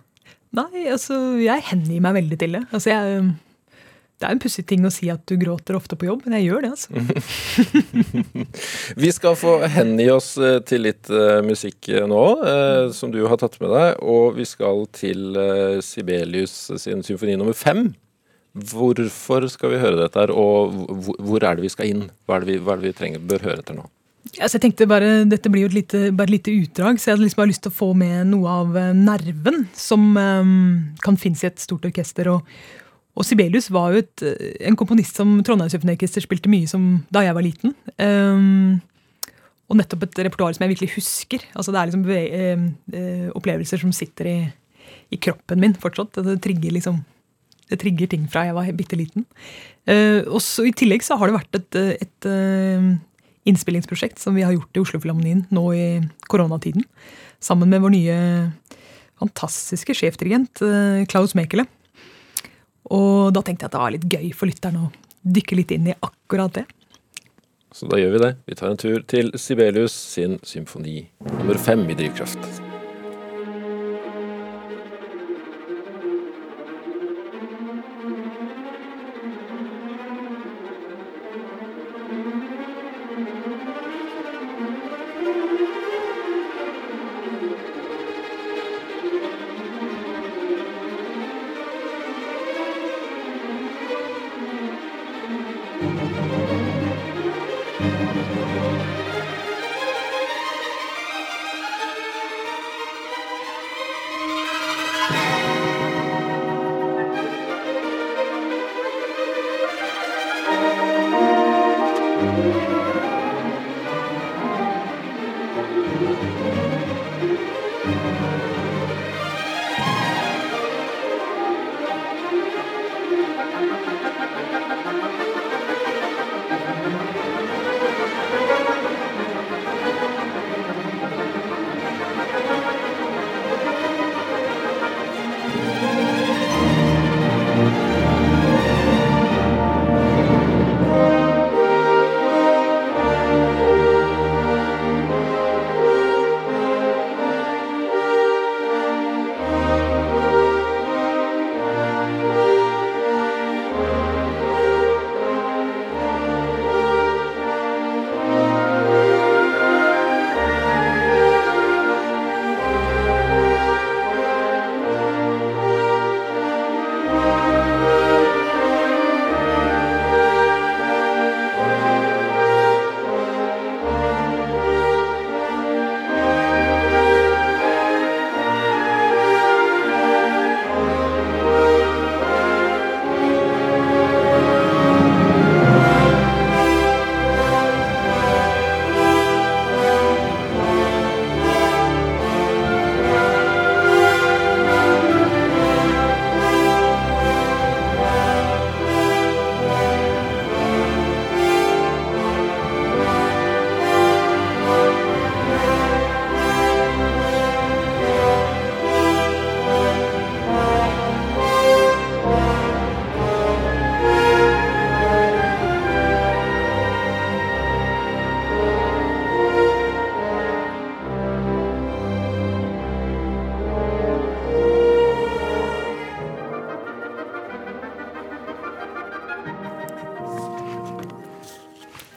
Nei, 0.56 0.86
altså 0.88 1.18
jeg 1.44 1.66
hengir 1.68 2.00
meg 2.04 2.16
veldig 2.22 2.38
til 2.40 2.56
det. 2.56 2.62
Altså 2.72 2.94
jeg 2.94 3.34
det 4.16 4.30
er 4.30 4.32
en 4.32 4.40
pussig 4.40 4.64
ting 4.64 4.86
å 4.88 4.90
si 4.96 5.10
at 5.12 5.26
du 5.28 5.34
gråter 5.36 5.76
ofte 5.76 5.98
på 6.00 6.08
jobb, 6.08 6.22
men 6.24 6.38
jeg 6.38 6.46
gjør 6.46 6.62
det. 6.64 6.70
altså. 6.72 6.88
Vi 9.04 9.10
skal 9.12 9.36
få 9.36 9.58
hengi 9.74 10.06
oss 10.14 10.30
eh, 10.40 10.62
til 10.64 10.86
litt 10.88 11.12
eh, 11.12 11.42
musikk 11.44 11.92
nå, 12.08 12.22
som 12.96 13.12
du 13.12 13.20
har 13.28 13.42
tatt 13.42 13.60
med 13.60 13.76
deg. 13.76 14.00
Og 14.08 14.40
vi 14.40 14.48
skal 14.48 14.86
til 14.96 15.36
Sibelius 15.84 16.56
sin 16.80 17.04
symfoni 17.04 17.36
nummer 17.36 17.58
fem. 17.60 17.90
Hvorfor 18.56 19.50
skal 19.52 19.76
vi 19.76 19.84
høre 19.84 20.00
dette 20.00 20.24
her, 20.24 20.32
og 20.32 20.80
hvor 21.20 21.44
er 21.44 21.60
det 21.60 21.68
vi 21.68 21.76
skal 21.76 21.92
inn? 21.92 22.08
Hva 22.24 22.40
er 22.40 22.46
det 22.48 22.54
vi, 22.54 22.58
hva 22.64 22.78
er 22.78 22.86
det 22.86 22.94
vi 22.94 22.98
trenger, 23.02 23.28
bør 23.34 23.50
høre 23.50 23.60
etter 23.66 23.76
nå? 23.76 23.90
Altså, 24.34 24.58
jeg 24.58 24.64
tenkte 24.66 24.88
bare, 24.90 25.10
Dette 25.30 25.52
blir 25.52 25.66
jo 25.66 25.70
et 25.70 25.78
lite, 25.78 26.00
bare 26.16 26.28
et 26.32 26.40
lite 26.40 26.56
utdrag, 26.64 26.98
så 27.00 27.10
jeg 27.10 27.16
hadde 27.16 27.28
liksom 27.28 27.42
bare 27.44 27.52
lyst 27.52 27.64
til 27.66 27.72
å 27.72 27.78
få 27.78 27.92
med 27.98 28.32
noe 28.32 28.56
av 28.64 28.80
eh, 28.80 28.96
nerven 28.98 29.68
som 29.78 30.10
um, 30.18 30.56
kan 31.04 31.20
finnes 31.20 31.44
i 31.46 31.50
et 31.52 31.62
stort 31.62 31.86
orkester. 31.88 32.32
Og, 32.34 32.58
og 33.16 33.28
Sibelius 33.28 33.70
var 33.74 33.94
jo 33.94 34.02
et, 34.04 34.26
eh, 34.26 34.58
en 34.68 34.78
komponist 34.80 35.22
som 35.22 35.38
Trondheimsymfoniorkester 35.46 36.26
spilte 36.26 36.52
mye 36.52 36.68
som 36.68 37.06
da 37.14 37.24
jeg 37.28 37.38
var 37.38 37.48
liten. 37.48 37.78
Um, 38.02 38.82
og 39.70 39.80
nettopp 39.80 40.10
et 40.10 40.22
repertoar 40.28 40.58
som 40.58 40.66
jeg 40.66 40.76
virkelig 40.76 40.98
husker. 40.98 41.46
Altså 41.56 41.72
Det 41.72 41.80
er 41.80 41.92
liksom 41.92 42.06
beve, 42.10 42.52
uh, 42.98 43.32
opplevelser 43.38 43.86
som 43.86 43.96
sitter 43.96 44.32
i, 44.34 44.38
i, 45.16 45.22
kroppen 45.22 45.62
min 45.64 45.80
fortsatt. 45.80 46.18
Det 46.26 46.40
trigger 46.44 46.76
liksom 46.76 47.04
det 47.66 47.80
trigger 47.82 48.06
ting 48.06 48.28
fra 48.30 48.44
jeg 48.46 48.54
var 48.54 48.68
bitte 48.78 48.98
liten. 49.00 49.24
Uh, 49.90 50.22
og 50.28 50.42
så 50.44 50.68
I 50.68 50.74
tillegg 50.76 51.06
så 51.06 51.16
har 51.18 51.30
det 51.30 51.40
vært 51.40 51.62
et, 51.62 51.84
et 52.04 52.34
innspillingsprosjekt 53.46 54.20
som 54.22 54.36
vi 54.38 54.44
har 54.46 54.56
gjort 54.56 54.78
i 54.78 54.84
Oslo-Filharmonien 54.84 55.46
nå 55.54 55.66
i 55.74 55.88
koronatiden. 56.32 56.86
Sammen 57.44 57.70
med 57.70 57.84
vår 57.84 57.94
nye 57.94 58.18
fantastiske 59.20 59.96
sjefdirigent 59.96 60.62
eh, 60.66 61.06
Klaus 61.10 61.36
Mekele. 61.38 61.68
Og 62.94 63.34
da 63.34 63.42
tenkte 63.42 63.66
jeg 63.66 63.72
at 63.72 63.78
det 63.78 63.84
var 63.84 63.96
litt 63.96 64.10
gøy 64.12 64.32
for 64.38 64.50
lytterne 64.50 64.88
å 64.88 64.92
dykke 65.26 65.58
litt 65.62 65.74
inn 65.74 65.90
i 65.90 65.98
akkurat 65.98 66.60
det. 66.60 66.68
Så 67.76 67.90
da 67.92 68.00
gjør 68.00 68.14
vi 68.16 68.24
det. 68.24 68.36
Vi 68.48 68.56
tar 68.56 68.72
en 68.72 68.80
tur 68.80 69.02
til 69.10 69.34
Sibelius 69.36 69.96
sin 70.16 70.40
symfoni 70.48 71.02
nummer 71.34 71.60
fem 71.60 71.84
i 71.90 71.98
Drivkraft. 71.98 72.65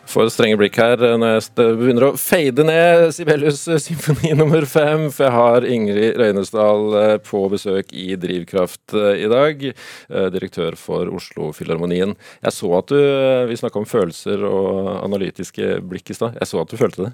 Får 0.09 0.31
strenge 0.33 0.57
blikk 0.61 0.79
her 0.81 1.01
når 1.21 1.35
jeg 1.35 1.75
begynner 1.79 2.07
å 2.09 2.15
fade 2.19 2.65
ned 2.67 3.11
Sibelius 3.15 3.61
symfoni 3.85 4.33
nummer 4.41 4.65
fem. 4.69 5.09
For 5.13 5.27
jeg 5.27 5.35
har 5.37 5.67
Ingrid 5.69 6.19
Røynesdal 6.21 6.97
eh, 7.03 7.15
på 7.25 7.43
besøk 7.53 7.93
i 7.93 8.13
Drivkraft 8.21 8.97
eh, 8.97 9.25
i 9.25 9.29
dag. 9.31 9.65
Eh, 9.69 10.29
direktør 10.35 10.79
for 10.81 11.11
Oslo-filharmonien. 11.19 12.17
Jeg 12.45 12.57
så 12.57 12.73
at 12.79 12.93
du 12.93 12.99
Vi 13.49 13.57
snakka 13.61 13.81
om 13.81 13.89
følelser 13.89 14.43
og 14.49 14.89
analytiske 15.05 15.79
blikk 15.89 16.13
i 16.13 16.17
stad. 16.17 16.39
Jeg 16.41 16.51
så 16.51 16.63
at 16.63 16.73
du 16.73 16.81
følte 16.81 17.09
det. 17.09 17.13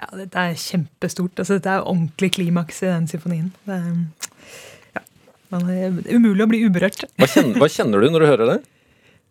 Ja, 0.00 0.08
dette 0.16 0.42
er 0.48 0.58
kjempestort. 0.58 1.34
Altså, 1.36 1.58
dette 1.58 1.76
er 1.76 1.86
ordentlig 1.86 2.32
klimaks 2.38 2.82
i 2.82 2.90
den 2.90 3.08
symfonien. 3.10 3.50
Det 3.68 3.76
er, 3.76 4.28
ja, 4.96 5.02
det 5.52 5.78
er 5.78 6.16
umulig 6.16 6.46
å 6.46 6.50
bli 6.50 6.62
uberørt. 6.66 7.04
Hva 7.20 7.28
kjenner, 7.28 7.60
hva 7.60 7.68
kjenner 7.70 8.02
du 8.02 8.14
når 8.14 8.24
du 8.24 8.30
hører 8.32 8.54
det? 8.54 8.60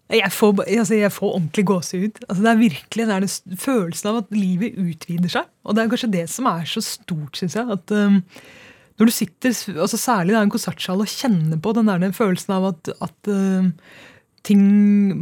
Jeg 0.10 0.32
får, 0.34 0.64
altså 0.66 0.97
jeg 0.97 1.14
får 1.14 1.36
ordentlig 1.38 1.64
gåsehud. 1.70 2.24
Altså 2.26 2.41
det 2.41 2.49
er 2.49 2.62
virkelig 2.64 3.05
det 3.05 3.16
er 3.16 3.26
det 3.26 3.60
følelsen 3.62 4.10
av 4.10 4.24
at 4.24 4.32
livet 4.34 4.80
utvider 4.82 5.30
seg. 5.30 5.49
Og 5.62 5.78
det 5.78 5.84
er 5.84 5.91
kanskje 5.91 6.14
det 6.16 6.24
som 6.34 6.49
er 6.49 6.66
så 6.70 6.82
stort, 6.82 7.38
syns 7.38 7.57
jeg. 7.60 7.70
at 7.70 7.93
um, 7.93 8.18
Når 8.97 9.12
du 9.12 9.14
sitter, 9.14 9.53
altså 9.78 10.01
særlig 10.01 10.34
i 10.34 10.39
en 10.39 10.49
konsertsal, 10.49 11.03
og 11.03 11.14
kjenner 11.14 11.62
på 11.62 11.76
den 11.78 11.91
der 11.91 12.16
følelsen 12.18 12.55
av 12.57 12.72
at, 12.72 12.89
at 13.05 13.30
um, 13.30 13.70
ting 14.41 14.66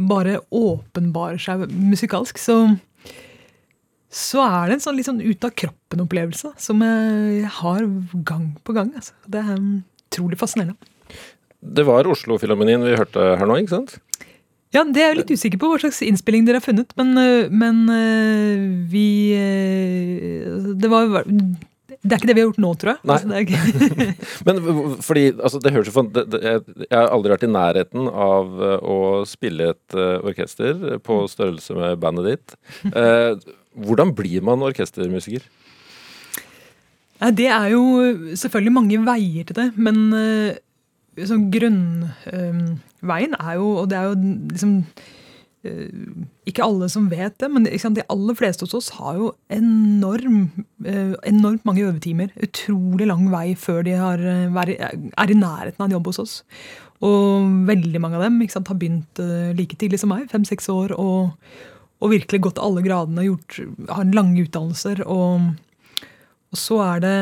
bare 0.08 0.40
åpenbarer 0.48 1.36
seg 1.42 1.68
musikalsk, 1.68 2.40
så, 2.40 2.56
så 4.08 4.40
er 4.46 4.70
det 4.70 4.78
en 4.78 4.86
sånn 4.88 4.96
litt 4.96 5.10
sånn 5.10 5.20
ut 5.20 5.44
av 5.44 5.52
kroppen-opplevelse 5.52 6.54
som 6.56 6.80
jeg 6.80 7.54
har 7.60 7.84
gang 8.24 8.54
på 8.64 8.72
gang. 8.72 8.96
Altså. 8.96 9.12
Det 9.28 9.44
er 9.44 9.60
utrolig 9.60 10.40
fascinerende. 10.40 10.80
Det 11.60 11.84
var 11.84 12.08
Oslo-filharmonien 12.08 12.86
vi 12.86 12.96
hørte 12.96 13.34
her 13.36 13.48
nå, 13.50 13.60
ikke 13.60 13.76
sant? 13.76 13.98
Ja, 14.74 14.84
Det 14.84 15.00
er 15.00 15.14
jeg 15.14 15.20
litt 15.22 15.32
usikker 15.32 15.60
på 15.60 15.70
hva 15.70 15.78
slags 15.80 16.02
innspilling 16.04 16.44
dere 16.44 16.60
har 16.60 16.66
funnet. 16.66 16.92
Men, 16.98 17.16
eh, 17.16 17.48
men 17.48 17.88
eh, 17.92 18.66
vi 18.92 19.08
eh, 19.36 20.74
Det 20.76 20.92
var 20.92 21.24
det 21.98 22.14
er 22.14 22.20
ikke 22.20 22.28
det 22.28 22.34
vi 22.36 22.42
har 22.42 22.46
gjort 22.46 22.60
nå, 22.62 22.68
tror 22.78 22.92
jeg. 22.92 23.00
Altså, 23.10 24.44
men 24.46 24.60
fordi, 25.02 25.22
altså, 25.34 25.58
det 25.60 25.72
høres 25.74 25.88
jo 25.88 25.94
for, 25.96 26.10
Jeg 26.14 26.94
har 26.94 27.08
aldri 27.10 27.32
vært 27.32 27.46
i 27.48 27.50
nærheten 27.50 28.06
av 28.08 28.60
å 28.86 28.98
spille 29.26 29.72
et 29.72 29.96
uh, 29.98 30.22
orkester 30.22 31.00
på 31.04 31.16
størrelse 31.28 31.74
med 31.74 31.98
bandet 32.00 32.28
ditt. 32.28 32.54
Uh, 32.94 33.34
hvordan 33.82 34.14
blir 34.16 34.46
man 34.46 34.62
orkestermusiker? 34.68 35.42
Det 37.34 37.48
er 37.50 37.72
jo 37.74 37.82
selvfølgelig 38.38 38.76
mange 38.78 39.02
veier 39.08 39.48
til 39.50 39.58
det. 39.58 39.68
Men 39.74 40.04
uh, 40.14 41.24
sånn 41.26 41.48
grunn... 41.50 41.82
um, 42.30 42.78
er 43.02 43.54
jo 43.56 43.68
Og 43.82 43.88
det 43.88 43.98
er 43.98 44.08
jo 44.08 44.14
liksom 44.52 44.84
ikke 46.48 46.62
alle 46.64 46.86
som 46.88 47.08
vet 47.10 47.34
det, 47.42 47.48
men 47.50 47.64
de 47.66 48.04
aller 48.08 48.36
fleste 48.38 48.64
hos 48.64 48.74
oss 48.78 48.88
har 48.96 49.16
jo 49.18 49.32
enorm, 49.50 50.64
enormt 51.26 51.64
mange 51.66 51.82
øvetimer. 51.82 52.30
Utrolig 52.40 53.08
lang 53.10 53.26
vei 53.32 53.54
før 53.58 53.82
de 53.82 53.96
har, 53.98 54.22
er 54.22 55.32
i 55.34 55.34
nærheten 55.34 55.82
av 55.82 55.88
en 55.88 55.96
jobb 55.96 56.06
hos 56.06 56.22
oss. 56.22 56.36
Og 57.04 57.66
veldig 57.68 58.00
mange 58.00 58.16
av 58.16 58.22
dem 58.28 58.40
sant, 58.48 58.70
har 58.70 58.78
begynt 58.78 59.20
like 59.58 59.76
tidlig 59.76 60.00
som 60.00 60.14
meg, 60.14 60.30
fem-seks 60.30 60.70
år, 60.72 60.94
og, 60.96 61.34
og, 62.00 62.10
virkelig 62.14 62.40
gått 62.46 62.62
alle 62.62 62.82
gradene, 62.86 63.26
gjort, 63.26 63.58
har 63.90 64.14
lange 64.14 64.46
utdannelser. 64.46 65.04
og 65.06 65.56
og 66.48 66.56
så 66.56 66.78
er 66.80 67.00
det 67.04 67.16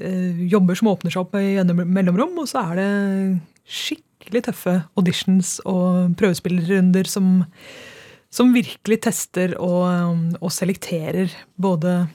øh, 0.00 0.44
jobber 0.48 0.78
som 0.78 0.88
åpner 0.88 1.12
seg 1.12 1.26
opp 1.26 1.34
i 1.36 1.60
mellomrom, 1.60 2.38
og 2.40 2.48
så 2.48 2.62
er 2.70 2.78
det 2.78 2.86
skikkelig 3.68 4.13
tøffe 4.32 4.78
auditions 4.96 5.60
og 5.68 6.14
prøvespillerrunder 6.18 7.08
som, 7.08 7.44
som 8.32 8.54
virkelig 8.54 9.00
tester 9.06 9.56
og, 9.58 10.34
og, 10.40 10.50
selekterer 10.52 11.32
både 11.56 12.06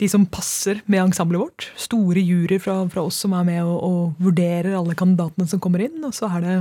de 0.00 0.08
som 0.10 0.26
passer 0.26 0.82
med 0.90 1.04
ensemblet 1.04 1.40
vårt, 1.40 1.68
store 1.78 2.20
juryer 2.20 2.58
fra, 2.58 2.80
fra, 2.90 3.04
oss 3.06 3.20
som 3.22 3.34
er 3.38 3.46
med 3.46 3.62
og, 3.62 3.76
og, 3.78 4.14
vurderer 4.18 4.74
alle 4.74 4.96
kandidatene 4.98 5.46
som 5.46 5.62
kommer 5.62 5.84
inn, 5.86 6.00
og 6.02 6.14
så 6.16 6.28
er 6.34 6.44
det 6.44 6.56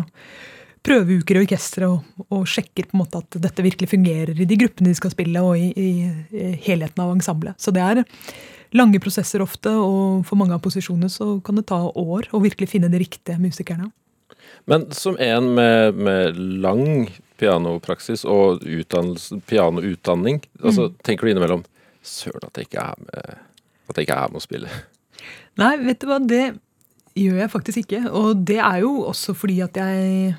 prøveuker 0.83 1.39
i 1.39 1.43
orkesteret 1.45 1.89
og, 1.89 2.25
og, 2.27 2.43
sjekker 2.49 2.89
på 2.89 2.97
en 2.97 3.01
måte 3.01 3.21
at 3.23 3.39
dette 3.41 3.63
virkelig 3.63 3.89
fungerer 3.89 4.35
i 4.35 4.47
de 4.47 4.57
gruppene 4.59 4.91
de 4.91 4.99
skal 4.99 5.13
spille, 5.15 5.41
og 5.41 5.57
i, 5.57 5.71
i, 5.73 5.91
i 6.35 6.51
helheten 6.67 7.01
av 7.01 7.15
ensemblet. 7.15 7.57
Så 7.57 7.73
det 7.73 7.81
er 7.81 8.03
lange 8.77 9.01
prosesser 9.01 9.43
ofte, 9.43 9.71
og 9.71 10.23
for 10.27 10.39
mange 10.39 10.55
av 10.55 10.63
posisjonene 10.63 11.11
så 11.11 11.37
kan 11.45 11.59
det 11.59 11.67
ta 11.69 11.79
år 11.87 12.29
å 12.33 12.41
virkelig 12.43 12.71
finne 12.73 12.91
de 12.91 13.01
riktige 13.01 13.39
musikerne. 13.41 13.89
Men 14.69 14.87
som 14.95 15.17
en 15.19 15.49
med, 15.57 15.97
med 15.99 16.37
lang 16.63 17.09
pianopraksis 17.41 18.23
og 18.29 18.63
pianoutdanning, 19.49 20.43
altså, 20.63 20.87
mm. 20.89 20.99
tenker 21.03 21.27
du 21.27 21.33
innimellom 21.33 21.65
Søren, 22.03 22.43
at 22.47 22.59
jeg 22.59 22.67
ikke 22.67 22.83
er 22.83 22.99
med 22.99 23.35
at 23.89 23.99
jeg 23.99 24.07
ikke 24.07 24.19
er 24.19 24.31
med 24.31 24.39
å 24.39 24.43
spille? 24.43 24.71
Nei, 25.61 25.73
vet 25.83 26.01
du 26.01 26.07
hva, 26.09 26.17
det 26.23 26.45
gjør 27.19 27.43
jeg 27.43 27.51
faktisk 27.51 27.83
ikke. 27.83 28.01
Og 28.15 28.41
det 28.47 28.59
er 28.63 28.81
jo 28.83 28.95
også 29.09 29.35
fordi 29.37 29.59
at 29.65 29.77
jeg 29.77 30.33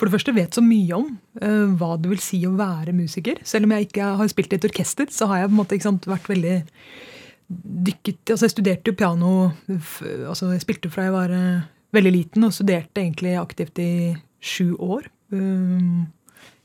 for 0.00 0.08
det 0.08 0.14
første 0.14 0.32
vet 0.32 0.56
så 0.56 0.62
mye 0.64 0.96
om 0.96 1.10
uh, 1.42 1.66
hva 1.76 1.92
det 2.00 2.08
vil 2.08 2.22
si 2.24 2.38
å 2.48 2.54
være 2.56 2.94
musiker. 2.96 3.42
Selv 3.44 3.68
om 3.68 3.74
jeg 3.76 3.90
ikke 3.90 4.14
har 4.16 4.30
spilt 4.32 4.54
i 4.54 4.56
et 4.56 4.64
orkester, 4.70 5.10
så 5.12 5.28
har 5.28 5.42
jeg 5.42 5.50
på 5.50 5.52
en 5.52 5.60
måte 5.60 5.80
sant, 5.84 6.08
vært 6.08 6.30
veldig 6.30 6.56
dykket 7.50 8.30
altså 8.30 8.46
Jeg 8.46 8.52
studerte 8.52 8.92
jo 8.92 8.94
piano 8.94 9.30
altså 10.30 10.52
Jeg 10.52 10.62
spilte 10.62 10.86
fra 10.92 11.08
jeg 11.08 11.14
var 11.16 11.32
uh, 11.34 11.64
veldig 11.94 12.12
liten, 12.14 12.46
og 12.46 12.54
studerte 12.54 13.02
egentlig 13.02 13.36
aktivt 13.40 13.80
i 13.82 13.92
sju 14.40 14.74
år. 14.76 15.08
Um, 15.34 16.08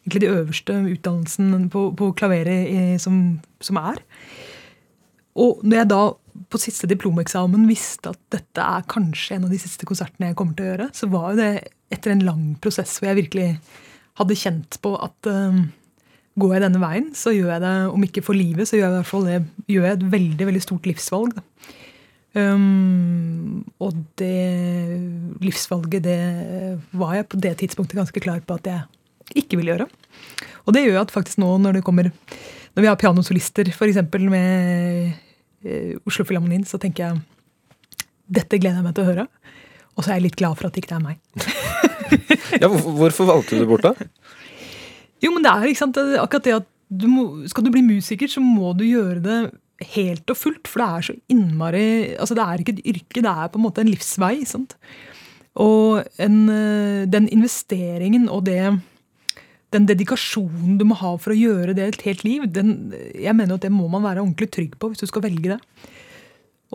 egentlig 0.05 0.21
de 0.21 0.33
øverste 0.33 0.75
utdannelsen 0.95 1.69
på, 1.73 1.87
på 1.97 2.11
klaveret 2.17 3.01
som, 3.01 3.39
som, 3.61 3.79
er. 3.81 4.01
Og 5.35 5.63
når 5.65 5.81
jeg 5.81 5.89
da 5.91 6.03
på 6.51 6.61
siste 6.61 6.87
diplomeksamen 6.89 7.65
visste 7.69 8.11
at 8.13 8.21
dette 8.33 8.61
er 8.61 8.85
kanskje 8.91 9.37
en 9.37 9.47
av 9.47 9.53
de 9.53 9.59
siste 9.59 9.87
konsertene 9.87 10.29
jeg 10.29 10.37
kommer 10.37 10.55
til 10.57 10.67
å 10.67 10.69
gjøre, 10.73 10.89
så 10.93 11.09
var 11.09 11.33
det 11.39 11.49
etter 11.93 12.13
en 12.13 12.25
lang 12.27 12.45
prosess 12.61 12.99
hvor 12.99 13.09
jeg 13.09 13.23
virkelig 13.23 13.49
hadde 14.19 14.37
kjent 14.39 14.77
på 14.83 14.93
at 15.01 15.29
um, 15.31 15.65
går 16.39 16.53
jeg 16.55 16.65
denne 16.65 16.83
veien, 16.83 17.09
så 17.15 17.33
gjør 17.33 17.55
jeg 17.55 17.63
det, 17.63 17.73
om 17.95 18.05
ikke 18.07 18.23
for 18.25 18.37
livet, 18.37 18.67
så 18.67 18.79
gjør 18.79 18.99
jeg 18.99 19.25
det, 19.25 19.39
gjør 19.71 19.87
jeg 19.87 19.97
et 19.97 20.07
veldig 20.13 20.47
veldig 20.51 20.63
stort 20.63 20.89
livsvalg. 20.89 21.35
Um, 22.35 23.63
og 23.79 23.95
det 24.19 25.39
livsvalget, 25.39 26.03
det 26.03 26.19
var 26.91 27.13
jeg 27.15 27.29
på 27.31 27.39
det 27.39 27.53
tidspunktet 27.61 27.95
ganske 27.95 28.23
klar 28.23 28.41
på 28.43 28.57
at 28.57 28.67
jeg 28.67 29.39
ikke 29.39 29.59
ville 29.59 29.71
gjøre. 29.71 29.87
Og 30.67 30.75
det 30.75 30.83
gjør 30.83 31.05
at 31.05 31.13
faktisk 31.15 31.39
nå 31.39 31.53
når 31.61 31.77
det 31.77 31.85
kommer 31.85 32.09
Når 32.75 32.81
vi 32.81 32.89
har 32.89 32.97
pianosolister 32.99 33.69
f.eks. 33.71 34.01
med 34.19 35.13
uh, 35.63 35.93
Oslo 36.05 36.25
Filharmonien, 36.25 36.65
så 36.67 36.77
tenker 36.77 37.05
jeg 37.05 37.23
dette 38.27 38.59
gleder 38.59 38.81
jeg 38.81 38.87
meg 38.87 38.95
til 38.97 39.05
å 39.05 39.11
høre. 39.13 39.27
Og 39.95 40.03
så 40.03 40.11
er 40.11 40.19
jeg 40.19 40.27
litt 40.27 40.39
glad 40.39 40.57
for 40.59 40.67
at 40.67 40.75
det 40.75 40.83
ikke 40.83 40.97
er 40.97 41.05
meg. 41.05 41.21
ja, 42.61 42.67
hvorfor 42.67 43.29
valgte 43.29 43.55
du 43.55 43.63
det 43.63 43.69
bort, 43.69 43.85
da? 43.85 44.09
Jo, 45.23 45.31
men 45.31 45.45
det 45.45 45.53
er 45.53 45.69
ikke 45.69 45.85
sant, 45.85 45.99
akkurat 46.19 46.47
det 46.47 46.57
at 46.57 46.67
du 46.89 47.07
må, 47.09 47.23
skal 47.49 47.63
du 47.65 47.71
bli 47.73 47.85
musiker, 47.85 48.27
så 48.29 48.43
må 48.43 48.73
du 48.77 48.83
gjøre 48.85 49.21
det 49.23 49.37
helt 49.95 50.31
og 50.31 50.39
fullt. 50.39 50.69
For 50.69 50.81
det 50.81 50.87
er 50.87 51.07
så 51.09 51.17
innmari 51.31 51.87
altså 52.15 52.37
Det 52.37 52.45
er 52.45 52.63
ikke 52.63 52.75
et 52.77 52.87
yrke, 52.93 53.21
det 53.21 53.31
er 53.31 53.51
på 53.51 53.59
en 53.59 53.65
måte 53.67 53.83
en 53.83 53.91
livsvei. 53.91 54.45
sant? 54.45 54.77
Og 55.55 56.03
en, 56.19 56.49
eh, 56.49 57.05
den 57.07 57.29
investeringen 57.31 58.27
og 58.29 58.45
det, 58.45 58.79
den 59.71 59.85
dedikasjonen 59.87 60.77
du 60.77 60.85
må 60.85 60.95
ha 60.99 61.15
for 61.17 61.31
å 61.31 61.39
gjøre 61.39 61.75
det 61.75 61.85
et 61.87 62.01
helt 62.07 62.23
liv, 62.23 62.47
den, 62.51 62.93
jeg 63.15 63.35
mener 63.35 63.55
at 63.55 63.61
det 63.61 63.71
må 63.71 63.87
man 63.87 64.03
være 64.03 64.23
ordentlig 64.23 64.51
trygg 64.51 64.75
på 64.79 64.91
hvis 64.91 64.99
du 64.99 65.07
skal 65.07 65.23
velge 65.23 65.55
det. 65.55 65.59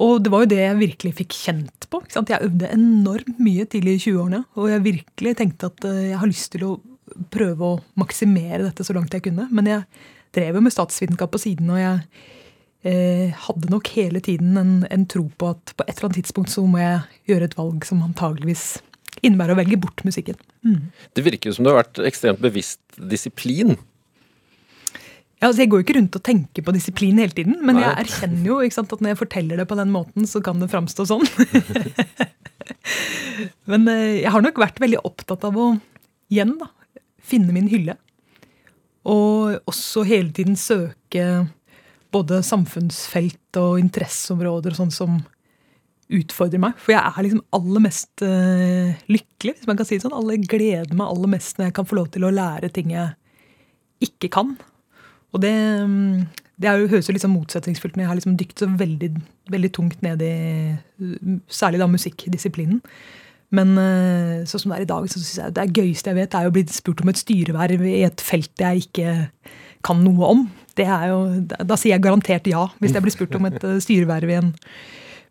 Og 0.00 0.22
det 0.22 0.30
var 0.32 0.44
jo 0.44 0.52
det 0.52 0.60
jeg 0.62 0.80
virkelig 0.80 1.12
fikk 1.18 1.34
kjent 1.36 1.86
på. 1.90 2.00
Jeg 2.08 2.40
øvde 2.46 2.72
enormt 2.72 3.40
mye 3.42 3.66
tidlig 3.68 3.98
i 3.98 4.04
20-årene. 4.06 4.44
Og 4.56 4.70
jeg 4.70 4.86
virkelig 4.86 5.36
tenkte 5.36 5.68
at 5.68 5.84
eh, 5.84 6.06
jeg 6.12 6.20
har 6.22 6.30
lyst 6.30 6.52
til 6.54 6.64
å 6.64 6.78
prøve 7.34 7.66
å 7.66 7.80
maksimere 8.00 8.62
dette 8.64 8.86
så 8.86 8.94
langt 8.96 9.12
jeg 9.12 9.26
kunne. 9.26 9.48
Men 9.50 9.68
jeg 9.68 9.82
drev 10.32 10.56
jo 10.56 10.64
med 10.64 10.72
statsvitenskap 10.72 11.32
på 11.34 11.42
siden, 11.42 11.68
og 11.74 11.80
jeg 11.82 12.38
hadde 12.80 13.68
nok 13.68 13.90
hele 13.92 14.22
tiden 14.24 14.56
en, 14.56 14.70
en, 14.88 15.02
tro 15.04 15.26
på 15.36 15.50
at 15.52 15.74
på 15.76 15.84
et 15.84 15.90
eller 15.92 16.06
annet 16.08 16.22
tidspunkt 16.22 16.48
så 16.48 16.62
må 16.64 16.78
jeg 16.80 17.02
gjøre 17.28 17.50
et 17.50 17.56
valg 17.58 17.84
som 17.84 18.00
antageligvis 18.06 18.78
innebærer 19.20 19.52
å 19.52 19.58
velge 19.58 19.76
bort 19.82 20.00
musikken. 20.06 20.38
Mm. 20.64 20.88
Det 21.12 21.24
virker 21.26 21.50
jo 21.50 21.58
som 21.58 21.66
du 21.66 21.72
har 21.72 21.82
vært 21.82 22.00
ekstremt 22.08 22.40
bevisst 22.40 22.80
disiplin. 22.96 23.76
Ja, 25.40 25.48
altså 25.48 25.62
Jeg 25.62 25.70
går 25.72 25.80
jo 25.80 25.86
ikke 25.86 25.96
rundt 25.96 26.16
og 26.18 26.24
tenker 26.24 26.64
på 26.64 26.74
disiplin 26.76 27.20
hele 27.20 27.32
tiden, 27.32 27.56
men 27.64 27.78
Nei. 27.78 27.84
jeg 27.86 28.04
erkjenner 28.04 28.48
jo 28.50 28.58
sant, 28.74 28.92
at 28.92 29.00
når 29.00 29.14
jeg 29.14 29.20
forteller 29.22 29.60
det 29.60 29.68
på 29.70 29.78
den 29.78 29.92
måten, 29.92 30.28
så 30.28 30.42
kan 30.44 30.60
det 30.60 30.68
framstå 30.72 31.06
sånn. 31.08 31.24
men 33.70 33.88
eh, 33.88 34.20
jeg 34.20 34.34
har 34.34 34.44
nok 34.44 34.60
vært 34.60 34.82
veldig 34.84 35.00
opptatt 35.08 35.46
av 35.48 35.56
å 35.56 35.70
igjen 36.30 36.58
da, 36.60 36.68
finne 37.24 37.56
min 37.56 37.70
hylle. 37.72 37.96
Og 39.08 39.56
også 39.70 40.04
hele 40.04 40.28
tiden 40.36 40.60
søke 40.60 41.24
både 42.14 42.40
samfunnsfelt 42.46 43.58
og 43.60 43.78
interesseområder 43.82 44.74
og 44.74 44.80
sånn 44.80 44.94
som 44.94 45.20
utfordrer 46.10 46.62
meg. 46.62 46.78
For 46.82 46.94
jeg 46.94 47.02
er 47.06 47.24
liksom 47.26 47.44
aller 47.54 47.84
mest 47.84 48.24
uh, 48.26 48.90
lykkelig, 49.10 49.54
hvis 49.56 49.70
man 49.70 49.78
kan 49.78 49.86
si 49.86 49.96
det 49.96 50.04
sånn. 50.04 50.16
Alle 50.16 50.40
gleder 50.42 50.92
meg 50.96 51.06
aller 51.06 51.30
mest 51.36 51.58
når 51.58 51.70
jeg 51.70 51.76
kan 51.78 51.88
få 51.88 52.00
lov 52.00 52.10
til 52.14 52.26
å 52.26 52.34
lære 52.34 52.72
ting 52.74 52.92
jeg 52.94 53.14
ikke 54.10 54.32
kan. 54.34 54.56
Og 55.30 55.42
det, 55.44 55.54
mm, 55.86 56.26
det 56.58 56.74
jo, 56.82 56.90
høres 56.90 57.10
jo 57.10 57.22
sånn 57.22 57.36
motsetningsfullt 57.36 57.96
når 57.96 58.04
jeg 58.04 58.10
har 58.10 58.18
liksom 58.18 58.36
dykket 58.40 58.64
så 58.64 58.70
veldig, 58.80 59.10
veldig 59.54 59.72
tungt 59.76 60.00
ned 60.06 60.24
i 60.26 60.34
særlig 61.52 61.82
da 61.82 61.90
musikkdisiplinen. 61.90 62.80
Men 63.54 63.74
eh, 63.82 64.34
sånn 64.46 64.62
som 64.62 64.72
det 64.72 64.80
er 64.80 64.86
i 64.86 64.90
dag, 64.90 65.06
så 65.10 65.18
synes 65.18 65.38
jeg 65.40 65.54
det 65.56 65.70
gøyeste 65.74 66.12
jeg 66.12 66.18
vet, 66.20 66.34
er 66.38 66.46
å 66.46 66.54
bli 66.54 66.62
spurt 66.70 67.02
om 67.02 67.10
et 67.10 67.18
styreverv 67.18 67.82
i 67.82 68.02
et 68.06 68.22
felt 68.22 68.62
jeg 68.62 68.86
ikke 68.86 69.14
kan 69.86 70.02
noe 70.04 70.34
om. 70.36 70.44
Det 70.80 70.88
er 70.88 71.10
jo, 71.10 71.20
da 71.44 71.76
sier 71.76 71.94
jeg 71.94 72.04
garantert 72.06 72.48
ja, 72.48 72.64
hvis 72.80 72.96
jeg 72.96 73.04
blir 73.04 73.14
spurt 73.14 73.36
om 73.36 73.48
et 73.50 73.60
eh, 73.60 73.78
styreverv 73.84 74.32
i 74.32 74.38
en 74.38 74.50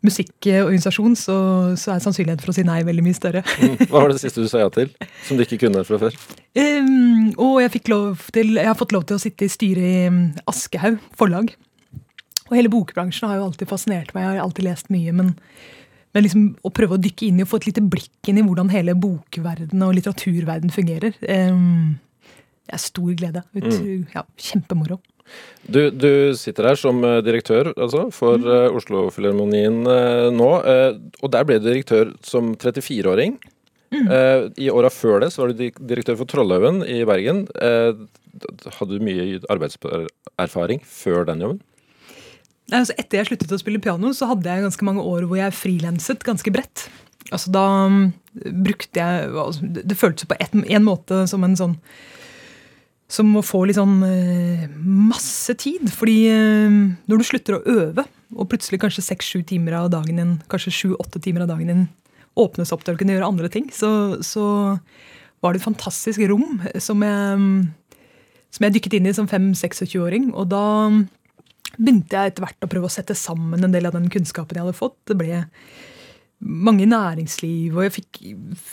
musikkorganisasjon, 0.06 1.16
så, 1.20 1.38
så 1.80 1.92
er 1.92 2.04
sannsynligheten 2.04 2.46
for 2.46 2.54
å 2.54 2.56
si 2.56 2.64
nei 2.68 2.78
veldig 2.88 3.04
mye 3.04 3.18
større. 3.18 3.42
Mm. 3.60 3.74
Hva 3.90 4.04
var 4.04 4.14
det 4.14 4.22
siste 4.22 4.44
du 4.46 4.48
sa 4.52 4.62
ja 4.62 4.70
til, 4.72 4.94
som 5.28 5.40
du 5.40 5.44
ikke 5.44 5.60
kunne 5.66 5.82
fra 5.88 6.00
før? 6.00 6.16
Um, 6.56 7.34
og 7.34 7.58
jeg, 7.66 7.82
til, 7.84 8.54
jeg 8.56 8.70
har 8.70 8.78
fått 8.80 8.96
lov 8.96 9.10
til 9.10 9.20
å 9.20 9.24
sitte 9.24 9.48
i 9.48 9.52
styret 9.52 9.90
i 9.90 10.06
mm, 10.14 10.22
Aschehoug 10.48 11.02
forlag. 11.20 11.52
Og 12.48 12.56
hele 12.56 12.72
bokbransjen 12.72 13.28
har 13.30 13.42
jo 13.42 13.50
alltid 13.50 13.70
fascinert 13.70 14.16
meg. 14.16 14.24
Jeg 14.24 14.40
har 14.40 14.46
alltid 14.46 14.70
lest 14.70 14.94
mye. 14.94 15.16
men 15.16 15.36
men 16.10 16.26
liksom 16.26 16.46
å 16.66 16.72
prøve 16.74 16.98
å 16.98 17.02
dykke 17.02 17.28
inn 17.28 17.38
i 17.38 17.44
og 17.46 17.52
få 17.52 17.60
et 17.60 17.68
lite 17.70 17.84
blikk 17.86 18.30
inn 18.32 18.40
i 18.42 18.44
hvordan 18.46 18.72
hele 18.74 18.96
bokverden 18.98 19.84
og 19.86 19.92
litteraturverden 19.94 20.74
fungerer. 20.74 21.14
Um, 21.22 22.00
det 22.66 22.74
er 22.74 22.82
stor 22.82 23.12
glede. 23.18 23.44
Ut, 23.54 23.68
mm. 23.68 24.08
ja, 24.16 24.24
kjempemoro. 24.42 24.98
Du, 25.70 25.82
du, 25.92 26.34
sitter 26.40 26.72
her 26.72 26.80
som 26.80 27.04
eh, 27.06 27.20
direktør 27.26 27.72
altså, 27.76 28.08
for 28.16 28.40
mm. 28.42 28.48
uh, 28.48 28.78
Oslo-filharmonien 28.80 29.82
uh, 29.86 30.30
nå. 30.34 30.50
Og 31.22 31.32
der 31.34 31.48
ble 31.48 31.60
du 31.60 31.70
direktør 31.70 32.14
som 32.26 32.56
34-åring. 32.58 33.38
Mm. 33.90 34.06
I 34.62 34.68
åra 34.70 34.92
før 34.94 35.24
det 35.24 35.32
så 35.34 35.42
var 35.42 35.50
du 35.50 35.64
direktør 35.66 36.20
for 36.20 36.30
Trollhaugen 36.30 36.84
i 36.86 37.00
Bergen. 37.10 37.48
hadde 37.58 38.92
du 38.92 39.02
mye 39.02 39.40
arbeidserfaring 39.50 40.84
før 40.86 41.26
den 41.26 41.42
jobben? 41.42 41.64
Altså 42.70 42.94
etter 43.02 43.18
jeg 43.18 43.32
sluttet 43.32 43.56
å 43.56 43.58
spille 43.58 43.82
piano, 43.82 44.12
så 44.14 44.30
hadde 44.30 44.46
jeg 44.46 44.68
ganske 44.68 44.86
mange 44.86 45.02
år 45.02 45.26
hvor 45.26 45.42
jeg 45.42 45.58
frilanset 45.58 46.22
ganske 46.28 46.54
bredt. 46.54 46.86
Altså 47.34 47.52
Da 47.54 47.66
mm, 47.90 48.06
brukte 48.66 49.02
jeg 49.02 49.34
altså, 49.34 49.66
Det 49.66 49.98
føltes 49.98 50.30
på 50.30 50.38
en 50.40 50.86
måte 50.86 51.26
som 51.30 51.44
en 51.46 51.58
sånn 51.60 51.76
Som 53.10 53.32
må 53.34 53.42
få 53.46 53.64
litt 53.66 53.80
sånn 53.80 54.00
eh, 54.06 54.68
masse 54.86 55.56
tid. 55.58 55.90
Fordi 55.94 56.18
eh, 56.30 56.76
når 57.10 57.22
du 57.22 57.26
slutter 57.26 57.58
å 57.58 57.64
øve, 57.66 58.06
og 58.36 58.50
plutselig 58.52 58.82
kanskje 58.84 59.08
seks-sju 59.08 59.42
timer 59.50 59.80
av 59.80 59.90
dagen 59.96 60.22
din, 60.22 60.36
kanskje 60.52 60.76
sju-åtte 60.76 61.22
timer 61.26 61.48
av 61.48 61.56
dagen 61.56 61.72
din 61.72 61.88
åpnes 62.40 62.72
opp 62.72 62.86
til 62.86 62.96
å 62.96 63.00
kunne 63.00 63.16
gjøre 63.16 63.32
andre 63.32 63.50
ting, 63.52 63.72
så, 63.74 63.90
så 64.24 64.44
var 65.42 65.56
det 65.56 65.60
et 65.60 65.66
fantastisk 65.66 66.22
rom 66.30 66.62
som 66.78 67.02
jeg 67.04 67.40
som 68.50 68.66
jeg 68.66 68.76
dykket 68.76 68.98
inn 68.98 69.10
i 69.10 69.16
som 69.16 69.30
5-26-åring. 69.30 70.32
Og 70.34 70.50
da 70.52 70.64
begynte 71.78 72.18
jeg 72.18 72.34
etter 72.34 72.46
hvert 72.46 72.66
å 72.66 72.72
prøve 72.72 72.90
å 72.90 72.94
sette 72.94 73.18
sammen 73.18 73.64
en 73.64 73.76
del 73.76 73.88
av 73.90 73.96
den 73.96 74.10
kunnskapen 74.12 74.58
jeg 74.58 74.66
hadde 74.66 74.80
fått. 74.80 74.98
Det 75.10 75.18
ble 75.20 75.44
mange 76.40 76.86
i 76.86 76.90
næringsliv, 76.90 77.76
og 77.76 77.86
jeg 77.86 77.96
fikk 78.00 78.20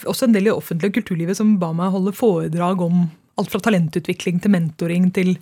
også 0.06 0.28
en 0.28 0.36
del 0.36 0.48
i 0.48 0.54
offentlige 0.54 1.00
kulturlivet 1.00 1.38
som 1.38 1.56
ba 1.60 1.72
meg 1.76 1.94
holde 1.94 2.14
foredrag 2.16 2.84
om 2.84 3.08
alt 3.36 3.52
fra 3.52 3.62
talentutvikling 3.64 4.40
til 4.42 4.54
mentoring 4.54 5.10
til 5.16 5.36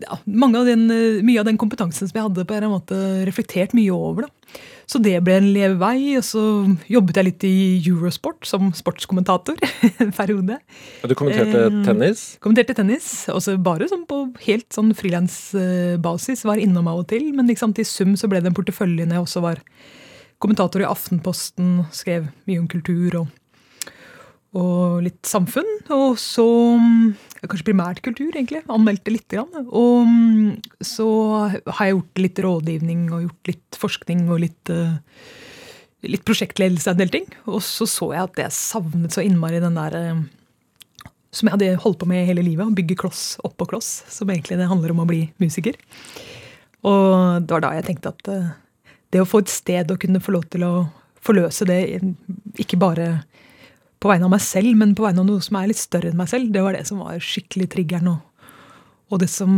ja, 0.00 0.16
av 0.16 0.66
den, 0.68 0.86
mye 1.24 1.40
av 1.40 1.48
den 1.48 1.58
kompetansen 1.60 2.08
som 2.08 2.18
jeg 2.18 2.26
hadde, 2.26 2.44
på 2.48 2.56
en 2.56 2.72
måte 2.72 2.98
reflektert 3.28 3.72
mye 3.76 3.92
over. 3.94 4.28
Da. 4.28 4.60
Så 4.90 4.98
det 4.98 5.14
ble 5.22 5.36
en 5.38 5.48
levevei, 5.54 6.16
og 6.18 6.24
så 6.26 6.42
jobbet 6.90 7.20
jeg 7.20 7.26
litt 7.28 7.44
i 7.46 7.54
Eurosport 7.78 8.48
som 8.48 8.72
sportskommentator 8.74 9.60
en 10.02 10.10
periode. 10.16 10.58
Du 11.06 11.14
kommenterte 11.18 11.66
eh, 11.68 11.78
tennis? 11.86 12.24
Kommenterte 12.42 12.74
tennis, 12.80 13.10
også 13.30 13.54
bare 13.62 13.86
sånn 13.90 14.02
på 14.10 14.24
helt 14.48 14.66
sånn 14.74 14.90
frilansbasis. 14.98 16.44
Var 16.48 16.64
innom 16.64 16.90
av 16.90 17.04
og 17.04 17.10
til, 17.12 17.30
men 17.36 17.48
liksom, 17.50 17.76
til 17.76 17.86
sum 17.86 18.16
så 18.18 18.30
ble 18.30 18.42
det 18.42 18.50
en 18.50 18.58
portefølje 18.58 19.06
når 19.06 19.20
jeg 19.20 19.28
også 19.28 19.44
var 19.46 19.62
kommentator 20.40 20.82
i 20.82 20.88
Aftenposten, 20.88 21.84
skrev 21.94 22.30
mye 22.48 22.62
om 22.62 22.68
kultur 22.70 23.20
og 23.22 23.39
og 24.58 25.02
litt 25.04 25.22
samfunn. 25.26 25.68
Og 25.94 26.18
så 26.20 26.46
Kanskje 27.40 27.70
primært 27.70 28.02
kultur, 28.04 28.28
egentlig. 28.34 28.60
Anmeldte 28.68 29.12
lite 29.14 29.38
grann. 29.38 29.68
Og 29.72 30.84
så 30.84 31.06
har 31.48 31.86
jeg 31.86 31.94
gjort 31.94 32.20
litt 32.20 32.40
rådgivning 32.44 33.06
og 33.08 33.22
gjort 33.24 33.50
litt 33.52 33.78
forskning 33.80 34.26
og 34.28 34.42
litt, 34.42 34.72
uh, 34.74 34.98
litt 36.04 36.26
prosjektledelse 36.28 36.90
og 36.90 36.98
en 36.98 37.00
del 37.00 37.14
ting. 37.14 37.30
Og 37.48 37.62
så 37.64 37.88
så 37.88 38.10
jeg 38.12 38.26
at 38.26 38.42
jeg 38.44 38.58
savnet 38.58 39.16
så 39.16 39.24
innmari 39.24 39.62
den 39.64 39.78
der 39.78 39.96
uh, 39.96 40.20
som 41.32 41.48
jeg 41.48 41.56
hadde 41.56 41.80
holdt 41.80 42.02
på 42.02 42.10
med 42.10 42.28
hele 42.28 42.44
livet. 42.44 42.66
Å 42.68 42.76
bygge 42.76 42.98
kloss 43.00 43.24
oppå 43.46 43.70
kloss. 43.72 44.02
Som 44.12 44.34
egentlig 44.34 44.60
det 44.60 44.68
handler 44.68 44.92
om 44.92 45.00
å 45.06 45.08
bli 45.08 45.22
musiker. 45.40 45.80
Og 46.84 47.40
det 47.40 47.56
var 47.56 47.64
da 47.64 47.72
jeg 47.78 47.88
tenkte 47.88 48.12
at 48.12 48.32
uh, 48.34 48.52
det 49.14 49.24
å 49.24 49.28
få 49.28 49.40
et 49.40 49.52
sted 49.52 49.88
å 49.88 49.98
kunne 50.00 50.20
få 50.20 50.36
lov 50.36 50.44
til 50.52 50.68
å 50.68 50.74
forløse 51.24 51.64
det, 51.68 51.80
ikke 52.60 52.78
bare 52.80 53.08
på 54.00 54.08
vegne 54.08 54.28
av 54.28 54.32
meg 54.32 54.42
selv, 54.44 54.72
men 54.80 54.94
på 54.96 55.04
vegne 55.04 55.22
av 55.22 55.28
noe 55.28 55.44
som 55.44 55.58
er 55.60 55.70
litt 55.70 55.80
større 55.80 56.10
enn 56.10 56.20
meg 56.20 56.30
selv. 56.32 56.50
Det 56.54 56.64
var 56.64 56.76
det 56.76 56.86
som 56.88 57.02
var 57.04 57.20
skikkelig 57.24 57.68
triggeren, 57.74 58.14
og, 58.14 58.52
og 59.12 59.22
det 59.22 59.28
som 59.32 59.52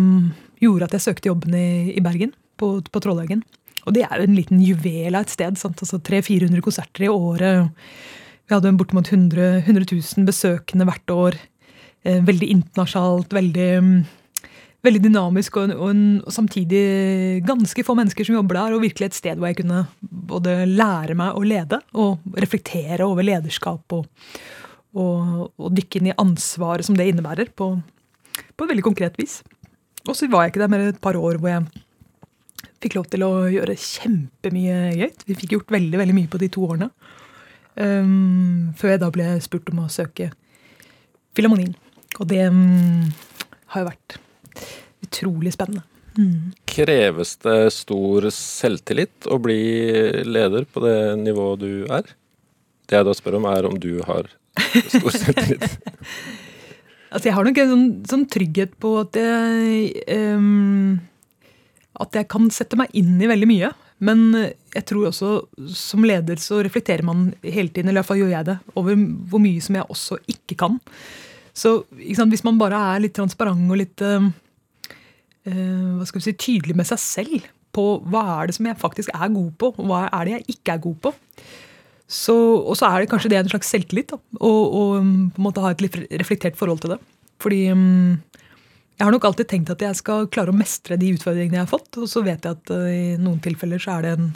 gjorde 0.62 0.88
at 0.88 0.96
jeg 0.96 1.06
søkte 1.06 1.30
jobben 1.30 1.54
i, 1.58 1.68
i 1.94 2.02
Bergen, 2.04 2.34
på, 2.58 2.74
på 2.82 3.02
Trollhaugen. 3.02 3.44
Og 3.86 3.94
det 3.96 4.04
er 4.06 4.18
jo 4.20 4.26
en 4.28 4.36
liten 4.38 4.60
juvel 4.62 5.16
av 5.16 5.24
et 5.24 5.32
sted. 5.32 5.58
sant? 5.58 5.80
Altså 5.82 5.98
300-400 5.98 6.62
konserter 6.62 7.06
i 7.06 7.10
året. 7.10 7.70
Vi 8.46 8.54
hadde 8.54 8.74
bortimot 8.78 9.08
100, 9.10 9.64
100 9.64 9.88
000 9.90 10.28
besøkende 10.28 10.86
hvert 10.86 11.14
år. 11.14 11.38
Eh, 12.06 12.20
veldig 12.22 12.50
internasjonalt, 12.56 13.34
veldig 13.34 13.70
veldig 14.82 15.02
dynamisk 15.04 15.58
og, 15.60 15.74
og, 15.76 16.00
og, 16.24 16.32
samtidig 16.34 16.82
ganske 17.46 17.84
få 17.86 17.94
mennesker 17.98 18.26
som 18.26 18.38
jobber 18.38 18.58
der. 18.58 18.74
Og 18.76 18.84
virkelig 18.84 19.10
et 19.10 19.18
sted 19.18 19.38
hvor 19.38 19.50
jeg 19.50 19.60
kunne 19.62 19.84
både 20.32 20.56
lære 20.70 21.16
meg 21.18 21.38
å 21.38 21.44
lede 21.46 21.78
og 21.98 22.34
reflektere 22.42 23.06
over 23.06 23.26
lederskap 23.26 23.96
og, 23.98 24.08
og 24.98 25.70
dykke 25.76 26.00
inn 26.00 26.10
i 26.10 26.18
ansvaret 26.18 26.86
som 26.86 26.98
det 26.98 27.08
innebærer, 27.10 27.52
på, 27.56 27.74
på 28.58 28.68
veldig 28.68 28.84
konkret 28.86 29.18
vis. 29.20 29.40
Og 30.08 30.16
så 30.18 30.28
var 30.30 30.46
jeg 30.46 30.54
ikke 30.54 30.64
der 30.64 30.72
mer 30.72 30.88
et 30.90 31.02
par 31.02 31.18
år 31.18 31.38
hvor 31.38 31.52
jeg 31.52 31.82
fikk 32.82 32.98
lov 32.98 33.06
til 33.10 33.22
å 33.22 33.32
gjøre 33.52 33.78
kjempemye 33.78 34.78
gøy. 34.98 35.10
Vi 35.28 35.38
fikk 35.38 35.56
gjort 35.56 35.74
veldig 35.76 36.00
veldig 36.00 36.16
mye 36.16 36.30
på 36.30 36.40
de 36.42 36.50
to 36.52 36.66
årene. 36.66 36.90
Um, 37.72 38.72
før 38.76 38.92
jeg 38.92 39.00
da 39.00 39.08
ble 39.14 39.28
spurt 39.40 39.70
om 39.72 39.84
å 39.84 39.92
søke 39.92 40.28
Filharmonien. 41.32 41.72
Og 42.20 42.28
det 42.28 42.42
um, 42.52 43.06
har 43.72 43.84
jo 43.84 43.88
vært 43.88 44.18
utrolig 45.02 45.52
spennende. 45.54 45.84
Mm. 46.18 46.52
Kreves 46.68 47.36
det 47.40 47.72
stor 47.72 48.28
selvtillit 48.36 49.28
å 49.32 49.38
bli 49.40 49.62
leder 50.28 50.66
på 50.68 50.82
det 50.84 50.96
nivået 51.22 51.62
du 51.62 51.72
er? 51.88 52.10
Det 52.88 52.98
jeg 52.98 53.08
da 53.08 53.14
spør 53.16 53.38
om, 53.38 53.48
er 53.48 53.68
om 53.68 53.78
du 53.80 54.02
har 54.04 54.28
stor 54.92 55.14
selvtillit. 55.14 55.64
altså, 57.12 57.30
jeg 57.30 57.36
har 57.36 57.48
nok 57.48 57.62
en 57.62 57.72
sånn, 57.72 57.86
sånn 58.10 58.26
trygghet 58.32 58.76
på 58.82 58.98
at 59.00 59.16
jeg 59.16 60.04
um, 60.36 61.00
At 62.02 62.16
jeg 62.16 62.28
kan 62.32 62.50
sette 62.52 62.76
meg 62.76 62.92
inn 62.98 63.16
i 63.20 63.30
veldig 63.30 63.48
mye. 63.48 63.72
Men 64.02 64.22
jeg 64.74 64.84
tror 64.88 65.12
også 65.12 65.32
som 65.78 66.04
leder 66.04 66.40
så 66.42 66.58
reflekterer 66.64 67.06
man 67.06 67.28
hele 67.44 67.70
tiden, 67.70 67.88
eller 67.88 68.02
iallfall 68.02 68.18
gjør 68.18 68.32
jeg 68.34 68.48
det, 68.48 68.56
over 68.74 68.96
hvor 69.30 69.42
mye 69.44 69.62
som 69.62 69.78
jeg 69.78 69.86
også 69.94 70.18
ikke 70.32 70.56
kan. 70.58 70.80
Så 71.54 71.82
sant, 72.16 72.32
hvis 72.32 72.42
man 72.42 72.58
bare 72.58 72.80
er 72.96 73.04
litt 73.04 73.14
transparent 73.14 73.70
og 73.70 73.78
litt 73.78 74.02
uh, 74.02 74.26
hva 75.50 76.06
skal 76.06 76.20
vi 76.20 76.24
si, 76.28 76.36
tydelig 76.38 76.76
med 76.78 76.86
seg 76.86 77.00
selv 77.02 77.50
på 77.72 77.84
hva 78.12 78.22
er 78.36 78.50
det 78.50 78.56
som 78.58 78.68
jeg 78.68 78.78
faktisk 78.78 79.12
er 79.16 79.32
god 79.32 79.52
på, 79.58 79.72
og 79.74 79.88
hva 79.88 80.04
er 80.06 80.28
det 80.28 80.34
jeg 80.36 80.56
ikke 80.56 80.74
er 80.74 80.82
god 80.84 80.98
på, 81.06 81.12
så, 82.12 82.34
og 82.60 82.76
så 82.76 82.90
er 82.90 83.02
det 83.02 83.08
kanskje 83.10 83.30
det 83.32 83.38
en 83.40 83.48
slags 83.54 83.70
selvtillit. 83.72 84.12
da. 84.12 84.18
å 84.36 84.52
på 84.52 84.98
en 85.00 85.46
måte 85.46 85.62
ha 85.64 85.72
et 85.72 85.80
litt 85.80 85.96
reflektert 86.20 86.58
forhold 86.60 86.82
til 86.82 86.94
det. 86.94 86.98
Fordi 87.42 87.62
um, 87.72 88.20
jeg 88.98 89.06
har 89.06 89.14
nok 89.14 89.24
alltid 89.24 89.48
tenkt 89.48 89.72
at 89.72 89.82
jeg 89.82 89.98
skal 89.98 90.28
klare 90.32 90.52
å 90.52 90.56
mestre 90.56 90.98
de 91.00 91.14
utfordringene 91.16 91.62
jeg 91.62 91.64
har 91.64 91.72
fått. 91.72 91.96
Og 91.96 92.10
så 92.12 92.20
vet 92.26 92.44
jeg 92.44 92.58
at 92.58 92.74
uh, 92.74 92.90
i 92.92 93.16
noen 93.16 93.40
tilfeller 93.42 93.80
så 93.82 93.96
er 93.96 94.06
det 94.06 94.12
en 94.18 94.30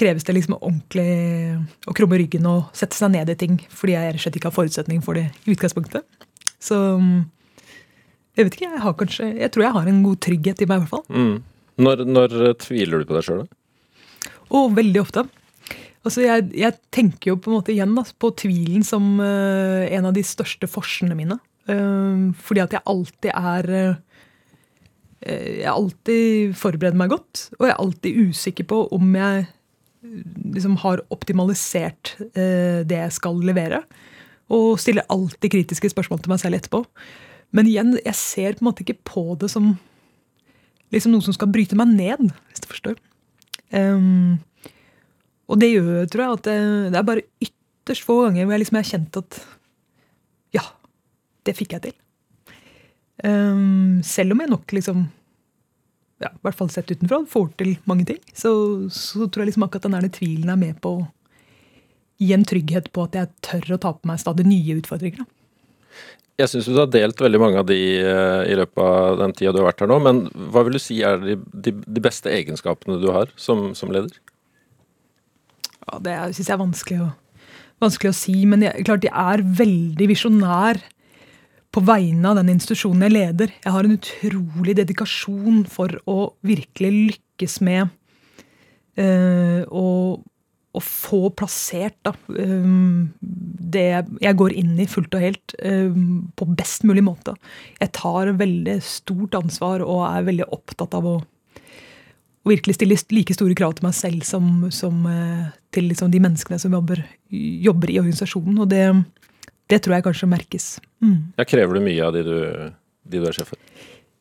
kreves 0.00 0.24
det 0.24 0.32
liksom 0.38 0.56
ordentlig 0.56 1.10
å 1.84 1.92
krumme 1.92 2.16
ryggen 2.16 2.48
og 2.48 2.72
sette 2.76 2.96
seg 2.96 3.12
ned 3.12 3.28
i 3.28 3.36
ting 3.36 3.58
fordi 3.68 3.92
jeg 3.92 4.06
rett 4.06 4.16
og 4.16 4.22
slett 4.24 4.38
ikke 4.38 4.48
har 4.48 4.56
forutsetning 4.56 5.02
for 5.04 5.20
det 5.20 5.26
i 5.44 5.52
utgangspunktet. 5.52 6.06
Så 6.62 6.78
jeg 8.36 8.46
vet 8.46 8.56
ikke, 8.56 8.68
jeg 8.70 8.82
har 8.82 8.94
kanskje 8.96 9.28
Jeg 9.36 9.52
tror 9.52 9.64
jeg 9.66 9.76
har 9.76 9.88
en 9.90 10.02
god 10.06 10.20
trygghet 10.24 10.62
i 10.64 10.68
meg, 10.68 10.80
i 10.80 10.84
hvert 10.84 10.92
fall. 10.92 11.04
Mm. 11.12 11.36
Når, 11.82 12.04
når, 12.08 12.36
tviler 12.60 13.02
du 13.02 13.08
på 13.08 13.16
deg 13.16 13.26
sjøl, 13.26 13.44
da? 13.44 14.32
Å, 14.52 14.66
veldig 14.76 15.00
ofte. 15.00 15.24
Altså, 16.02 16.24
jeg, 16.24 16.48
jeg, 16.58 16.76
tenker 16.92 17.32
jo 17.32 17.38
på 17.40 17.50
en 17.50 17.56
måte 17.60 17.72
igjen 17.72 17.94
da, 17.96 18.04
på 18.04 18.32
tvilen 18.36 18.84
som 18.86 19.14
uh, 19.22 19.86
en 19.86 20.08
av 20.10 20.16
de 20.16 20.24
største 20.26 20.68
forsene 20.68 21.16
mine. 21.16 21.38
Uh, 21.70 22.32
fordi 22.42 22.64
at 22.64 22.74
jeg 22.74 22.82
alltid 22.90 23.30
er 23.30 23.68
uh, 23.70 24.00
Jeg 25.22 25.70
alltid 25.70 26.56
forbereder 26.58 26.98
meg 26.98 27.12
godt, 27.14 27.46
og 27.60 27.68
jeg 27.68 27.74
er 27.74 27.82
alltid 27.84 28.22
usikker 28.28 28.66
på 28.72 28.84
om 28.96 29.12
jeg 29.14 29.44
liksom 30.02 30.76
har 30.82 31.02
optimalisert 31.14 32.16
eh, 32.34 32.82
det 32.86 32.98
jeg 32.98 33.14
skal 33.18 33.38
levere. 33.44 33.82
Og 34.52 34.80
stiller 34.80 35.06
alltid 35.12 35.52
kritiske 35.52 35.92
spørsmål 35.92 36.22
til 36.22 36.32
meg 36.32 36.42
selv 36.42 36.58
etterpå. 36.58 36.82
Men 37.52 37.68
igjen, 37.68 37.96
jeg 38.00 38.18
ser 38.18 38.56
på 38.56 38.64
en 38.64 38.70
måte 38.70 38.84
ikke 38.84 39.00
på 39.08 39.24
det 39.40 39.50
som 39.52 39.74
liksom 40.92 41.14
noe 41.14 41.24
som 41.24 41.34
skal 41.36 41.50
bryte 41.52 41.76
meg 41.78 41.92
ned, 41.92 42.32
hvis 42.50 42.62
du 42.64 42.68
forstår. 42.68 42.98
Um, 43.72 44.40
og 45.48 45.60
det 45.60 45.72
gjør, 45.72 46.04
tror 46.08 46.24
jeg, 46.24 46.38
at 46.38 46.46
det, 46.48 46.58
det, 46.92 47.00
er 47.00 47.08
bare 47.08 47.24
ytterst 47.44 48.06
få 48.06 48.18
ganger 48.26 48.44
hvor 48.44 48.56
jeg 48.56 48.64
liksom 48.64 48.78
har 48.78 48.88
kjent 48.88 49.18
at 49.22 49.40
ja, 50.56 50.64
det 51.48 51.56
fikk 51.56 51.76
jeg 51.76 51.86
til. 51.88 51.96
Um, 53.24 54.00
selv 54.04 54.34
om 54.34 54.42
jeg 54.42 54.52
nok 54.52 54.76
liksom 54.76 55.04
ja, 56.22 56.30
i 56.30 56.44
hvert 56.44 56.58
fall 56.58 56.70
sett 56.70 56.90
utenfra, 56.92 57.22
får 57.28 57.50
til 57.58 57.74
mange 57.90 58.06
ting, 58.12 58.20
så, 58.36 58.52
så 58.92 59.26
tror 59.26 59.42
jeg 59.42 59.52
liksom 59.52 59.66
akkurat 59.66 59.88
den 59.88 59.96
der 59.96 60.12
tvilen 60.14 60.52
er 60.52 60.60
med 60.60 60.78
på 60.84 60.96
å 61.00 61.06
gi 62.22 62.30
en 62.36 62.44
trygghet 62.46 62.92
på 62.94 63.08
at 63.08 63.16
jeg 63.18 63.32
tør 63.42 63.74
å 63.74 63.80
ta 63.82 63.90
på 63.96 64.08
meg 64.10 64.20
stadig 64.22 64.46
nye 64.46 64.76
utfordringer. 64.78 65.24
Jeg 66.40 66.48
syns 66.48 66.68
du 66.70 66.78
har 66.80 66.90
delt 66.90 67.20
veldig 67.20 67.40
mange 67.42 67.60
av 67.60 67.66
de 67.68 67.78
uh, 68.02 68.42
i 68.48 68.54
løpet 68.56 68.80
av 68.82 69.18
den 69.20 69.34
tida 69.36 69.52
du 69.52 69.60
har 69.60 69.68
vært 69.68 69.84
her 69.84 69.90
nå, 69.90 69.98
men 70.02 70.22
hva 70.52 70.64
vil 70.66 70.78
du 70.78 70.82
si 70.82 71.02
er 71.04 71.20
de, 71.22 71.36
de, 71.52 71.74
de 71.84 72.02
beste 72.02 72.32
egenskapene 72.32 72.96
du 73.02 73.10
har 73.12 73.30
som, 73.36 73.70
som 73.78 73.92
leder? 73.92 74.14
Ja, 75.84 76.00
Det 76.00 76.16
syns 76.32 76.48
jeg 76.48 76.56
er 76.56 76.62
vanskelig 76.62 76.98
å, 77.04 77.10
vanskelig 77.84 78.14
å 78.14 78.16
si, 78.16 78.36
men 78.48 78.64
jeg, 78.64 78.86
klart 78.88 79.06
jeg 79.06 79.12
er 79.12 79.44
veldig 79.60 80.08
visjonær 80.14 80.80
på 81.72 81.82
vegne 81.88 82.32
av 82.32 82.40
den 82.40 82.52
institusjonen 82.52 83.06
jeg 83.06 83.14
leder. 83.14 83.52
Jeg 83.64 83.74
har 83.76 83.86
en 83.86 83.96
utrolig 83.96 84.76
dedikasjon 84.80 85.62
for 85.72 85.94
å 86.08 86.18
virkelig 86.44 86.92
lykkes 87.12 87.60
med 87.64 87.92
uh, 89.00 89.62
å, 89.68 89.86
å, 90.72 90.80
få 90.82 91.30
plassert 91.36 91.96
da, 92.06 92.14
det 93.72 93.86
jeg 94.24 94.38
går 94.40 94.54
inn 94.56 94.74
i 94.80 94.88
fullt 94.88 95.14
og 95.16 95.24
helt 95.24 95.54
på 96.38 96.48
best 96.58 96.86
mulig 96.88 97.04
måte. 97.06 97.34
Jeg 97.80 97.92
tar 97.98 98.32
veldig 98.40 98.78
stort 98.84 99.36
ansvar 99.38 99.84
og 99.84 100.06
er 100.08 100.28
veldig 100.30 100.48
opptatt 100.54 100.96
av 100.98 101.08
å, 101.08 101.16
å 101.22 102.52
virkelig 102.52 102.78
stille 102.78 102.98
like 103.12 103.36
store 103.36 103.56
krav 103.58 103.76
til 103.78 103.88
meg 103.88 103.96
selv 103.98 104.24
som, 104.26 104.68
som 104.74 105.04
uh, 105.04 105.50
til 105.74 105.90
liksom, 105.92 106.12
de 106.12 106.22
menneskene 106.24 106.60
som 106.62 106.74
jobber, 106.74 107.04
jobber 107.30 107.92
i 107.92 108.00
organisasjonen. 108.02 108.62
og 108.64 108.72
det 108.72 108.86
det 109.72 109.80
tror 109.84 109.96
jeg 109.96 110.04
kanskje 110.04 110.28
merkes. 110.30 110.64
Mm. 111.00 111.32
Ja, 111.38 111.46
krever 111.48 111.78
du 111.78 111.84
mye 111.84 112.04
av 112.04 112.16
de 112.16 112.24
du, 112.26 112.38
de 113.08 113.20
du 113.22 113.28
er 113.28 113.36
sjef 113.36 113.52
for? 113.54 113.60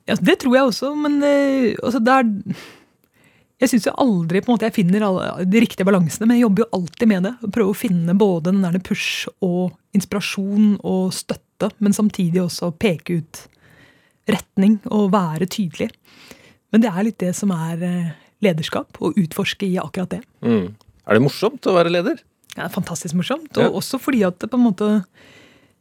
Ja, 0.10 0.16
det 0.16 0.38
tror 0.42 0.56
jeg 0.56 0.70
også, 0.70 0.94
men 0.98 1.20
uh, 1.24 1.74
altså, 1.84 2.02
det 2.04 2.14
er 2.16 2.30
jeg 3.62 3.70
syns 3.70 3.88
aldri 3.94 4.42
på 4.42 4.50
en 4.50 4.56
måte 4.58 4.66
jeg 4.68 4.74
finner 4.80 5.04
alle, 5.06 5.46
de 5.46 5.62
riktige 5.62 5.86
balansene, 5.86 6.26
men 6.28 6.40
jeg 6.40 6.48
jobber 6.48 6.64
jo 6.66 6.70
alltid 6.80 7.12
med 7.12 7.28
det. 7.28 7.34
Prøver 7.46 7.70
å 7.70 7.78
finne 7.78 8.16
både 8.18 8.50
den 8.50 8.64
der 8.66 8.80
push 8.82 9.28
og 9.46 9.76
inspirasjon 9.98 10.80
og 10.82 11.12
støtte, 11.14 11.70
men 11.80 11.94
samtidig 11.94 12.42
også 12.42 12.72
peke 12.82 13.20
ut 13.22 13.44
retning 14.32 14.80
og 14.90 15.12
være 15.14 15.48
tydelig. 15.52 15.92
Men 16.72 16.84
det 16.84 16.90
er 16.92 17.06
litt 17.06 17.20
det 17.22 17.34
som 17.38 17.52
er 17.54 17.82
eh, 17.86 18.12
lederskap, 18.42 18.98
å 19.04 19.12
utforske 19.14 19.68
i 19.68 19.78
akkurat 19.82 20.16
det. 20.18 20.22
Mm. 20.42 20.72
Er 21.06 21.18
det 21.18 21.24
morsomt 21.26 21.68
å 21.68 21.76
være 21.78 21.92
leder? 21.94 22.22
Det 22.52 22.64
er 22.66 22.72
fantastisk 22.74 23.16
morsomt. 23.20 23.52
Og 23.58 23.64
Ja. 23.64 23.70
også 23.70 24.00
fordi 24.02 24.24
at 24.28 24.40
det 24.40 24.50
på 24.52 24.58
en 24.60 24.66
måte 24.70 24.90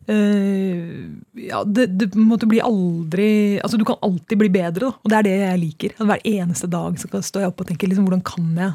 eh, 0.09 1.11
ja, 1.49 1.63
det, 1.65 1.87
det 1.99 2.09
måte 2.17 2.49
blir 2.49 2.65
aldri 2.67 3.61
Altså, 3.63 3.77
du 3.79 3.85
kan 3.85 4.01
alltid 4.03 4.39
bli 4.41 4.49
bedre, 4.53 4.89
da. 4.89 4.93
Og 4.97 5.11
det 5.13 5.19
er 5.19 5.27
det 5.29 5.35
jeg 5.41 5.61
liker. 5.65 5.95
At 5.99 6.07
hver 6.09 6.25
eneste 6.25 6.71
dag 6.71 6.99
så 6.99 7.11
kan- 7.11 7.23
står 7.27 7.45
jeg 7.45 7.53
opp 7.53 7.61
og 7.61 7.69
tenker 7.69 7.89
liksom, 7.91 8.07
hvordan 8.09 8.25
kan 8.25 8.47
jeg 8.61 8.73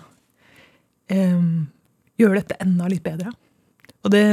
um, 1.36 1.48
gjøre 2.20 2.42
dette 2.42 2.60
enda 2.64 2.88
litt 2.92 3.04
bedre? 3.06 3.34
Og 4.06 4.12
det 4.14 4.26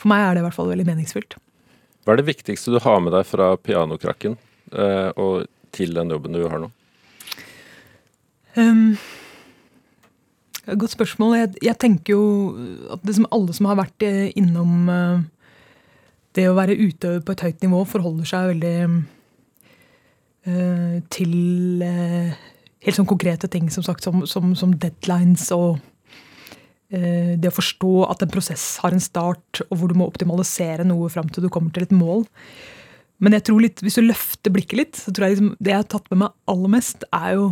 For 0.00 0.08
meg 0.12 0.22
er 0.24 0.34
det 0.34 0.40
i 0.42 0.46
hvert 0.46 0.56
fall 0.56 0.68
veldig 0.72 0.86
meningsfylt. 0.88 1.36
Hva 2.04 2.12
er 2.14 2.20
det 2.20 2.28
viktigste 2.28 2.72
du 2.74 2.80
har 2.84 3.00
med 3.02 3.12
deg 3.16 3.24
fra 3.26 3.52
pianokrakken 3.56 4.36
uh, 4.76 5.10
og 5.16 5.46
til 5.76 5.92
den 5.96 6.12
jobben 6.12 6.36
du 6.36 6.44
har 6.48 6.60
nå? 6.62 6.68
Um, 8.56 8.96
godt 10.66 10.94
spørsmål. 10.94 11.34
Jeg, 11.40 11.54
jeg 11.68 11.78
tenker 11.82 12.14
jo 12.14 12.22
at 12.94 13.02
det 13.06 13.16
som 13.18 13.26
alle 13.34 13.52
som 13.56 13.68
har 13.70 13.76
vært 13.80 14.06
eh, 14.06 14.30
innom 14.38 14.88
eh, 14.92 15.18
det 16.36 16.46
å 16.50 16.56
være 16.56 16.76
utøver 16.76 17.22
på 17.24 17.34
et 17.34 17.44
høyt 17.46 17.64
nivå, 17.64 17.82
forholder 17.88 18.28
seg 18.28 18.50
veldig 18.52 18.76
uh, 20.50 20.96
til 21.12 21.34
uh, 21.82 22.36
helt 22.86 22.98
sånn 22.98 23.08
konkrete 23.08 23.50
ting, 23.52 23.70
som 23.72 23.84
sagt, 23.86 24.04
som, 24.06 24.26
som, 24.28 24.54
som 24.58 24.74
deadlines 24.82 25.48
og 25.56 25.78
uh, 25.80 27.32
det 27.40 27.50
å 27.50 27.56
forstå 27.56 27.94
at 28.10 28.24
en 28.24 28.32
prosess 28.32 28.68
har 28.84 28.96
en 28.96 29.02
start, 29.02 29.64
og 29.70 29.80
hvor 29.80 29.92
du 29.92 29.98
må 29.98 30.08
optimalisere 30.08 30.86
noe 30.86 31.10
fram 31.12 31.30
til 31.32 31.46
du 31.46 31.52
kommer 31.52 31.74
til 31.74 31.88
et 31.88 31.96
mål. 31.96 32.26
Men 33.22 33.32
jeg 33.38 33.46
tror 33.48 33.62
litt, 33.64 33.80
hvis 33.80 33.96
du 33.96 34.04
løfter 34.04 34.52
blikket 34.52 34.80
litt, 34.80 34.98
så 35.00 35.12
tror 35.12 35.26
jeg 35.26 35.38
liksom, 35.38 35.52
det 35.56 35.72
jeg 35.72 35.80
har 35.80 35.88
tatt 35.88 36.10
med 36.12 36.26
meg 36.26 36.34
aller 36.52 36.72
mest, 36.76 37.06
er 37.16 37.38
jo 37.38 37.46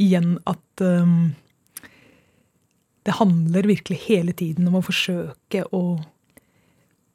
igjen 0.00 0.38
at 0.48 0.82
um, 0.82 1.34
det 3.04 3.18
handler 3.20 3.68
virkelig 3.68 4.00
hele 4.06 4.32
tiden 4.32 4.66
om 4.70 4.80
å 4.80 4.84
forsøke 4.84 5.66
å 5.76 5.84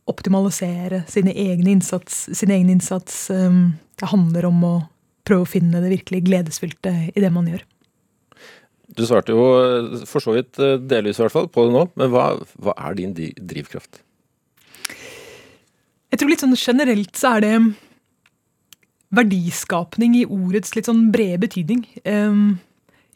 optimalisere 0.09 1.03
sine 1.11 1.33
egne 1.37 1.75
innsats, 1.77 2.27
sin 2.33 2.51
egen 2.53 2.69
innsats. 2.73 3.27
Um, 3.29 3.77
det 3.99 4.09
handler 4.11 4.49
om 4.49 4.63
å 4.65 4.75
prøve 5.27 5.45
å 5.45 5.49
finne 5.49 5.81
det 5.83 5.91
virkelig 5.93 6.23
gledesfylte 6.25 6.93
i 7.13 7.21
det 7.21 7.31
man 7.33 7.49
gjør. 7.49 7.65
Du 8.97 9.03
svarte 9.05 9.35
jo 9.35 9.43
eh, 9.59 10.05
for 10.09 10.23
så 10.23 10.33
vidt 10.33 10.57
eh, 10.61 10.79
delvis 10.81 11.19
i 11.19 11.23
hvert 11.23 11.35
fall 11.35 11.49
på 11.51 11.67
det 11.67 11.75
nå, 11.75 11.83
men 11.99 12.09
hva, 12.13 12.31
hva 12.57 12.73
er 12.87 12.97
din 12.97 13.13
drivkraft? 13.13 14.01
Jeg 16.09 16.17
tror 16.17 16.31
litt 16.31 16.41
sånn 16.41 16.57
generelt 16.57 17.13
så 17.19 17.35
er 17.37 17.45
det 17.45 17.53
verdiskapning 19.13 20.17
i 20.17 20.25
ordets 20.25 20.73
litt 20.77 20.89
sånn 20.89 21.09
brede 21.13 21.41
betydning. 21.45 21.85
Um, 22.05 22.59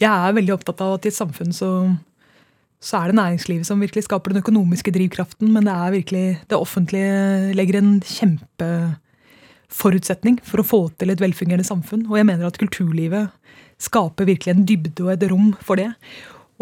Jeg 0.01 0.09
er 0.09 0.35
veldig 0.37 0.55
opptatt 0.55 0.81
av 0.81 0.95
at 0.97 1.05
i 1.05 1.11
et 1.11 1.17
samfunn 1.17 1.53
så, 1.53 1.69
så 2.83 2.99
er 2.99 3.07
det 3.09 3.15
næringslivet 3.15 3.63
som 3.67 3.79
virkelig 3.79 4.03
skaper 4.09 4.33
den 4.33 4.41
økonomiske 4.43 4.91
drivkraften, 4.91 5.53
men 5.55 5.63
det 5.67 5.73
er 5.73 5.95
virkelig 5.95 6.25
det 6.51 6.57
offentlige 6.57 7.53
legger 7.55 7.75
en 7.79 8.01
kjempeforutsetning 8.03 10.35
for 10.43 10.59
å 10.59 10.67
få 10.67 10.91
til 10.99 11.09
et 11.13 11.21
velfungerende 11.23 11.67
samfunn. 11.67 12.07
Og 12.11 12.17
jeg 12.19 12.27
mener 12.27 12.45
at 12.49 12.59
kulturlivet 12.59 13.25
skaper 13.83 14.27
virkelig 14.27 14.51
en 14.51 14.67
dybde 14.67 15.03
og 15.05 15.11
et 15.15 15.23
rom 15.31 15.49
for 15.63 15.75
det. 15.79 15.91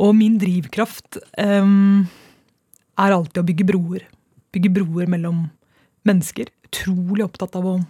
Og 0.01 0.09
min 0.17 0.39
drivkraft 0.41 1.17
um, 1.41 2.01
er 3.01 3.11
alltid 3.15 3.41
å 3.41 3.49
bygge 3.49 3.69
broer. 3.73 4.01
Bygge 4.53 4.71
broer 4.77 5.05
mellom 5.09 5.37
mennesker. 6.07 6.45
Utrolig 6.69 7.23
opptatt 7.25 7.55
av 7.57 7.65
å 7.65 7.81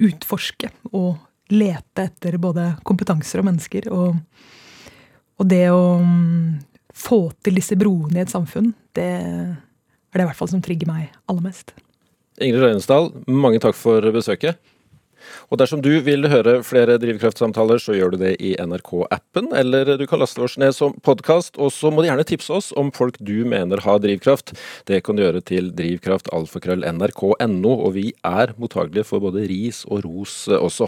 utforske 0.00 0.68
og 0.94 1.18
lete 1.50 2.02
etter 2.06 2.38
både 2.40 2.78
kompetanser 2.86 3.38
og 3.42 3.46
mennesker. 3.50 3.82
Og, 3.92 4.16
og 5.40 5.48
det 5.48 5.64
å 5.72 5.98
mm, 6.04 6.58
få 6.96 7.22
til 7.44 7.56
disse 7.56 7.78
broene 7.80 8.20
i 8.20 8.24
et 8.24 8.32
samfunn, 8.32 8.74
det 8.96 9.10
er 9.10 10.18
det 10.18 10.26
i 10.26 10.28
hvert 10.28 10.38
fall 10.38 10.50
som 10.52 10.62
trigger 10.64 10.90
meg 10.90 11.08
aller 11.30 11.44
mest. 11.44 11.72
Ingrid 12.40 12.62
Røynesdal, 12.64 13.10
mange 13.28 13.60
takk 13.62 13.76
for 13.76 14.04
besøket. 14.14 14.60
Og 15.50 15.58
dersom 15.60 15.80
du 15.84 16.00
vil 16.04 16.28
høre 16.30 16.62
flere 16.66 16.98
drivkraftsamtaler, 17.02 17.78
så 17.82 17.94
gjør 17.96 18.10
du 18.14 18.18
det 18.22 18.34
i 18.42 18.56
NRK-appen, 18.60 19.52
eller 19.56 19.96
du 20.00 20.06
kan 20.10 20.20
laste 20.22 20.42
oss 20.44 20.58
ned 20.60 20.72
som 20.76 20.94
podkast. 21.06 21.58
Og 21.60 21.72
så 21.74 21.90
må 21.90 22.02
du 22.02 22.08
gjerne 22.08 22.26
tipse 22.28 22.52
oss 22.54 22.72
om 22.80 22.92
folk 22.94 23.16
du 23.20 23.44
mener 23.48 23.80
har 23.84 23.98
drivkraft. 24.02 24.52
Det 24.90 25.02
kan 25.06 25.16
du 25.16 25.22
gjøre 25.24 25.42
til 25.46 25.72
drivkraftalfakrøll.nrk.no, 25.78 27.72
og 27.72 27.90
vi 27.96 28.12
er 28.26 28.54
mottagelige 28.60 29.06
for 29.08 29.18
både 29.24 29.46
ris 29.50 29.84
og 29.88 30.04
ros 30.06 30.48
eh, 30.50 30.58
også. 30.60 30.86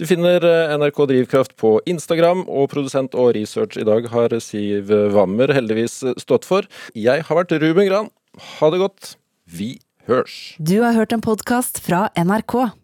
Du 0.00 0.04
finner 0.08 0.38
eh, 0.44 0.74
NRK 0.78 0.98
Drivkraft 1.10 1.52
på 1.60 1.70
Instagram, 1.90 2.40
og 2.48 2.70
produsent 2.74 3.14
og 3.18 3.34
research 3.36 3.74
i 3.80 3.86
dag 3.86 4.02
har 4.12 4.28
Siv 4.42 4.90
Wammer 5.14 5.48
heldigvis 5.54 6.04
stått 6.22 6.44
for. 6.48 6.62
Jeg 6.98 7.24
har 7.28 7.36
vært 7.40 7.52
Ruben 7.62 7.88
Gran. 7.88 8.08
Ha 8.58 8.70
det 8.72 8.80
godt. 8.82 9.16
Vi 9.44 9.78
hørs. 10.08 10.56
Du 10.58 10.80
har 10.82 10.96
hørt 10.96 11.12
en 11.12 11.24
podkast 11.24 11.80
fra 11.84 12.08
NRK. 12.16 12.83